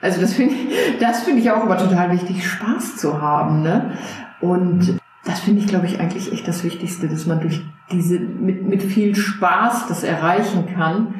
Also 0.00 0.20
das 0.20 0.34
finde 0.34 0.54
ich, 0.54 0.98
das 0.98 1.22
finde 1.22 1.40
ich 1.40 1.50
auch 1.50 1.62
immer 1.62 1.76
total 1.76 2.10
wichtig, 2.10 2.46
Spaß 2.46 2.96
zu 2.96 3.20
haben, 3.20 3.62
ne? 3.62 3.92
Und 4.40 4.98
das 5.24 5.40
finde 5.40 5.60
ich, 5.60 5.66
glaube 5.66 5.86
ich, 5.86 6.00
eigentlich 6.00 6.32
echt 6.32 6.48
das 6.48 6.64
Wichtigste, 6.64 7.08
dass 7.08 7.26
man 7.26 7.40
durch 7.40 7.62
diese, 7.92 8.18
mit, 8.18 8.66
mit 8.66 8.82
viel 8.82 9.14
Spaß 9.14 9.86
das 9.88 10.02
erreichen 10.02 10.66
kann. 10.74 11.16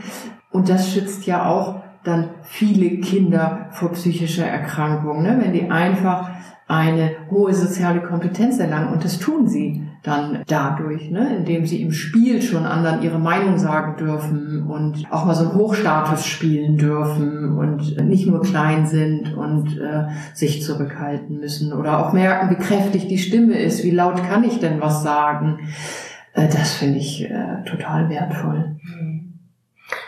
Und 0.50 0.68
das 0.68 0.92
schützt 0.92 1.26
ja 1.26 1.44
auch 1.46 1.83
dann 2.03 2.31
viele 2.42 2.98
Kinder 3.00 3.68
vor 3.72 3.92
psychischer 3.92 4.46
Erkrankung, 4.46 5.22
ne? 5.22 5.38
wenn 5.40 5.53
die 5.53 5.70
einfach 5.70 6.31
eine 6.70 7.11
hohe 7.33 7.52
soziale 7.52 8.00
Kompetenz 8.00 8.61
erlangen. 8.61 8.92
Und 8.92 9.04
das 9.04 9.18
tun 9.18 9.48
sie 9.48 9.83
dann 10.04 10.44
dadurch, 10.46 11.11
ne, 11.11 11.37
indem 11.38 11.66
sie 11.66 11.83
im 11.83 11.90
Spiel 11.90 12.40
schon 12.40 12.64
anderen 12.64 13.02
ihre 13.02 13.18
Meinung 13.18 13.59
sagen 13.59 13.96
dürfen 13.96 14.62
und 14.68 15.04
auch 15.11 15.24
mal 15.24 15.35
so 15.35 15.50
einen 15.50 15.54
Hochstatus 15.59 16.24
spielen 16.24 16.78
dürfen 16.78 17.59
und 17.59 17.96
nicht 18.06 18.28
nur 18.28 18.40
klein 18.42 18.87
sind 18.87 19.35
und 19.35 19.78
äh, 19.78 20.04
sich 20.33 20.62
zurückhalten 20.62 21.40
müssen 21.40 21.72
oder 21.72 22.06
auch 22.06 22.12
merken, 22.12 22.50
wie 22.50 22.62
kräftig 22.62 23.09
die 23.09 23.18
Stimme 23.18 23.59
ist, 23.59 23.83
wie 23.83 23.90
laut 23.90 24.22
kann 24.22 24.44
ich 24.44 24.61
denn 24.61 24.80
was 24.80 25.02
sagen. 25.02 25.59
Äh, 26.35 26.46
das 26.48 26.74
finde 26.74 26.98
ich 26.98 27.28
äh, 27.28 27.64
total 27.64 28.09
wertvoll. 28.09 28.76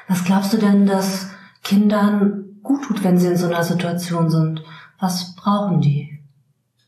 Was 0.06 0.24
glaubst 0.24 0.52
du 0.52 0.58
denn, 0.58 0.86
dass 0.86 1.28
Kindern 1.64 2.44
gut 2.62 2.84
tut, 2.84 3.02
wenn 3.02 3.18
sie 3.18 3.26
in 3.26 3.36
so 3.36 3.48
einer 3.48 3.64
Situation 3.64 4.30
sind? 4.30 4.62
Was 5.00 5.34
brauchen 5.34 5.80
die? 5.80 6.11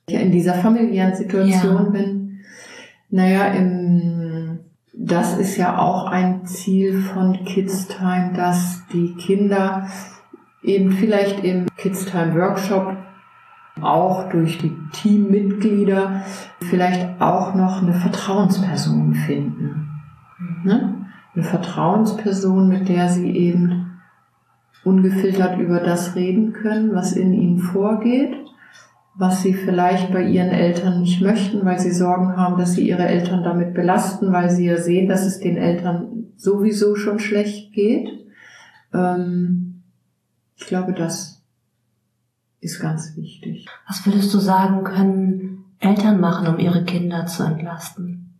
Ja, 0.08 0.20
in 0.20 0.32
dieser 0.32 0.54
familiären 0.54 1.14
Situation 1.14 1.86
ja. 1.86 1.90
bin, 1.90 2.40
naja, 3.10 3.46
im, 3.54 4.58
das 4.92 5.38
ist 5.38 5.56
ja 5.56 5.78
auch 5.78 6.06
ein 6.06 6.44
Ziel 6.46 7.00
von 7.00 7.44
Kids 7.44 7.88
Time, 7.88 8.32
dass 8.34 8.82
die 8.92 9.14
Kinder 9.14 9.86
eben 10.62 10.92
vielleicht 10.92 11.44
im 11.44 11.66
Kids 11.76 12.06
Time 12.06 12.34
Workshop 12.34 12.96
auch 13.80 14.28
durch 14.30 14.58
die 14.58 14.72
Teammitglieder 14.92 16.22
vielleicht 16.60 17.20
auch 17.20 17.54
noch 17.54 17.82
eine 17.82 17.94
Vertrauensperson 17.94 19.14
finden. 19.14 19.90
Ne? 20.64 21.06
Eine 21.34 21.44
Vertrauensperson, 21.44 22.68
mit 22.68 22.88
der 22.88 23.08
sie 23.08 23.30
eben 23.30 24.00
ungefiltert 24.84 25.58
über 25.58 25.80
das 25.80 26.14
reden 26.14 26.52
können, 26.52 26.94
was 26.94 27.12
in 27.12 27.32
ihnen 27.32 27.58
vorgeht 27.58 28.43
was 29.16 29.42
sie 29.42 29.54
vielleicht 29.54 30.12
bei 30.12 30.24
ihren 30.24 30.50
Eltern 30.50 31.00
nicht 31.00 31.20
möchten, 31.20 31.64
weil 31.64 31.78
sie 31.78 31.92
Sorgen 31.92 32.36
haben, 32.36 32.58
dass 32.58 32.72
sie 32.72 32.88
ihre 32.88 33.06
Eltern 33.06 33.44
damit 33.44 33.74
belasten, 33.74 34.32
weil 34.32 34.50
sie 34.50 34.66
ja 34.66 34.76
sehen, 34.76 35.08
dass 35.08 35.24
es 35.24 35.38
den 35.38 35.56
Eltern 35.56 36.32
sowieso 36.36 36.96
schon 36.96 37.20
schlecht 37.20 37.72
geht. 37.72 38.08
Ähm, 38.92 39.82
ich 40.56 40.66
glaube, 40.66 40.92
das 40.92 41.42
ist 42.60 42.80
ganz 42.80 43.16
wichtig. 43.16 43.66
Was 43.86 44.04
würdest 44.04 44.34
du 44.34 44.38
sagen, 44.38 44.82
können 44.82 45.64
Eltern 45.78 46.18
machen, 46.18 46.48
um 46.48 46.58
ihre 46.58 46.84
Kinder 46.84 47.26
zu 47.26 47.44
entlasten? 47.44 48.38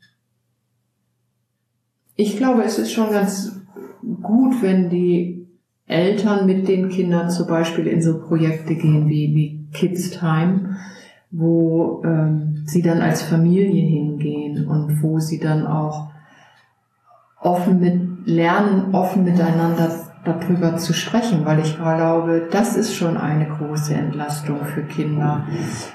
Ich 2.17 2.37
glaube, 2.37 2.65
es 2.65 2.79
ist 2.79 2.93
schon 2.93 3.11
ganz 3.11 3.61
gut, 4.23 4.63
wenn 4.63 4.89
die 4.89 5.47
Eltern 5.87 6.47
mit 6.47 6.67
den 6.67 6.89
Kindern 6.89 7.31
zum 7.31 7.47
Beispiel 7.47 7.87
in 7.87 8.01
so 8.01 8.21
Projekte 8.21 8.75
gehen 8.75 9.09
wie, 9.09 9.35
wie 9.35 9.64
Kids 9.75 10.11
Time, 10.11 10.77
wo 11.31 12.03
ähm, 12.05 12.63
sie 12.65 12.81
dann 12.81 13.03
als 13.03 13.23
Familie 13.23 13.83
hingehen 13.85 14.67
und 14.67 15.03
wo 15.03 15.19
sie 15.19 15.39
dann 15.39 15.67
auch 15.67 16.09
offen 17.41 17.81
mit 17.81 18.27
lernen, 18.27 18.95
offen 18.95 19.25
miteinander 19.25 19.91
darüber 20.25 20.77
zu 20.77 20.95
sprechen, 20.95 21.45
weil 21.45 21.59
ich 21.59 21.77
glaube, 21.77 22.49
das 22.51 22.77
ist 22.77 22.95
schon 22.95 23.19
eine 23.19 23.47
große 23.47 23.95
Entlastung 23.95 24.65
für 24.65 24.83
Kinder, 24.83 25.45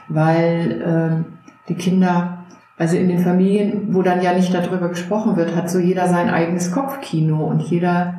weil 0.08 0.84
ähm, 0.86 1.26
die 1.68 1.74
Kinder, 1.74 2.46
also 2.78 2.96
in 2.96 3.08
den 3.08 3.20
Familien, 3.20 3.96
wo 3.96 4.04
dann 4.04 4.22
ja 4.22 4.34
nicht 4.34 4.54
darüber 4.54 4.90
gesprochen 4.90 5.36
wird, 5.36 5.56
hat 5.56 5.70
so 5.70 5.80
jeder 5.80 6.08
sein 6.08 6.30
eigenes 6.30 6.72
Kopfkino 6.72 7.44
und 7.44 7.62
jeder 7.62 8.19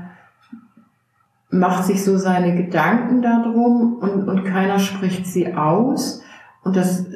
macht 1.51 1.85
sich 1.85 2.05
so 2.05 2.17
seine 2.17 2.55
Gedanken 2.55 3.23
darum 3.23 3.97
und, 4.01 4.29
und 4.29 4.45
keiner 4.45 4.79
spricht 4.79 5.27
sie 5.27 5.55
aus. 5.55 6.23
Und 6.63 6.77
das 6.77 7.07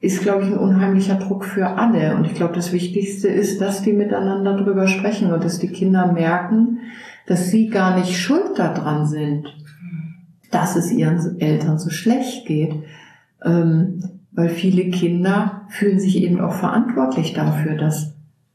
ist, 0.00 0.22
glaube 0.22 0.42
ich, 0.42 0.48
ein 0.48 0.58
unheimlicher 0.58 1.16
Druck 1.16 1.44
für 1.44 1.68
alle. 1.68 2.16
Und 2.16 2.24
ich 2.24 2.34
glaube, 2.34 2.54
das 2.54 2.72
Wichtigste 2.72 3.28
ist, 3.28 3.60
dass 3.60 3.82
die 3.82 3.92
miteinander 3.92 4.56
drüber 4.56 4.88
sprechen 4.88 5.32
und 5.32 5.44
dass 5.44 5.58
die 5.58 5.68
Kinder 5.68 6.12
merken, 6.12 6.78
dass 7.26 7.50
sie 7.50 7.68
gar 7.68 7.96
nicht 7.96 8.16
schuld 8.16 8.58
daran 8.58 9.06
sind, 9.06 9.46
dass 10.50 10.76
es 10.76 10.90
ihren 10.90 11.40
Eltern 11.40 11.78
so 11.78 11.90
schlecht 11.90 12.46
geht. 12.46 12.74
Ähm, 13.44 14.02
weil 14.32 14.48
viele 14.48 14.90
Kinder 14.90 15.62
fühlen 15.68 16.00
sich 16.00 16.22
eben 16.22 16.40
auch 16.40 16.54
verantwortlich 16.54 17.34
dafür, 17.34 17.76
dass, 17.76 18.11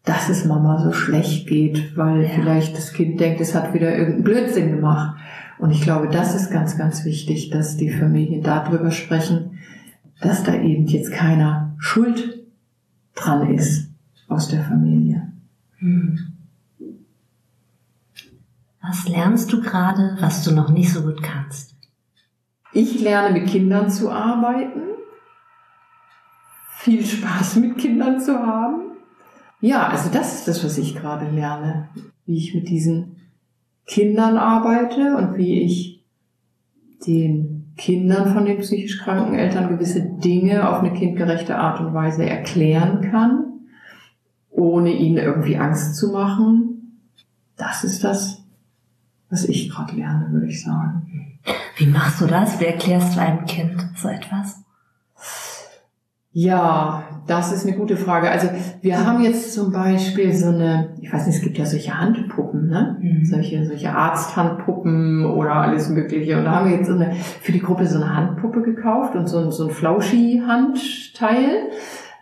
dass 0.08 0.30
es 0.30 0.46
Mama 0.46 0.82
so 0.82 0.94
schlecht 0.94 1.48
geht, 1.48 1.98
weil 1.98 2.24
ja. 2.24 2.30
vielleicht 2.30 2.78
das 2.78 2.94
Kind 2.94 3.20
denkt, 3.20 3.42
es 3.42 3.54
hat 3.54 3.74
wieder 3.74 3.92
irgendeinen 3.92 4.24
Blödsinn 4.24 4.72
gemacht. 4.72 5.20
Und 5.60 5.72
ich 5.72 5.82
glaube, 5.82 6.08
das 6.08 6.34
ist 6.34 6.50
ganz, 6.50 6.78
ganz 6.78 7.04
wichtig, 7.04 7.50
dass 7.50 7.76
die 7.76 7.90
Familien 7.90 8.42
darüber 8.42 8.92
sprechen, 8.92 9.60
dass 10.22 10.44
da 10.44 10.56
eben 10.56 10.88
jetzt 10.88 11.12
keiner 11.12 11.76
schuld 11.78 12.42
dran 13.16 13.54
ist 13.54 13.92
aus 14.30 14.48
der 14.48 14.64
Familie. 14.64 15.34
Hm. 15.80 16.18
Was 18.82 19.10
lernst 19.10 19.52
du 19.52 19.62
gerade, 19.62 20.16
was 20.22 20.44
du 20.44 20.54
noch 20.54 20.70
nicht 20.70 20.94
so 20.94 21.02
gut 21.02 21.22
kannst? 21.22 21.76
Ich 22.72 23.02
lerne 23.02 23.38
mit 23.38 23.50
Kindern 23.50 23.90
zu 23.90 24.10
arbeiten, 24.10 24.80
viel 26.78 27.04
Spaß 27.04 27.58
mit 27.58 27.78
Kindern 27.78 28.22
zu 28.22 28.40
haben. 28.40 28.87
Ja, 29.60 29.88
also 29.88 30.10
das 30.12 30.36
ist 30.36 30.48
das, 30.48 30.64
was 30.64 30.78
ich 30.78 30.96
gerade 30.96 31.30
lerne, 31.30 31.90
wie 32.26 32.38
ich 32.38 32.54
mit 32.54 32.70
diesen 32.70 33.18
Kindern 33.86 34.38
arbeite 34.38 35.18
und 35.18 35.38
wie 35.38 35.62
ich 35.62 36.04
den 37.06 37.74
Kindern 37.78 38.34
von 38.34 38.46
den 38.46 38.60
psychisch 38.60 39.00
kranken 39.00 39.36
Eltern 39.36 39.70
gewisse 39.70 40.02
Dinge 40.02 40.68
auf 40.68 40.80
eine 40.80 40.94
kindgerechte 40.94 41.58
Art 41.58 41.80
und 41.80 41.94
Weise 41.94 42.26
erklären 42.26 43.02
kann, 43.02 43.46
ohne 44.50 44.92
ihnen 44.92 45.18
irgendwie 45.18 45.58
Angst 45.58 45.96
zu 45.96 46.12
machen. 46.12 47.02
Das 47.56 47.84
ist 47.84 48.04
das, 48.04 48.44
was 49.30 49.46
ich 49.46 49.70
gerade 49.70 49.96
lerne, 49.96 50.32
würde 50.32 50.48
ich 50.48 50.64
sagen. 50.64 51.40
Wie 51.78 51.86
machst 51.86 52.20
du 52.22 52.26
das? 52.26 52.60
Wie 52.60 52.66
erklärst 52.66 53.16
du 53.16 53.22
einem 53.22 53.46
Kind 53.46 53.90
so 53.96 54.08
etwas? 54.08 54.64
Ja, 56.40 57.02
das 57.26 57.52
ist 57.52 57.66
eine 57.66 57.76
gute 57.76 57.98
Frage. 57.98 58.30
Also 58.30 58.48
wir 58.84 59.04
haben 59.04 59.24
jetzt 59.24 59.56
zum 59.56 59.72
Beispiel 59.72 60.32
so 60.36 60.50
eine, 60.50 60.90
ich 61.02 61.12
weiß 61.12 61.26
nicht, 61.26 61.38
es 61.38 61.42
gibt 61.42 61.58
ja 61.58 61.66
solche 61.66 62.00
Handpuppen, 62.00 62.68
ne? 62.68 62.96
Mhm. 63.02 63.26
Solche, 63.26 63.66
solche 63.66 63.90
Arzthandpuppen 63.90 65.26
oder 65.26 65.56
alles 65.56 65.90
Mögliche. 65.90 66.38
Und 66.38 66.46
da 66.46 66.52
haben 66.52 66.70
wir 66.70 66.78
jetzt 66.78 66.90
so 66.90 66.94
eine, 66.94 67.16
für 67.16 67.52
die 67.52 67.60
Gruppe 67.60 67.88
so 67.88 67.96
eine 67.96 68.16
Handpuppe 68.16 68.62
gekauft 68.62 69.16
und 69.16 69.26
so 69.26 69.40
ein, 69.40 69.52
so 69.52 69.68
ein 69.68 69.72
Flauschi-Handteil. 69.72 71.72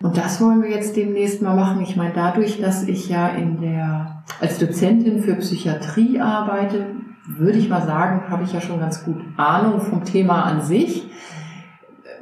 Und 0.02 0.16
das 0.16 0.40
wollen 0.40 0.64
wir 0.64 0.70
jetzt 0.70 0.96
demnächst 0.96 1.42
mal 1.42 1.58
machen. 1.58 1.82
Ich 1.82 1.98
meine, 1.98 2.14
dadurch, 2.14 2.62
dass 2.62 2.88
ich 2.88 3.10
ja 3.10 3.28
in 3.28 3.60
der, 3.60 4.24
als 4.40 4.60
Dozentin 4.60 5.24
für 5.24 5.36
Psychiatrie 5.36 6.22
arbeite, 6.22 6.86
würde 7.28 7.58
ich 7.58 7.68
mal 7.68 7.82
sagen, 7.82 8.30
habe 8.30 8.44
ich 8.44 8.54
ja 8.54 8.62
schon 8.62 8.80
ganz 8.80 9.04
gut 9.04 9.18
Ahnung 9.36 9.82
vom 9.82 10.06
Thema 10.06 10.44
an 10.44 10.62
sich. 10.62 11.10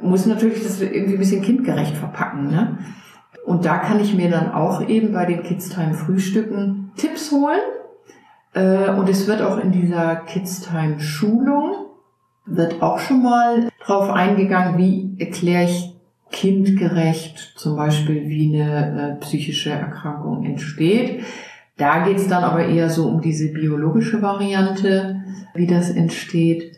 Muss 0.02 0.26
natürlich 0.26 0.62
das 0.62 0.80
irgendwie 0.80 1.14
ein 1.14 1.18
bisschen 1.18 1.42
kindgerecht 1.42 1.96
verpacken, 1.96 2.48
ne? 2.50 2.78
Und 3.44 3.64
da 3.64 3.78
kann 3.78 4.00
ich 4.00 4.14
mir 4.14 4.30
dann 4.30 4.52
auch 4.52 4.86
eben 4.88 5.12
bei 5.12 5.26
den 5.26 5.42
Kids 5.42 5.68
Time 5.68 5.94
Frühstücken 5.94 6.92
Tipps 6.96 7.30
holen. 7.30 7.60
Äh, 8.54 8.90
und 8.90 9.08
es 9.08 9.26
wird 9.26 9.42
auch 9.42 9.58
in 9.58 9.72
dieser 9.72 10.16
Kids 10.16 10.62
Time 10.62 11.00
Schulung 11.00 11.84
wird 12.46 12.82
auch 12.82 12.98
schon 12.98 13.22
mal 13.22 13.68
drauf 13.84 14.10
eingegangen, 14.10 14.78
wie 14.78 15.16
erkläre 15.18 15.64
ich 15.64 15.94
kindgerecht, 16.30 17.54
zum 17.56 17.76
Beispiel 17.76 18.28
wie 18.28 18.54
eine 18.54 19.16
äh, 19.16 19.20
psychische 19.20 19.70
Erkrankung 19.70 20.44
entsteht. 20.44 21.22
Da 21.76 22.04
geht 22.04 22.18
es 22.18 22.28
dann 22.28 22.44
aber 22.44 22.66
eher 22.66 22.90
so 22.90 23.08
um 23.08 23.20
diese 23.20 23.52
biologische 23.52 24.20
Variante, 24.20 25.22
wie 25.54 25.66
das 25.66 25.90
entsteht. 25.90 26.73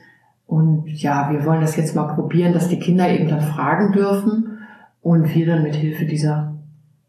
Und 0.47 0.87
ja, 0.87 1.31
wir 1.31 1.45
wollen 1.45 1.61
das 1.61 1.77
jetzt 1.77 1.97
mal 1.97 2.15
probieren, 2.15 2.53
dass 2.53 2.69
die 2.69 2.79
Kinder 2.79 3.09
eben 3.09 3.29
dann 3.29 3.41
fragen 3.41 3.93
dürfen 3.93 4.59
und 5.03 5.35
wir 5.35 5.47
dann 5.47 5.63
mit 5.63 5.75
Hilfe 5.75 6.05
dieser 6.05 6.55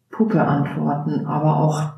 Puppe 0.10 0.42
antworten. 0.42 1.26
Aber 1.26 1.58
auch 1.58 1.94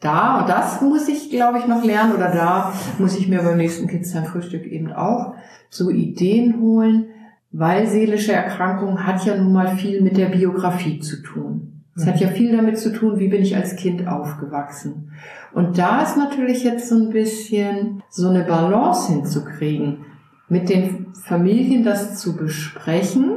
da, 0.00 0.40
und 0.40 0.48
das 0.48 0.80
muss 0.80 1.08
ich, 1.08 1.30
glaube 1.30 1.58
ich, 1.58 1.66
noch 1.66 1.84
lernen, 1.84 2.14
oder 2.14 2.30
da 2.30 2.72
muss 2.98 3.18
ich 3.18 3.28
mir 3.28 3.42
beim 3.42 3.56
nächsten 3.56 3.88
Kids 3.88 4.12
Frühstück 4.12 4.64
eben 4.66 4.92
auch 4.92 5.34
so 5.70 5.90
Ideen 5.90 6.60
holen, 6.60 7.06
weil 7.50 7.86
seelische 7.86 8.32
Erkrankung 8.32 9.04
hat 9.06 9.24
ja 9.24 9.36
nun 9.36 9.52
mal 9.52 9.68
viel 9.76 10.00
mit 10.00 10.16
der 10.16 10.26
Biografie 10.26 11.00
zu 11.00 11.22
tun. 11.22 11.82
Es 11.96 12.06
hat 12.06 12.20
ja 12.20 12.28
viel 12.28 12.56
damit 12.56 12.78
zu 12.78 12.92
tun, 12.92 13.18
wie 13.18 13.26
bin 13.26 13.42
ich 13.42 13.56
als 13.56 13.74
Kind 13.74 14.06
aufgewachsen. 14.06 15.10
Und 15.52 15.78
da 15.78 16.02
ist 16.02 16.16
natürlich 16.16 16.62
jetzt 16.62 16.88
so 16.88 16.94
ein 16.94 17.10
bisschen 17.10 18.04
so 18.08 18.28
eine 18.28 18.44
Balance 18.44 19.12
hinzukriegen, 19.12 20.04
mit 20.48 20.68
den 20.68 21.12
Familien 21.14 21.84
das 21.84 22.18
zu 22.18 22.36
besprechen. 22.36 23.32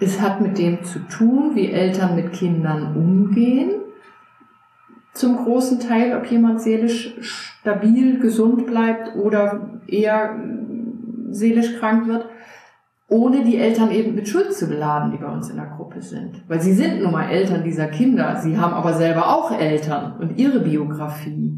Es 0.00 0.20
hat 0.20 0.40
mit 0.40 0.58
dem 0.58 0.84
zu 0.84 1.00
tun, 1.00 1.54
wie 1.54 1.70
Eltern 1.70 2.14
mit 2.14 2.32
Kindern 2.32 2.96
umgehen. 2.96 3.72
Zum 5.12 5.36
großen 5.36 5.80
Teil, 5.80 6.16
ob 6.16 6.30
jemand 6.30 6.60
seelisch 6.60 7.16
stabil, 7.20 8.20
gesund 8.20 8.66
bleibt 8.66 9.16
oder 9.16 9.80
eher 9.86 10.38
seelisch 11.30 11.78
krank 11.78 12.06
wird 12.06 12.26
ohne 13.08 13.42
die 13.42 13.56
Eltern 13.56 13.90
eben 13.90 14.14
mit 14.14 14.28
Schuld 14.28 14.52
zu 14.52 14.66
beladen, 14.66 15.10
die 15.10 15.16
bei 15.16 15.28
uns 15.32 15.48
in 15.48 15.56
der 15.56 15.66
Gruppe 15.66 16.02
sind. 16.02 16.42
Weil 16.46 16.60
sie 16.60 16.74
sind 16.74 17.02
nun 17.02 17.12
mal 17.12 17.30
Eltern 17.30 17.64
dieser 17.64 17.86
Kinder, 17.86 18.36
sie 18.36 18.58
haben 18.58 18.74
aber 18.74 18.92
selber 18.92 19.28
auch 19.28 19.50
Eltern 19.50 20.16
und 20.20 20.38
ihre 20.38 20.60
Biografie. 20.60 21.56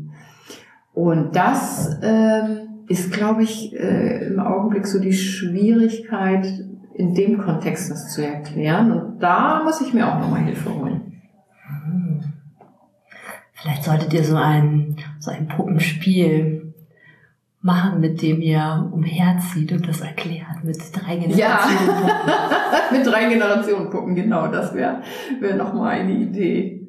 Und 0.95 1.35
das 1.35 1.99
ähm, 2.03 2.70
ist, 2.91 3.13
glaube 3.13 3.45
ich, 3.45 3.73
äh, 3.73 4.27
im 4.27 4.41
Augenblick 4.41 4.85
so 4.85 4.99
die 4.99 5.13
Schwierigkeit, 5.13 6.45
in 6.93 7.15
dem 7.15 7.39
Kontext 7.39 7.89
das 7.89 8.13
zu 8.13 8.27
erklären. 8.27 8.91
Und 8.91 9.21
da 9.21 9.63
muss 9.63 9.81
ich 9.81 9.95
mir 9.95 10.09
auch 10.09 10.19
nochmal 10.19 10.41
Hilfe 10.41 10.75
holen. 10.75 11.01
Vielleicht 13.53 13.85
solltet 13.85 14.13
ihr 14.13 14.25
so 14.25 14.37
ein, 14.37 14.97
so 15.21 15.31
ein 15.31 15.47
Puppenspiel 15.47 16.75
machen, 17.61 18.01
mit 18.01 18.23
dem 18.23 18.41
ihr 18.41 18.91
umherzieht 18.91 19.71
und 19.71 19.87
das 19.87 20.01
erklärt 20.01 20.65
mit 20.65 20.79
drei 20.93 21.17
Generationen. 21.17 21.39
Ja, 21.39 22.91
mit 22.91 23.07
drei 23.07 23.29
Generationen 23.29 23.89
gucken, 23.91 24.17
genau, 24.17 24.49
das 24.49 24.75
wäre 24.75 25.03
wär 25.41 25.55
nochmal 25.55 26.01
eine 26.01 26.13
Idee. 26.13 26.80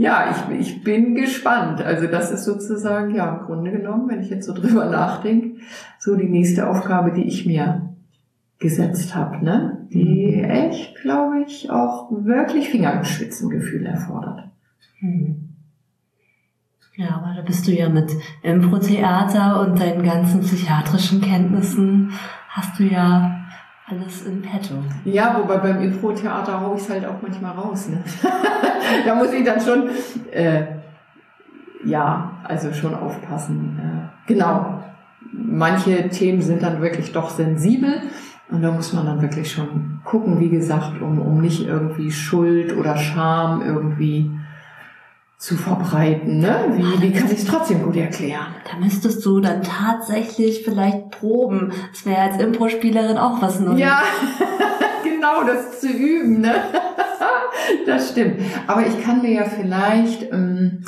Ja, 0.00 0.34
ich, 0.50 0.58
ich 0.58 0.82
bin 0.82 1.14
gespannt. 1.14 1.82
Also 1.82 2.06
das 2.06 2.30
ist 2.30 2.46
sozusagen, 2.46 3.14
ja, 3.14 3.36
im 3.36 3.44
Grunde 3.44 3.70
genommen, 3.70 4.08
wenn 4.08 4.22
ich 4.22 4.30
jetzt 4.30 4.46
so 4.46 4.54
drüber 4.54 4.86
nachdenke, 4.86 5.60
so 5.98 6.16
die 6.16 6.28
nächste 6.28 6.66
Aufgabe, 6.66 7.12
die 7.12 7.24
ich 7.24 7.44
mir 7.44 7.94
gesetzt 8.58 9.14
habe, 9.14 9.44
ne? 9.44 9.86
die 9.92 10.36
mhm. 10.36 10.44
echt, 10.44 10.96
glaube 11.02 11.42
ich, 11.46 11.70
auch 11.70 12.10
wirklich 12.10 12.70
Fingerschwitzengefühl 12.70 13.84
erfordert. 13.84 14.48
Mhm. 15.00 15.50
Ja, 16.96 17.16
aber 17.16 17.34
da 17.36 17.42
bist 17.42 17.66
du 17.66 17.72
ja 17.72 17.90
mit 17.90 18.10
Impro-Theater 18.42 19.60
und 19.60 19.78
deinen 19.78 20.02
ganzen 20.02 20.40
psychiatrischen 20.40 21.20
Kenntnissen 21.20 22.12
hast 22.48 22.78
du 22.78 22.84
ja 22.84 23.39
alles 23.90 24.26
in 24.26 24.40
petto. 24.40 24.74
Ja, 25.04 25.36
wobei 25.38 25.58
beim 25.58 25.82
Impro-Theater 25.82 26.60
hau 26.60 26.74
ich 26.74 26.82
es 26.82 26.90
halt 26.90 27.04
auch 27.06 27.20
manchmal 27.22 27.52
raus. 27.52 27.88
Ne? 27.88 28.02
da 29.06 29.14
muss 29.14 29.32
ich 29.32 29.44
dann 29.44 29.60
schon, 29.60 29.88
äh, 30.32 30.64
ja, 31.84 32.32
also 32.44 32.72
schon 32.72 32.94
aufpassen. 32.94 33.78
Äh, 33.78 34.32
genau. 34.32 34.82
Manche 35.32 36.08
Themen 36.08 36.42
sind 36.42 36.62
dann 36.62 36.80
wirklich 36.80 37.12
doch 37.12 37.30
sensibel 37.30 38.02
Und 38.50 38.62
da 38.62 38.72
muss 38.72 38.92
man 38.92 39.06
dann 39.06 39.22
wirklich 39.22 39.52
schon 39.52 40.00
gucken, 40.04 40.40
wie 40.40 40.48
gesagt, 40.48 41.00
um, 41.00 41.20
um 41.20 41.40
nicht 41.40 41.66
irgendwie 41.66 42.10
Schuld 42.10 42.76
oder 42.76 42.96
Scham 42.96 43.62
irgendwie 43.62 44.30
zu 45.40 45.56
verbreiten. 45.56 46.38
Ne? 46.38 46.66
Wie, 46.76 47.02
wie 47.02 47.12
kann 47.12 47.26
ich 47.26 47.38
es 47.38 47.44
trotzdem 47.46 47.82
gut 47.82 47.96
erklären? 47.96 48.54
Da 48.70 48.78
müsstest 48.78 49.24
du 49.24 49.40
dann 49.40 49.62
tatsächlich 49.62 50.62
vielleicht 50.64 51.10
proben. 51.10 51.72
Das 51.90 52.04
wäre 52.04 52.20
als 52.20 52.42
Impro-Spielerin 52.42 53.16
auch 53.16 53.40
was 53.40 53.58
Neues. 53.58 53.80
Ja, 53.80 54.02
genau, 55.02 55.42
das 55.44 55.80
zu 55.80 55.88
üben. 55.88 56.42
Ne? 56.42 56.54
das 57.86 58.10
stimmt. 58.10 58.42
Aber 58.66 58.86
ich 58.86 59.02
kann 59.02 59.22
mir 59.22 59.32
ja 59.32 59.44
vielleicht 59.44 60.30
ähm, 60.30 60.84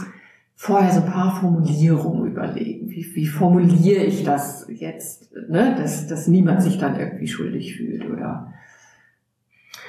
vorher 0.54 0.92
so 0.92 1.00
ein 1.00 1.10
paar 1.10 1.40
Formulierungen 1.40 2.30
überlegen. 2.30 2.90
Wie, 2.90 3.10
wie 3.14 3.26
formuliere 3.26 4.04
ich 4.04 4.22
das 4.22 4.66
jetzt, 4.68 5.32
ne? 5.48 5.76
dass, 5.78 6.08
dass 6.08 6.28
niemand 6.28 6.62
sich 6.62 6.76
dann 6.76 7.00
irgendwie 7.00 7.26
schuldig 7.26 7.74
fühlt 7.74 8.04
oder 8.04 8.52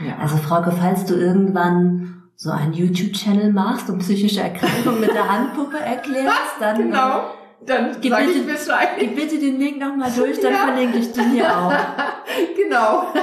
ja. 0.03 0.17
Also 0.19 0.37
Frauke, 0.37 0.71
falls 0.71 1.05
du 1.05 1.15
irgendwann 1.15 2.12
so 2.35 2.51
einen 2.51 2.73
YouTube-Channel 2.73 3.51
machst 3.53 3.89
und 3.89 3.99
psychische 3.99 4.41
Erkrankungen 4.41 4.99
mit 5.01 5.13
der 5.13 5.31
Handpuppe 5.31 5.79
erklärst, 5.79 6.37
dann 6.59 6.77
genau. 6.77 7.31
Dann 7.65 7.95
gib 8.01 8.13
bitte, 8.13 8.31
ich 8.31 8.45
Bescheid. 8.45 8.89
Gib 8.99 9.15
bitte 9.15 9.39
den 9.39 9.57
Link 9.57 9.79
nochmal 9.79 10.11
durch, 10.15 10.39
dann 10.41 10.51
ja. 10.51 10.59
verlinke 10.65 10.97
ich 10.97 11.13
den 11.13 11.31
hier 11.31 11.57
auch. 11.57 11.73
genau. 12.57 13.03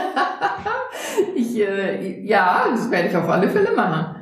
Ich, 1.34 1.58
äh, 1.58 2.22
ja, 2.24 2.66
das 2.70 2.90
werde 2.90 3.08
ich 3.08 3.16
auf 3.16 3.28
alle 3.28 3.48
Fälle 3.48 3.74
machen. 3.74 4.16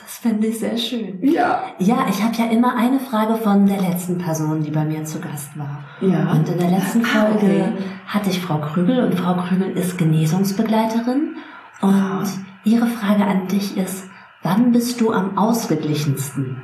Das 0.00 0.18
fände 0.18 0.46
ich 0.46 0.58
sehr 0.58 0.76
schön. 0.76 1.18
Ja. 1.22 1.62
Ja, 1.78 2.06
ich 2.08 2.22
habe 2.22 2.34
ja 2.36 2.46
immer 2.46 2.76
eine 2.76 2.98
Frage 2.98 3.36
von 3.36 3.66
der 3.66 3.80
letzten 3.80 4.18
Person, 4.18 4.62
die 4.62 4.70
bei 4.70 4.84
mir 4.84 5.04
zu 5.04 5.20
Gast 5.20 5.58
war. 5.58 5.84
Ja. 6.00 6.32
Und 6.32 6.48
in 6.48 6.58
der 6.58 6.70
letzten 6.70 7.04
Ah, 7.04 7.26
Folge 7.26 7.46
okay. 7.46 7.72
hatte 8.06 8.30
ich 8.30 8.40
Frau 8.40 8.58
Krügel 8.58 9.04
und 9.04 9.14
Frau 9.18 9.34
Krügel 9.34 9.76
ist 9.76 9.98
Genesungsbegleiterin. 9.98 11.36
Und 11.80 11.94
Ah. 11.94 12.24
Ihre 12.68 12.86
Frage 12.86 13.24
an 13.24 13.48
dich 13.48 13.76
ist, 13.76 14.08
wann 14.42 14.72
bist 14.72 15.00
du 15.00 15.12
am 15.12 15.38
ausgeglichensten? 15.38 16.62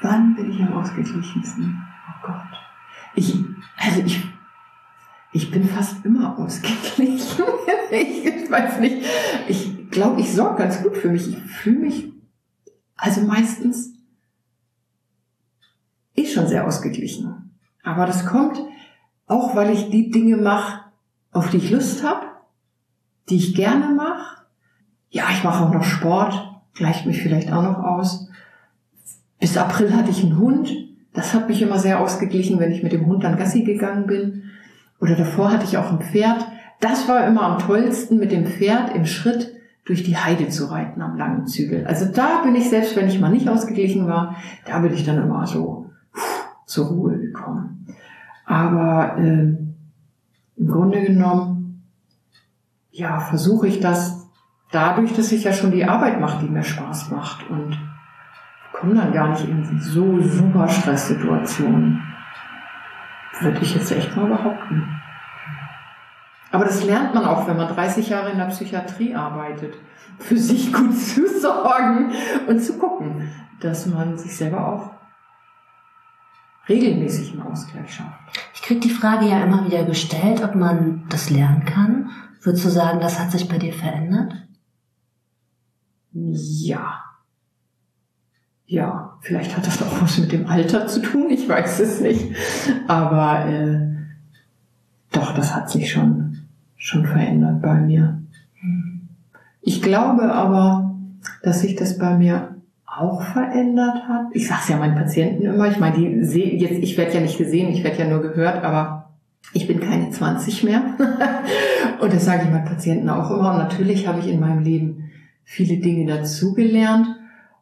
Wann 0.00 0.34
bin 0.34 0.52
ich 0.52 0.60
am 0.60 0.72
ausgeglichensten? 0.74 1.82
Oh 2.08 2.26
Gott. 2.26 2.42
Ich, 3.14 3.36
also 3.76 4.00
ich, 4.02 4.22
ich 5.32 5.50
bin 5.50 5.68
fast 5.68 6.04
immer 6.04 6.38
ausgeglichen. 6.38 7.44
ich 7.90 8.50
weiß 8.50 8.80
nicht. 8.80 9.06
Ich 9.48 9.90
glaube, 9.90 10.20
ich 10.20 10.32
sorge 10.32 10.62
ganz 10.62 10.82
gut 10.82 10.96
für 10.96 11.10
mich. 11.10 11.28
Ich 11.28 11.42
fühle 11.42 11.78
mich, 11.78 12.12
also 12.96 13.22
meistens 13.22 13.92
eh 16.14 16.26
schon 16.26 16.46
sehr 16.46 16.66
ausgeglichen. 16.66 17.58
Aber 17.82 18.06
das 18.06 18.26
kommt 18.26 18.58
auch, 19.26 19.54
weil 19.56 19.70
ich 19.70 19.90
die 19.90 20.10
Dinge 20.10 20.36
mache, 20.36 20.84
auf 21.32 21.50
die 21.50 21.58
ich 21.58 21.70
Lust 21.70 22.02
habe, 22.02 22.26
die 23.28 23.36
ich 23.36 23.54
gerne 23.54 23.94
mache. 23.94 24.41
Ja, 25.12 25.24
ich 25.30 25.44
mache 25.44 25.62
auch 25.62 25.72
noch 25.72 25.84
Sport, 25.84 26.34
gleicht 26.72 27.04
mich 27.04 27.22
vielleicht 27.22 27.52
auch 27.52 27.62
noch 27.62 27.78
aus. 27.84 28.28
Bis 29.38 29.58
April 29.58 29.94
hatte 29.94 30.10
ich 30.10 30.24
einen 30.24 30.38
Hund. 30.38 30.72
Das 31.12 31.34
hat 31.34 31.48
mich 31.48 31.60
immer 31.60 31.78
sehr 31.78 32.00
ausgeglichen, 32.00 32.58
wenn 32.58 32.72
ich 32.72 32.82
mit 32.82 32.92
dem 32.92 33.04
Hund 33.04 33.22
dann 33.22 33.36
Gassi 33.36 33.62
gegangen 33.62 34.06
bin. 34.06 34.44
Oder 35.00 35.14
davor 35.14 35.52
hatte 35.52 35.64
ich 35.64 35.76
auch 35.76 35.92
ein 35.92 36.00
Pferd. 36.00 36.46
Das 36.80 37.08
war 37.08 37.26
immer 37.26 37.42
am 37.42 37.58
tollsten, 37.58 38.18
mit 38.18 38.32
dem 38.32 38.46
Pferd 38.46 38.94
im 38.94 39.04
Schritt 39.04 39.52
durch 39.84 40.02
die 40.02 40.16
Heide 40.16 40.48
zu 40.48 40.70
reiten 40.70 41.02
am 41.02 41.18
langen 41.18 41.46
Zügel. 41.46 41.86
Also 41.86 42.06
da 42.06 42.40
bin 42.42 42.54
ich, 42.54 42.70
selbst 42.70 42.96
wenn 42.96 43.08
ich 43.08 43.20
mal 43.20 43.30
nicht 43.30 43.48
ausgeglichen 43.48 44.06
war, 44.08 44.36
da 44.64 44.78
bin 44.78 44.94
ich 44.94 45.04
dann 45.04 45.22
immer 45.22 45.46
so 45.46 45.90
pff, 46.16 46.46
zur 46.64 46.86
Ruhe 46.86 47.18
gekommen. 47.18 47.86
Aber 48.46 49.18
äh, 49.18 49.56
im 50.56 50.68
Grunde 50.68 51.02
genommen, 51.02 51.82
ja, 52.90 53.20
versuche 53.20 53.66
ich 53.66 53.80
das 53.80 54.21
dadurch, 54.72 55.12
dass 55.12 55.30
ich 55.30 55.44
ja 55.44 55.52
schon 55.52 55.70
die 55.70 55.84
Arbeit 55.84 56.20
mache, 56.20 56.44
die 56.44 56.50
mir 56.50 56.64
Spaß 56.64 57.10
macht 57.10 57.48
und 57.48 57.78
komme 58.72 58.94
dann 58.94 59.12
gar 59.12 59.28
nicht 59.28 59.46
in 59.46 59.78
so 59.78 60.20
super 60.20 60.68
Stresssituationen. 60.68 62.02
Würde 63.40 63.60
ich 63.60 63.74
jetzt 63.74 63.92
echt 63.92 64.16
mal 64.16 64.26
behaupten. 64.26 65.00
Aber 66.50 66.64
das 66.64 66.84
lernt 66.84 67.14
man 67.14 67.24
auch, 67.24 67.46
wenn 67.46 67.56
man 67.56 67.74
30 67.74 68.08
Jahre 68.08 68.30
in 68.30 68.38
der 68.38 68.46
Psychiatrie 68.46 69.14
arbeitet. 69.14 69.74
Für 70.18 70.36
sich 70.36 70.72
gut 70.72 70.94
zu 70.98 71.26
sorgen 71.40 72.12
und 72.46 72.60
zu 72.60 72.78
gucken, 72.78 73.30
dass 73.60 73.86
man 73.86 74.18
sich 74.18 74.36
selber 74.36 74.66
auch 74.66 74.90
regelmäßig 76.68 77.32
einen 77.32 77.42
Ausgleich 77.42 77.94
schafft. 77.94 78.38
Ich 78.54 78.62
krieg 78.62 78.80
die 78.80 78.90
Frage 78.90 79.26
ja 79.26 79.42
immer 79.42 79.64
wieder 79.66 79.84
gestellt, 79.84 80.42
ob 80.44 80.54
man 80.54 81.04
das 81.08 81.30
lernen 81.30 81.64
kann. 81.64 82.10
Würdest 82.42 82.64
du 82.64 82.70
sagen, 82.70 83.00
das 83.00 83.18
hat 83.18 83.30
sich 83.30 83.48
bei 83.48 83.58
dir 83.58 83.72
verändert? 83.72 84.34
Ja. 86.12 87.00
Ja, 88.66 89.18
vielleicht 89.20 89.56
hat 89.56 89.66
das 89.66 89.82
auch 89.82 90.00
was 90.00 90.18
mit 90.18 90.32
dem 90.32 90.46
Alter 90.46 90.86
zu 90.86 91.02
tun, 91.02 91.30
ich 91.30 91.46
weiß 91.48 91.80
es 91.80 92.00
nicht. 92.00 92.34
Aber 92.88 93.46
äh, 93.46 93.80
doch, 95.10 95.34
das 95.34 95.54
hat 95.54 95.70
sich 95.70 95.90
schon, 95.90 96.38
schon 96.76 97.04
verändert 97.04 97.60
bei 97.60 97.74
mir. 97.74 98.22
Ich 99.60 99.82
glaube 99.82 100.32
aber, 100.32 100.96
dass 101.42 101.60
sich 101.60 101.76
das 101.76 101.98
bei 101.98 102.16
mir 102.16 102.56
auch 102.86 103.22
verändert 103.22 104.08
hat. 104.08 104.26
Ich 104.32 104.48
sage 104.48 104.60
es 104.62 104.68
ja 104.68 104.76
meinen 104.76 104.96
Patienten 104.96 105.42
immer, 105.42 105.68
ich 105.68 105.78
meine, 105.78 105.96
die 105.96 106.24
sehen 106.24 106.58
jetzt, 106.58 106.78
ich 106.78 106.96
werde 106.98 107.14
ja 107.14 107.20
nicht 107.20 107.38
gesehen, 107.38 107.70
ich 107.70 107.84
werde 107.84 107.98
ja 107.98 108.08
nur 108.08 108.22
gehört, 108.22 108.64
aber 108.64 109.10
ich 109.52 109.66
bin 109.66 109.80
keine 109.80 110.10
20 110.10 110.64
mehr. 110.64 110.82
Und 112.00 112.12
das 112.12 112.24
sage 112.24 112.44
ich 112.44 112.50
meinen 112.50 112.64
Patienten 112.64 113.08
auch 113.08 113.30
immer. 113.30 113.52
Und 113.52 113.58
natürlich 113.58 114.06
habe 114.06 114.20
ich 114.20 114.28
in 114.28 114.40
meinem 114.40 114.62
Leben 114.62 115.01
viele 115.44 115.78
Dinge 115.78 116.06
dazugelernt. 116.06 117.06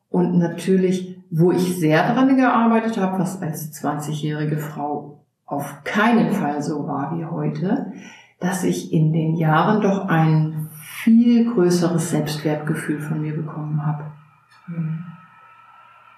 Und 0.08 0.38
natürlich, 0.38 1.16
wo 1.30 1.52
ich 1.52 1.78
sehr 1.78 2.12
dran 2.12 2.36
gearbeitet 2.36 2.98
habe, 2.98 3.18
was 3.18 3.40
als 3.40 3.72
20-jährige 3.72 4.58
Frau 4.58 5.24
auf 5.46 5.82
keinen 5.84 6.32
Fall 6.32 6.62
so 6.62 6.86
war 6.86 7.16
wie 7.18 7.24
heute, 7.24 7.92
dass 8.38 8.64
ich 8.64 8.92
in 8.92 9.12
den 9.12 9.36
Jahren 9.36 9.80
doch 9.80 10.08
ein 10.08 10.68
viel 11.02 11.52
größeres 11.52 12.10
Selbstwertgefühl 12.10 13.00
von 13.00 13.20
mir 13.20 13.34
bekommen 13.34 13.84
habe. 13.84 14.04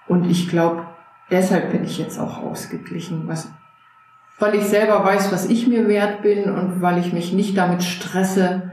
Und 0.07 0.29
ich 0.29 0.49
glaube, 0.49 0.83
deshalb 1.31 1.71
bin 1.71 1.83
ich 1.83 1.97
jetzt 1.97 2.19
auch 2.19 2.43
ausgeglichen, 2.43 3.27
was, 3.27 3.51
weil 4.39 4.55
ich 4.55 4.65
selber 4.65 5.03
weiß, 5.03 5.31
was 5.31 5.49
ich 5.49 5.67
mir 5.67 5.87
wert 5.87 6.21
bin 6.21 6.49
und 6.49 6.81
weil 6.81 6.99
ich 6.99 7.13
mich 7.13 7.33
nicht 7.33 7.57
damit 7.57 7.83
stresse, 7.83 8.71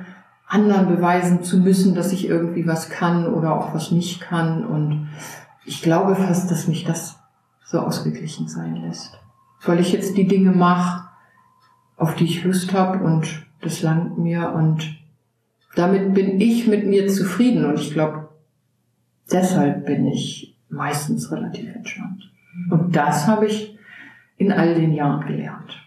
anderen 0.51 0.89
beweisen 0.89 1.43
zu 1.43 1.59
müssen, 1.59 1.95
dass 1.95 2.13
ich 2.13 2.27
irgendwie 2.29 2.67
was 2.67 2.91
kann 2.91 3.27
oder 3.33 3.55
auch 3.55 3.73
was 3.73 3.93
nicht 3.93 4.21
kann. 4.21 4.67
Und 4.67 5.09
ich 5.65 5.81
glaube 5.81 6.17
fast, 6.17 6.51
dass 6.51 6.67
mich 6.67 6.85
das 6.85 7.19
so 7.65 7.79
ausgeglichen 7.79 8.49
sein 8.49 8.77
lässt. 8.77 9.19
Weil 9.65 9.79
ich 9.79 9.93
jetzt 9.93 10.17
die 10.17 10.27
Dinge 10.27 10.51
mache, 10.51 11.09
auf 11.97 12.17
die 12.17 12.25
ich 12.25 12.45
Lust 12.45 12.73
habe 12.73 13.05
und 13.05 13.47
das 13.61 13.83
langt 13.83 14.19
mir 14.19 14.53
und 14.53 14.97
damit 15.77 16.15
bin 16.15 16.41
ich 16.41 16.67
mit 16.67 16.87
mir 16.87 17.07
zufrieden 17.07 17.65
und 17.67 17.79
ich 17.79 17.93
glaube, 17.93 18.31
deshalb 19.31 19.87
bin 19.87 20.07
ich 20.07 20.57
meistens 20.69 21.31
relativ 21.31 21.73
entspannt. 21.75 22.31
Und 22.71 22.97
das 22.97 23.29
habe 23.29 23.47
ich 23.47 23.79
in 24.37 24.51
all 24.51 24.75
den 24.75 24.93
Jahren 24.95 25.27
gelernt. 25.27 25.79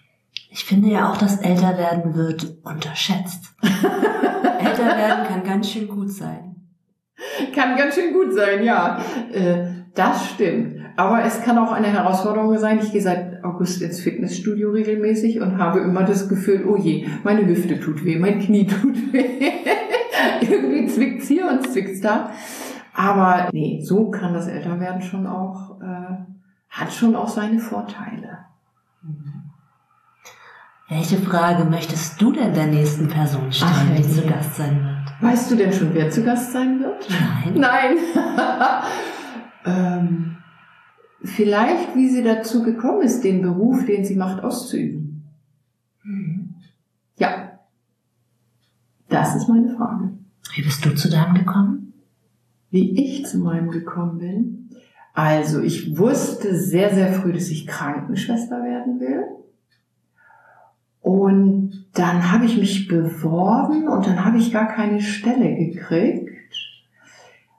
Ich 0.55 0.65
finde 0.65 0.89
ja 0.89 1.09
auch, 1.09 1.17
dass 1.17 1.41
älter 1.41 1.79
werden 1.79 2.13
wird 2.13 2.57
unterschätzt. 2.63 3.55
älter 3.63 4.85
werden 4.85 5.25
kann 5.27 5.43
ganz 5.43 5.71
schön 5.71 5.87
gut 5.87 6.11
sein. 6.11 6.57
Kann 7.55 7.75
ganz 7.75 7.95
schön 7.95 8.13
gut 8.13 8.31
sein, 8.33 8.63
ja. 8.63 8.99
Äh, 9.31 9.65
Das 9.95 10.29
stimmt. 10.29 10.79
Aber 10.95 11.23
es 11.23 11.41
kann 11.41 11.57
auch 11.57 11.71
eine 11.71 11.87
Herausforderung 11.87 12.55
sein. 12.59 12.79
Ich 12.83 12.91
gehe 12.91 13.01
seit 13.01 13.43
August 13.43 13.81
ins 13.81 13.99
Fitnessstudio 14.01 14.69
regelmäßig 14.69 15.41
und 15.41 15.57
habe 15.57 15.79
immer 15.79 16.03
das 16.03 16.29
Gefühl, 16.29 16.65
oh 16.67 16.77
je, 16.77 17.07
meine 17.23 17.47
Hüfte 17.47 17.79
tut 17.79 18.05
weh, 18.05 18.19
mein 18.19 18.37
Knie 18.39 18.67
tut 18.81 19.11
weh. 19.11 19.39
Irgendwie 20.41 20.85
zwickt's 20.85 21.27
hier 21.27 21.49
und 21.49 21.67
zwickt's 21.67 22.01
da. 22.01 22.29
Aber 22.93 23.49
nee, 23.51 23.81
so 23.83 24.11
kann 24.11 24.35
das 24.35 24.47
Älterwerden 24.47 25.01
schon 25.01 25.25
auch, 25.25 25.81
äh, 25.81 26.15
hat 26.69 26.93
schon 26.93 27.15
auch 27.15 27.27
seine 27.27 27.57
Vorteile. 27.57 28.37
Welche 30.89 31.17
Frage 31.17 31.63
möchtest 31.63 32.21
du 32.21 32.33
denn 32.33 32.53
der 32.53 32.67
nächsten 32.67 33.07
Person 33.07 33.51
stellen, 33.51 33.71
Ach, 33.73 33.95
die 33.95 34.03
zu. 34.03 34.21
Gast 34.21 34.55
sein 34.55 34.83
wird? 34.83 35.21
Weißt 35.21 35.49
du 35.49 35.55
denn 35.55 35.71
schon, 35.71 35.93
wer 35.93 36.09
zu 36.09 36.23
Gast 36.23 36.51
sein 36.51 36.79
wird? 36.81 37.07
Nein. 37.09 37.53
Nein. 37.55 37.97
ähm, 39.65 40.37
vielleicht, 41.23 41.95
wie 41.95 42.09
sie 42.09 42.23
dazu 42.23 42.63
gekommen 42.63 43.01
ist, 43.01 43.23
den 43.23 43.41
Beruf, 43.41 43.85
den 43.85 44.03
sie 44.03 44.15
macht, 44.15 44.43
auszuüben. 44.43 45.23
Hm. 46.01 46.55
Ja. 47.17 47.59
Das 49.07 49.35
ist 49.35 49.47
meine 49.47 49.73
Frage. 49.77 50.11
Wie 50.53 50.63
bist 50.63 50.85
du 50.85 50.93
zu 50.93 51.09
deinem 51.09 51.35
gekommen? 51.35 51.93
Wie 52.71 52.99
ich 53.01 53.25
zu 53.25 53.37
meinem 53.37 53.71
gekommen 53.71 54.17
bin. 54.17 54.69
Also, 55.13 55.61
ich 55.61 55.97
wusste 55.97 56.57
sehr, 56.57 56.93
sehr 56.93 57.13
früh, 57.13 57.31
dass 57.31 57.49
ich 57.49 57.67
Krankenschwester 57.67 58.63
werden 58.63 58.99
will. 58.99 59.23
Und 61.03 61.85
dann 61.95 62.31
habe 62.31 62.45
ich 62.45 62.57
mich 62.57 62.87
beworben 62.87 63.89
und 63.89 64.07
dann 64.07 64.23
habe 64.23 64.37
ich 64.37 64.53
gar 64.53 64.69
keine 64.69 65.01
Stelle 65.01 65.53
gekriegt, 65.53 66.29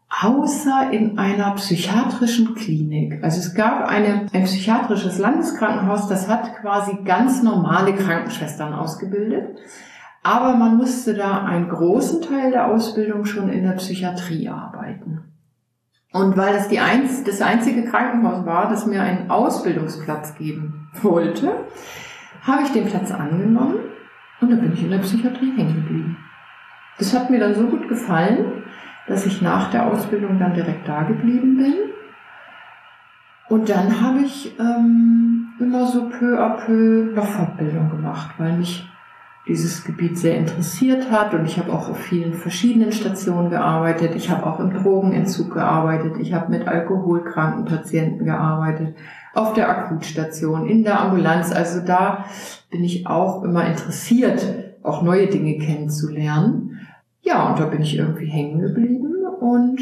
außer 0.09 0.91
in 0.91 1.19
einer 1.19 1.51
psychiatrischen 1.53 2.55
Klinik. 2.55 3.23
Also 3.23 3.41
es 3.41 3.55
gab 3.55 3.87
eine, 3.87 4.29
ein 4.33 4.45
psychiatrisches 4.45 5.19
Landeskrankenhaus, 5.19 6.09
das 6.09 6.27
hat 6.27 6.57
quasi 6.63 6.97
ganz 7.05 7.43
normale 7.43 7.95
Krankenschwestern 7.95 8.73
ausgebildet. 8.73 9.59
Aber 10.23 10.57
man 10.57 10.79
musste 10.79 11.13
da 11.13 11.45
einen 11.45 11.69
großen 11.69 12.23
Teil 12.23 12.51
der 12.51 12.69
Ausbildung 12.69 13.27
schon 13.27 13.51
in 13.51 13.65
der 13.65 13.73
Psychiatrie 13.73 14.49
arbeiten. 14.49 15.21
Und 16.15 16.35
weil 16.39 16.55
das 16.55 16.69
die 16.69 16.79
einz 16.81 17.25
das 17.25 17.43
einzige 17.43 17.85
Krankenhaus 17.85 18.47
war, 18.47 18.71
das 18.71 18.87
mir 18.87 19.03
einen 19.03 19.31
Ausbildungsplatz 19.31 20.35
geben 20.37 20.89
wollte, 21.03 21.53
habe 22.45 22.63
ich 22.63 22.73
den 22.73 22.87
Platz 22.87 23.11
angenommen 23.11 23.77
und 24.41 24.51
da 24.51 24.57
bin 24.57 24.73
ich 24.73 24.83
in 24.83 24.91
der 24.91 24.99
Psychiatrie 24.99 25.53
hängen 25.57 25.75
geblieben. 25.75 26.17
Das 26.99 27.15
hat 27.15 27.31
mir 27.31 27.41
dann 27.41 27.55
so 27.55 27.67
gut 27.67 27.89
gefallen, 27.89 28.65
dass 29.07 29.27
ich 29.27 29.43
nach 29.43 29.71
der 29.71 29.87
Ausbildung 29.87 30.39
dann 30.39 30.55
direkt 30.55 30.89
da 30.89 31.03
geblieben 31.03 31.57
bin. 31.57 31.75
Und 33.49 33.69
dann 33.69 34.01
habe 34.01 34.21
ich 34.21 34.59
ähm, 34.59 35.49
immer 35.59 35.87
so 35.87 36.09
peu 36.09 36.39
à 36.39 36.57
peu 36.65 37.13
noch 37.15 37.27
Fortbildung 37.27 37.91
gemacht, 37.91 38.31
weil 38.39 38.57
mich 38.57 38.89
dieses 39.47 39.85
Gebiet 39.85 40.17
sehr 40.17 40.39
interessiert 40.39 41.11
hat 41.11 41.35
und 41.35 41.45
ich 41.45 41.59
habe 41.59 41.71
auch 41.71 41.91
auf 41.91 41.99
vielen 41.99 42.33
verschiedenen 42.33 42.93
Stationen 42.93 43.51
gearbeitet. 43.51 44.15
Ich 44.15 44.31
habe 44.31 44.47
auch 44.47 44.59
im 44.59 44.73
Drogenentzug 44.73 45.53
gearbeitet. 45.53 46.15
Ich 46.19 46.33
habe 46.33 46.51
mit 46.51 46.67
alkoholkranken 46.67 47.67
Patienten 47.67 48.25
gearbeitet, 48.25 48.97
auf 49.35 49.53
der 49.53 49.69
Akutstation, 49.69 50.69
in 50.69 50.85
der 50.85 51.01
Ambulanz. 51.01 51.53
Also 51.53 51.81
da 51.81 52.27
bin 52.71 52.85
ich 52.85 53.07
auch 53.07 53.43
immer 53.43 53.67
interessiert, 53.67 54.47
auch 54.83 55.03
neue 55.03 55.27
Dinge 55.27 55.59
kennenzulernen. 55.59 56.81
Ja, 57.23 57.51
und 57.51 57.59
da 57.59 57.67
bin 57.67 57.83
ich 57.83 57.97
irgendwie 57.97 58.27
hängen 58.27 58.61
geblieben 58.61 59.27
und 59.41 59.81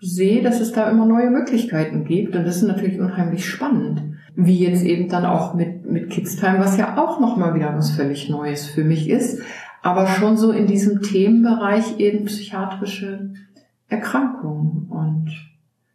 sehe, 0.00 0.42
dass 0.42 0.60
es 0.60 0.72
da 0.72 0.90
immer 0.90 1.06
neue 1.06 1.30
Möglichkeiten 1.30 2.04
gibt 2.04 2.34
und 2.34 2.46
das 2.46 2.56
ist 2.56 2.62
natürlich 2.62 2.98
unheimlich 2.98 3.46
spannend 3.46 4.02
wie 4.46 4.58
jetzt 4.64 4.84
eben 4.84 5.08
dann 5.08 5.24
auch 5.24 5.54
mit, 5.54 5.90
mit 5.90 6.10
Kids 6.10 6.36
Time, 6.36 6.58
was 6.58 6.76
ja 6.76 6.96
auch 6.96 7.20
nochmal 7.20 7.54
wieder 7.54 7.76
was 7.76 7.90
völlig 7.90 8.28
Neues 8.28 8.66
für 8.66 8.84
mich 8.84 9.08
ist, 9.08 9.42
aber 9.82 10.06
schon 10.06 10.36
so 10.36 10.52
in 10.52 10.66
diesem 10.66 11.02
Themenbereich 11.02 11.98
eben 11.98 12.26
psychiatrische 12.26 13.30
Erkrankungen. 13.88 14.86
Und 14.88 15.30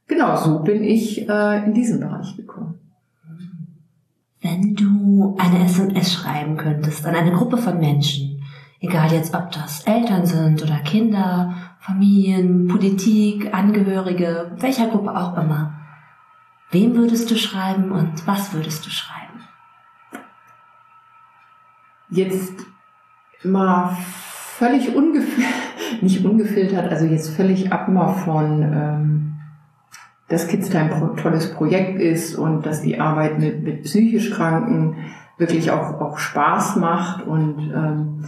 genau 0.08 0.36
so 0.38 0.60
bin 0.60 0.84
ich 0.84 1.30
äh, 1.30 1.66
in 1.66 1.74
diesen 1.74 2.00
Bereich 2.00 2.36
gekommen. 2.36 2.75
Wenn 4.42 4.76
du 4.76 5.36
eine 5.40 5.66
SMS 5.66 6.14
schreiben 6.14 6.58
könntest 6.58 7.06
an 7.06 7.16
eine 7.16 7.32
Gruppe 7.32 7.58
von 7.58 7.80
Menschen, 7.80 8.44
egal 8.80 9.12
jetzt 9.12 9.34
ob 9.34 9.52
das 9.52 9.84
Eltern 9.86 10.26
sind 10.26 10.62
oder 10.62 10.78
Kinder, 10.80 11.56
Familien, 11.80 12.68
Politik, 12.68 13.54
Angehörige, 13.54 14.52
welcher 14.60 14.88
Gruppe 14.88 15.16
auch 15.16 15.38
immer, 15.38 15.86
Wem 16.72 16.96
würdest 16.96 17.30
du 17.32 17.38
schreiben 17.38 17.92
und 17.92 18.28
was 18.28 18.54
würdest 18.54 18.86
du 18.86 18.90
schreiben? 18.90 19.48
Jetzt 22.10 22.54
mal 23.44 23.96
völlig 24.58 24.96
ungefiltert, 24.96 25.54
nicht 26.02 26.26
ungefiltert, 26.26 26.92
also 26.92 27.06
jetzt 27.06 27.36
völlig 27.36 27.72
ab 27.72 27.88
mal 27.88 28.14
von, 28.14 28.62
ähm, 28.62 29.35
dass 30.28 30.48
Kids 30.48 30.70
Time 30.70 30.94
ein 30.94 31.18
tolles 31.18 31.54
Projekt 31.54 32.00
ist 32.00 32.36
und 32.36 32.66
dass 32.66 32.82
die 32.82 33.00
Arbeit 33.00 33.40
mit, 33.40 33.64
mit 33.64 33.84
psychisch 33.84 34.32
Kranken 34.32 34.98
wirklich 35.38 35.72
auch, 35.72 36.00
auch 36.02 36.18
Spaß 36.18 36.78
macht 36.78 37.28
und 37.28 37.72
ähm, 37.74 38.26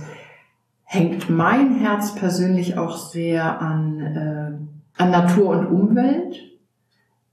hängt 0.84 1.30
mein 1.30 1.76
Herz 1.76 2.16
persönlich 2.16 2.78
auch 2.78 2.98
sehr 2.98 3.62
an, 3.62 4.00
äh, 4.02 5.02
an 5.02 5.12
Natur 5.12 5.50
und 5.50 5.68
Umwelt 5.68 6.38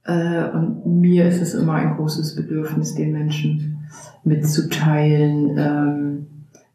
äh, 0.05 0.49
und 0.49 0.85
mir 0.85 1.27
ist 1.27 1.41
es 1.41 1.53
immer 1.53 1.73
ein 1.73 1.95
großes 1.95 2.35
Bedürfnis, 2.35 2.95
den 2.95 3.11
Menschen 3.11 3.87
mitzuteilen, 4.23 5.57
ähm, 5.57 6.27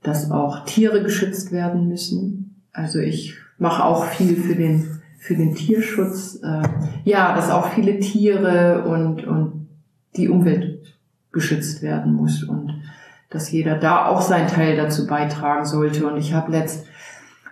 dass 0.03 0.30
auch 0.30 0.64
Tiere 0.64 1.03
geschützt 1.03 1.53
werden 1.53 1.88
müssen. 1.88 2.62
Also 2.72 2.99
ich 2.99 3.34
mache 3.59 3.84
auch 3.84 4.05
viel 4.05 4.36
für 4.36 4.55
den 4.55 5.00
für 5.21 5.37
den 5.37 5.55
Tierschutz. 5.55 6.41
Äh, 6.43 6.62
ja, 7.05 7.37
dass 7.37 7.51
auch 7.51 7.68
viele 7.68 8.01
Tiere 8.01 8.85
und 8.85 9.25
und 9.27 9.68
die 10.16 10.29
Umwelt 10.29 10.99
geschützt 11.31 11.83
werden 11.83 12.14
muss 12.14 12.43
und 12.43 12.83
dass 13.29 13.53
jeder 13.53 13.77
da 13.79 14.07
auch 14.07 14.21
seinen 14.21 14.49
Teil 14.49 14.77
dazu 14.77 15.07
beitragen 15.07 15.64
sollte. 15.64 16.07
Und 16.07 16.16
ich 16.16 16.35
habe 16.35 16.51
letzt 16.51 16.87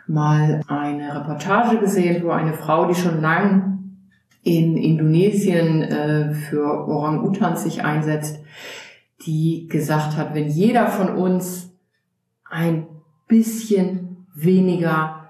mal 0.09 0.63
eine 0.67 1.15
Reportage 1.15 1.79
gesehen, 1.79 2.25
wo 2.25 2.31
eine 2.31 2.55
Frau, 2.55 2.89
die 2.89 2.97
schon 2.97 3.21
lang 3.21 3.79
in 4.43 4.77
Indonesien 4.77 5.83
äh, 5.83 6.33
für 6.33 6.89
Orang-Utans 6.89 7.63
sich 7.63 7.85
einsetzt, 7.85 8.41
die 9.27 9.69
gesagt 9.69 10.17
hat, 10.17 10.35
wenn 10.35 10.49
jeder 10.49 10.87
von 10.87 11.11
uns 11.11 11.71
ein 12.49 12.87
bisschen 13.29 14.27
weniger 14.35 15.28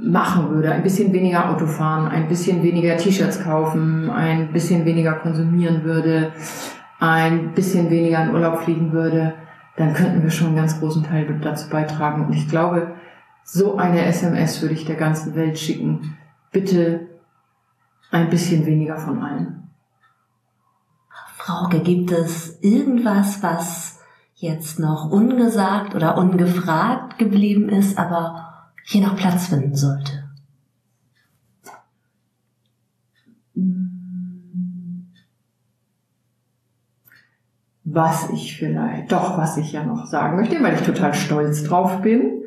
machen 0.00 0.50
würde, 0.50 0.72
ein 0.72 0.82
bisschen 0.82 1.12
weniger 1.12 1.50
Auto 1.50 1.66
fahren, 1.66 2.08
ein 2.08 2.28
bisschen 2.28 2.62
weniger 2.62 2.96
T-Shirts 2.96 3.42
kaufen, 3.42 4.10
ein 4.10 4.52
bisschen 4.52 4.84
weniger 4.84 5.14
konsumieren 5.14 5.82
würde, 5.84 6.32
ein 7.00 7.52
bisschen 7.52 7.90
weniger 7.90 8.22
in 8.22 8.34
Urlaub 8.34 8.60
fliegen 8.60 8.92
würde, 8.92 9.34
dann 9.76 9.94
könnten 9.94 10.22
wir 10.22 10.30
schon 10.30 10.48
einen 10.48 10.56
ganz 10.56 10.78
großen 10.78 11.04
Teil 11.04 11.38
dazu 11.40 11.68
beitragen. 11.68 12.26
Und 12.26 12.32
ich 12.32 12.48
glaube, 12.48 12.94
so 13.44 13.76
eine 13.76 14.04
SMS 14.04 14.60
würde 14.62 14.74
ich 14.74 14.84
der 14.84 14.96
ganzen 14.96 15.34
Welt 15.34 15.58
schicken. 15.58 16.16
Bitte 16.52 17.08
ein 18.10 18.30
bisschen 18.30 18.66
weniger 18.66 18.96
von 18.96 19.22
allen. 19.22 19.70
Frauke, 21.36 21.80
gibt 21.80 22.10
es 22.10 22.58
irgendwas, 22.60 23.42
was 23.42 24.00
jetzt 24.34 24.78
noch 24.78 25.10
ungesagt 25.10 25.94
oder 25.94 26.18
ungefragt 26.18 27.18
geblieben 27.18 27.68
ist, 27.68 27.98
aber 27.98 28.47
hier 28.88 29.02
noch 29.02 29.16
Platz 29.16 29.48
finden 29.48 29.76
sollte? 29.76 30.24
Was 37.84 38.30
ich 38.30 38.56
vielleicht, 38.56 39.12
doch, 39.12 39.36
was 39.36 39.58
ich 39.58 39.72
ja 39.72 39.84
noch 39.84 40.06
sagen 40.06 40.36
möchte, 40.36 40.62
weil 40.62 40.74
ich 40.74 40.82
total 40.82 41.14
stolz 41.14 41.64
drauf 41.64 42.00
bin, 42.00 42.42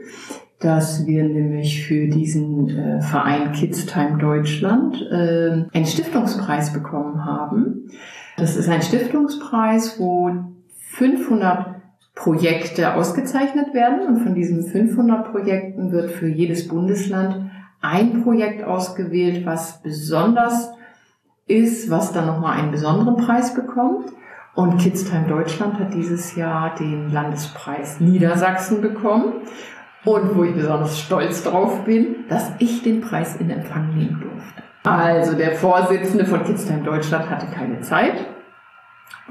dass 0.59 1.05
wir 1.05 1.23
nämlich 1.23 1.85
für 1.85 2.07
diesen 2.07 2.69
äh, 2.69 3.01
Verein 3.01 3.51
Kids 3.51 3.85
Time 3.85 4.17
Deutschland 4.17 4.99
äh, 5.11 5.65
einen 5.71 5.85
Stiftungspreis 5.85 6.73
bekommen 6.73 7.23
haben. 7.23 7.91
Das 8.37 8.55
ist 8.55 8.69
ein 8.69 8.81
Stiftungspreis, 8.81 9.99
wo 9.99 10.31
500 10.89 11.80
Projekte 12.15 12.93
ausgezeichnet 12.95 13.73
werden 13.73 14.05
und 14.05 14.19
von 14.19 14.35
diesen 14.35 14.63
500 14.63 15.31
Projekten 15.31 15.91
wird 15.91 16.11
für 16.11 16.27
jedes 16.27 16.67
Bundesland 16.67 17.51
ein 17.81 18.23
Projekt 18.23 18.63
ausgewählt, 18.63 19.45
was 19.45 19.81
besonders 19.81 20.71
ist, 21.47 21.89
was 21.89 22.11
dann 22.11 22.27
nochmal 22.27 22.59
einen 22.59 22.71
besonderen 22.71 23.17
Preis 23.17 23.53
bekommt. 23.53 24.11
Und 24.53 24.77
Kids 24.77 25.05
Time 25.05 25.27
Deutschland 25.27 25.79
hat 25.79 25.93
dieses 25.93 26.35
Jahr 26.35 26.75
den 26.75 27.09
Landespreis 27.11 27.99
Niedersachsen 28.01 28.81
bekommen. 28.81 29.33
Und 30.03 30.35
wo 30.35 30.43
ich 30.43 30.53
besonders 30.53 30.99
stolz 30.99 31.43
drauf 31.43 31.85
bin, 31.85 32.25
dass 32.27 32.51
ich 32.59 32.81
den 32.81 33.01
Preis 33.01 33.35
in 33.35 33.49
Empfang 33.49 33.95
nehmen 33.95 34.19
durfte. 34.19 34.63
Also 34.83 35.37
der 35.37 35.53
Vorsitzende 35.53 36.25
von 36.25 36.43
Kidstime 36.43 36.81
Deutschland 36.81 37.29
hatte 37.29 37.45
keine 37.47 37.81
Zeit 37.81 38.25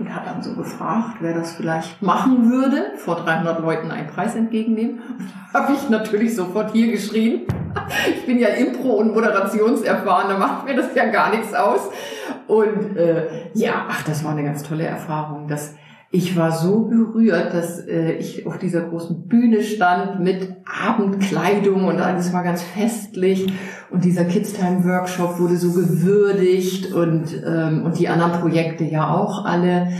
und 0.00 0.14
hat 0.14 0.26
dann 0.26 0.42
so 0.42 0.54
gefragt, 0.54 1.18
wer 1.20 1.34
das 1.34 1.52
vielleicht 1.52 2.00
machen 2.02 2.50
würde, 2.50 2.92
vor 2.96 3.16
300 3.16 3.60
Leuten 3.60 3.90
einen 3.90 4.08
Preis 4.08 4.34
entgegennehmen. 4.34 5.00
Und 5.10 5.54
da 5.54 5.64
habe 5.64 5.72
ich 5.72 5.90
natürlich 5.90 6.34
sofort 6.36 6.72
hier 6.72 6.90
geschrien. 6.90 7.42
Ich 8.08 8.26
bin 8.26 8.38
ja 8.38 8.48
Impro- 8.48 8.98
und 8.98 9.14
Moderationserfahren, 9.14 10.28
da 10.28 10.38
macht 10.38 10.64
mir 10.64 10.74
das 10.76 10.94
ja 10.94 11.06
gar 11.06 11.30
nichts 11.30 11.54
aus. 11.54 11.90
Und 12.46 12.96
äh, 12.96 13.48
ja, 13.54 13.86
ach, 13.88 14.02
das 14.04 14.24
war 14.24 14.32
eine 14.32 14.44
ganz 14.44 14.62
tolle 14.62 14.84
Erfahrung. 14.84 15.46
Das, 15.48 15.74
ich 16.12 16.36
war 16.36 16.50
so 16.50 16.86
berührt, 16.86 17.54
dass 17.54 17.86
äh, 17.86 18.14
ich 18.14 18.44
auf 18.44 18.58
dieser 18.58 18.80
großen 18.80 19.28
Bühne 19.28 19.62
stand 19.62 20.18
mit 20.18 20.56
Abendkleidung 20.64 21.84
und 21.84 22.00
alles 22.00 22.32
war 22.32 22.42
ganz 22.42 22.62
festlich. 22.62 23.46
Und 23.90 24.04
dieser 24.04 24.24
Kids 24.24 24.52
Time 24.54 24.84
Workshop 24.84 25.38
wurde 25.38 25.56
so 25.56 25.72
gewürdigt 25.72 26.92
und, 26.92 27.40
ähm, 27.46 27.84
und 27.84 27.98
die 27.98 28.08
anderen 28.08 28.40
Projekte 28.40 28.84
ja 28.84 29.14
auch 29.14 29.44
alle. 29.44 29.92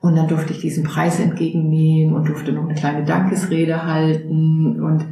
Und 0.00 0.16
dann 0.16 0.26
durfte 0.26 0.52
ich 0.52 0.58
diesen 0.58 0.82
Preis 0.82 1.20
entgegennehmen 1.20 2.12
und 2.16 2.28
durfte 2.28 2.52
noch 2.52 2.64
eine 2.64 2.74
kleine 2.74 3.04
Dankesrede 3.04 3.84
halten. 3.86 4.82
Und 4.82 5.06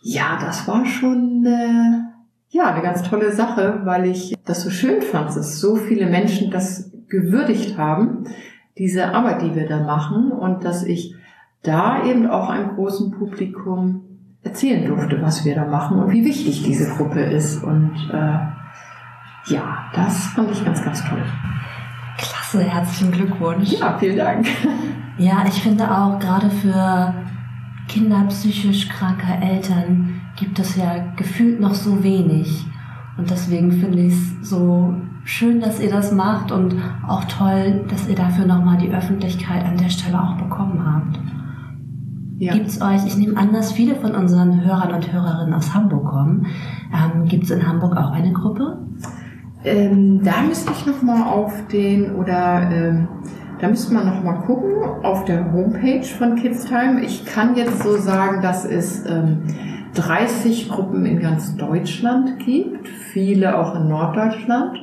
ja, 0.00 0.38
das 0.40 0.66
war 0.66 0.86
schon 0.86 1.44
äh, 1.44 2.56
ja 2.56 2.72
eine 2.72 2.82
ganz 2.82 3.02
tolle 3.02 3.30
Sache, 3.30 3.82
weil 3.84 4.06
ich 4.06 4.34
das 4.46 4.62
so 4.62 4.70
schön 4.70 5.02
fand, 5.02 5.36
dass 5.36 5.60
so 5.60 5.76
viele 5.76 6.06
Menschen 6.06 6.50
das 6.50 6.90
gewürdigt 7.08 7.76
haben 7.76 8.24
diese 8.78 9.14
Arbeit, 9.14 9.42
die 9.42 9.54
wir 9.54 9.66
da 9.66 9.82
machen 9.82 10.32
und 10.32 10.64
dass 10.64 10.84
ich 10.84 11.14
da 11.62 12.04
eben 12.04 12.28
auch 12.28 12.48
einem 12.48 12.74
großen 12.74 13.10
Publikum 13.10 14.02
erzählen 14.42 14.86
durfte, 14.86 15.20
was 15.20 15.44
wir 15.44 15.54
da 15.54 15.64
machen 15.64 15.98
und 15.98 16.12
wie 16.12 16.24
wichtig 16.24 16.62
diese 16.62 16.94
Gruppe 16.94 17.20
ist. 17.20 17.62
Und 17.64 17.92
äh, 18.12 19.52
ja, 19.52 19.90
das 19.94 20.26
fand 20.26 20.50
ich 20.50 20.64
ganz, 20.64 20.84
ganz 20.84 21.04
toll. 21.04 21.22
Klasse, 22.18 22.62
herzlichen 22.62 23.12
Glückwunsch. 23.12 23.72
Ja, 23.72 23.96
vielen 23.98 24.16
Dank. 24.16 24.46
Ja, 25.18 25.44
ich 25.48 25.62
finde 25.62 25.90
auch 25.90 26.18
gerade 26.18 26.50
für 26.50 27.14
Kinder 27.88 28.26
psychisch 28.28 28.88
kranker 28.88 29.40
Eltern 29.40 30.20
gibt 30.36 30.58
es 30.58 30.76
ja 30.76 31.06
gefühlt 31.16 31.58
noch 31.58 31.74
so 31.74 32.04
wenig. 32.04 32.66
Und 33.16 33.30
deswegen 33.30 33.72
finde 33.72 34.00
ich 34.00 34.12
es 34.12 34.50
so 34.50 34.94
schön, 35.26 35.60
dass 35.60 35.80
ihr 35.80 35.90
das 35.90 36.12
macht 36.12 36.52
und 36.52 36.76
auch 37.06 37.24
toll, 37.24 37.84
dass 37.90 38.08
ihr 38.08 38.14
dafür 38.14 38.46
nochmal 38.46 38.78
die 38.78 38.90
Öffentlichkeit 38.90 39.64
an 39.64 39.76
der 39.76 39.90
Stelle 39.90 40.22
auch 40.22 40.36
bekommen 40.36 40.82
habt. 40.86 41.18
Ja. 42.38 42.54
Gibt 42.54 42.68
es 42.68 42.80
euch, 42.80 43.04
ich 43.06 43.16
nehme 43.16 43.36
an, 43.36 43.52
dass 43.52 43.72
viele 43.72 43.96
von 43.96 44.14
unseren 44.14 44.64
Hörern 44.64 44.94
und 44.94 45.12
Hörerinnen 45.12 45.52
aus 45.52 45.74
Hamburg 45.74 46.06
kommen. 46.06 46.46
Ähm, 46.94 47.24
Gibt 47.24 47.44
es 47.44 47.50
in 47.50 47.66
Hamburg 47.66 47.96
auch 47.96 48.12
eine 48.12 48.32
Gruppe? 48.32 48.78
Ähm, 49.64 50.22
da 50.22 50.42
müsste 50.46 50.70
ich 50.72 50.86
nochmal 50.86 51.22
auf 51.22 51.52
den, 51.72 52.14
oder 52.14 52.70
ähm, 52.70 53.08
da 53.58 53.68
müsste 53.68 53.94
man 53.94 54.06
nochmal 54.06 54.42
gucken, 54.42 54.70
auf 55.02 55.24
der 55.24 55.52
Homepage 55.52 56.04
von 56.04 56.36
Kids 56.36 56.66
Time. 56.66 57.02
Ich 57.02 57.24
kann 57.24 57.56
jetzt 57.56 57.82
so 57.82 57.96
sagen, 57.96 58.42
dass 58.42 58.64
es 58.64 59.04
ähm, 59.06 59.42
30 59.94 60.68
Gruppen 60.68 61.04
in 61.04 61.20
ganz 61.20 61.56
Deutschland 61.56 62.38
gibt, 62.38 62.86
viele 62.86 63.58
auch 63.58 63.74
in 63.74 63.88
Norddeutschland. 63.88 64.78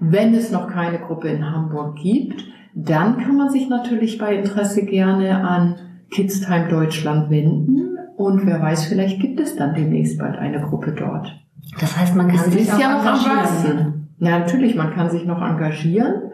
Wenn 0.00 0.34
es 0.34 0.50
noch 0.50 0.68
keine 0.68 0.98
Gruppe 0.98 1.28
in 1.28 1.50
Hamburg 1.50 1.96
gibt, 1.96 2.44
dann 2.74 3.18
kann 3.18 3.36
man 3.36 3.48
sich 3.50 3.68
natürlich 3.68 4.18
bei 4.18 4.36
Interesse 4.36 4.84
gerne 4.84 5.42
an 5.42 5.76
Kids 6.10 6.40
Time 6.40 6.68
Deutschland 6.68 7.30
wenden 7.30 7.96
und 8.16 8.46
wer 8.46 8.60
weiß, 8.60 8.86
vielleicht 8.86 9.20
gibt 9.20 9.40
es 9.40 9.56
dann 9.56 9.74
demnächst 9.74 10.18
bald 10.18 10.38
eine 10.38 10.60
Gruppe 10.60 10.92
dort. 10.92 11.34
Das 11.80 11.96
heißt, 11.96 12.14
man 12.14 12.28
kann 12.28 12.36
es 12.36 12.52
sich 12.52 12.62
ist 12.62 12.78
ja 12.78 12.98
noch 12.98 13.04
engagieren. 13.04 14.08
Ja, 14.18 14.38
natürlich, 14.38 14.74
man 14.74 14.94
kann 14.94 15.10
sich 15.10 15.26
noch 15.26 15.42
engagieren 15.42 16.32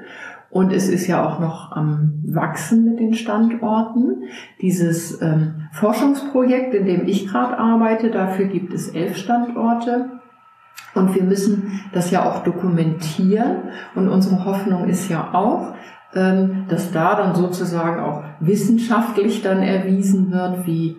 und 0.51 0.73
es 0.73 0.89
ist 0.89 1.07
ja 1.07 1.27
auch 1.27 1.41
noch 1.41 1.73
am 1.73 2.23
Wachsen 2.25 2.85
mit 2.85 3.01
den 3.01 3.15
Standorten. 3.15 4.25
Dieses 4.61 5.21
ähm, 5.21 5.69
Forschungsprojekt, 5.73 6.75
in 6.75 6.87
dem 6.87 7.09
ich 7.09 7.27
gerade 7.27 7.59
arbeite, 7.59 8.11
dafür 8.11 8.47
gibt 8.47 8.73
es 8.73 8.89
elf 8.89 9.17
Standorte. 9.17 10.21
Und 10.95 11.15
wir 11.15 11.23
müssen 11.23 11.81
das 11.93 12.11
ja 12.11 12.29
auch 12.29 12.43
dokumentieren. 12.43 13.71
Und 13.95 14.09
unsere 14.09 14.45
Hoffnung 14.45 14.89
ist 14.89 15.09
ja 15.09 15.33
auch, 15.33 15.75
ähm, 16.15 16.67
dass 16.69 16.93
da 16.93 17.15
dann 17.15 17.35
sozusagen 17.35 18.01
auch 18.01 18.23
wissenschaftlich 18.41 19.43
dann 19.43 19.63
erwiesen 19.63 20.31
wird, 20.31 20.67
wie 20.67 20.99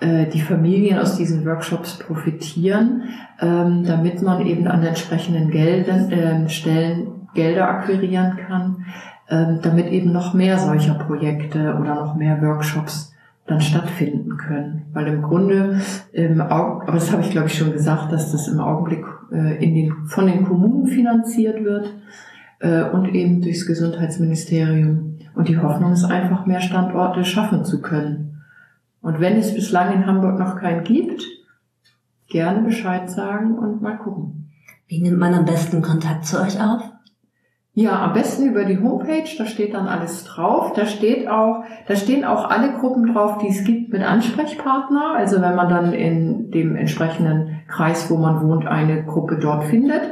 äh, 0.00 0.26
die 0.26 0.40
Familien 0.40 0.98
aus 0.98 1.16
diesen 1.16 1.44
Workshops 1.44 1.98
profitieren, 1.98 3.04
ähm, 3.40 3.84
damit 3.84 4.22
man 4.22 4.46
eben 4.46 4.68
an 4.68 4.82
entsprechenden 4.82 5.50
Geldern, 5.50 6.10
äh, 6.10 6.48
Stellen 6.48 7.28
Gelder 7.34 7.68
akquirieren 7.68 8.36
kann, 8.46 8.86
ähm, 9.28 9.58
damit 9.62 9.88
eben 9.88 10.12
noch 10.12 10.34
mehr 10.34 10.58
solcher 10.58 10.94
Projekte 10.94 11.76
oder 11.80 11.96
noch 11.96 12.14
mehr 12.14 12.40
Workshops 12.40 13.13
dann 13.46 13.60
stattfinden 13.60 14.36
können. 14.36 14.86
Weil 14.92 15.06
im 15.08 15.22
Grunde, 15.22 15.80
im 16.12 16.40
aber 16.40 16.92
das 16.92 17.12
habe 17.12 17.22
ich 17.22 17.30
glaube 17.30 17.48
ich 17.48 17.58
schon 17.58 17.72
gesagt, 17.72 18.12
dass 18.12 18.32
das 18.32 18.48
im 18.48 18.60
Augenblick 18.60 19.04
äh, 19.32 19.62
in 19.62 19.74
den, 19.74 20.06
von 20.06 20.26
den 20.26 20.44
Kommunen 20.44 20.86
finanziert 20.86 21.62
wird 21.62 21.94
äh, 22.60 22.84
und 22.84 23.14
eben 23.14 23.42
durchs 23.42 23.66
Gesundheitsministerium. 23.66 25.18
Und 25.34 25.48
die 25.48 25.58
Hoffnung 25.58 25.92
ist 25.92 26.04
einfach, 26.04 26.46
mehr 26.46 26.60
Standorte 26.60 27.24
schaffen 27.24 27.64
zu 27.64 27.82
können. 27.82 28.42
Und 29.02 29.20
wenn 29.20 29.36
es 29.36 29.54
bislang 29.54 29.92
in 29.92 30.06
Hamburg 30.06 30.38
noch 30.38 30.56
keinen 30.56 30.84
gibt, 30.84 31.22
gerne 32.28 32.62
Bescheid 32.62 33.10
sagen 33.10 33.58
und 33.58 33.82
mal 33.82 33.98
gucken. 33.98 34.50
Wie 34.86 35.02
nimmt 35.02 35.18
man 35.18 35.34
am 35.34 35.44
besten 35.44 35.82
Kontakt 35.82 36.24
zu 36.24 36.40
euch 36.40 36.60
auf? 36.60 36.93
Ja, 37.76 38.04
am 38.04 38.12
besten 38.12 38.46
über 38.46 38.64
die 38.64 38.80
Homepage, 38.80 39.28
da 39.36 39.46
steht 39.46 39.74
dann 39.74 39.88
alles 39.88 40.24
drauf. 40.24 40.72
Da 40.74 40.86
steht 40.86 41.26
auch, 41.28 41.64
da 41.88 41.96
stehen 41.96 42.24
auch 42.24 42.48
alle 42.48 42.72
Gruppen 42.74 43.12
drauf, 43.12 43.38
die 43.38 43.48
es 43.48 43.64
gibt 43.64 43.92
mit 43.92 44.00
Ansprechpartner. 44.00 45.14
Also 45.16 45.42
wenn 45.42 45.56
man 45.56 45.68
dann 45.68 45.92
in 45.92 46.52
dem 46.52 46.76
entsprechenden 46.76 47.62
Kreis, 47.66 48.08
wo 48.10 48.16
man 48.16 48.40
wohnt, 48.42 48.68
eine 48.68 49.04
Gruppe 49.04 49.38
dort 49.38 49.64
findet, 49.64 50.02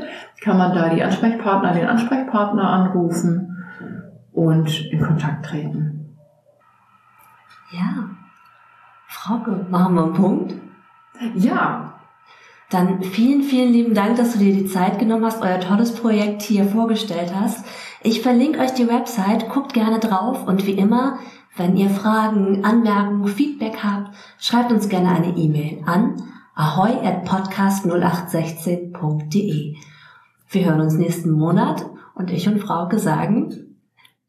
kann 0.43 0.59
man 0.59 0.75
da 0.75 0.89
die 0.89 1.05
Ansprechpartner, 1.05 1.73
den 1.73 1.87
Ansprechpartner 1.87 2.69
anrufen 2.69 3.65
und 4.33 4.85
in 4.91 5.01
Kontakt 5.01 5.47
treten. 5.47 6.17
Ja. 7.71 8.11
Frauke, 9.07 9.67
machen 9.71 9.95
wir 9.95 10.03
einen 10.03 10.15
Punkt? 10.15 10.55
Ja, 11.37 11.92
dann 12.73 13.03
vielen, 13.03 13.43
vielen 13.43 13.73
lieben 13.73 13.95
Dank, 13.95 14.17
dass 14.17 14.33
du 14.33 14.39
dir 14.39 14.55
die 14.55 14.67
Zeit 14.67 14.99
genommen 14.99 15.25
hast, 15.25 15.41
euer 15.43 15.61
tolles 15.61 15.95
Projekt 15.95 16.43
hier 16.43 16.65
vorgestellt 16.65 17.33
hast. 17.35 17.65
Ich 18.03 18.21
verlinke 18.23 18.59
euch 18.61 18.73
die 18.73 18.89
Website, 18.89 19.49
guckt 19.49 19.73
gerne 19.75 20.01
drauf 20.01 20.47
und 20.47 20.67
wie 20.67 20.73
immer, 20.73 21.19
wenn 21.57 21.77
ihr 21.77 21.91
Fragen, 21.91 22.65
Anmerkungen, 22.65 23.29
Feedback 23.29 23.77
habt, 23.83 24.15
schreibt 24.39 24.73
uns 24.73 24.89
gerne 24.89 25.11
eine 25.11 25.37
E-Mail 25.37 25.83
an 25.87 26.23
ahoy 26.55 26.93
at 27.05 27.29
podcast0816.de. 27.29 29.77
Wir 30.49 30.65
hören 30.65 30.81
uns 30.81 30.95
nächsten 30.95 31.31
Monat 31.31 31.85
und 32.15 32.31
ich 32.31 32.49
und 32.49 32.59
Frauke 32.59 32.99
sagen 32.99 33.77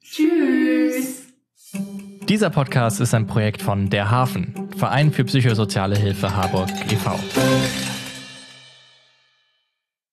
Tschüss. 0.02 1.24
Dieser 2.30 2.50
Podcast 2.50 3.02
ist 3.02 3.14
ein 3.14 3.28
Projekt 3.28 3.62
von 3.62 3.90
Der 3.90 4.10
Hafen, 4.12 4.70
Verein 4.78 5.12
für 5.12 5.26
psychosoziale 5.26 5.98
Hilfe 5.98 6.34
Harburg 6.36 6.70
e.V. 6.92 7.20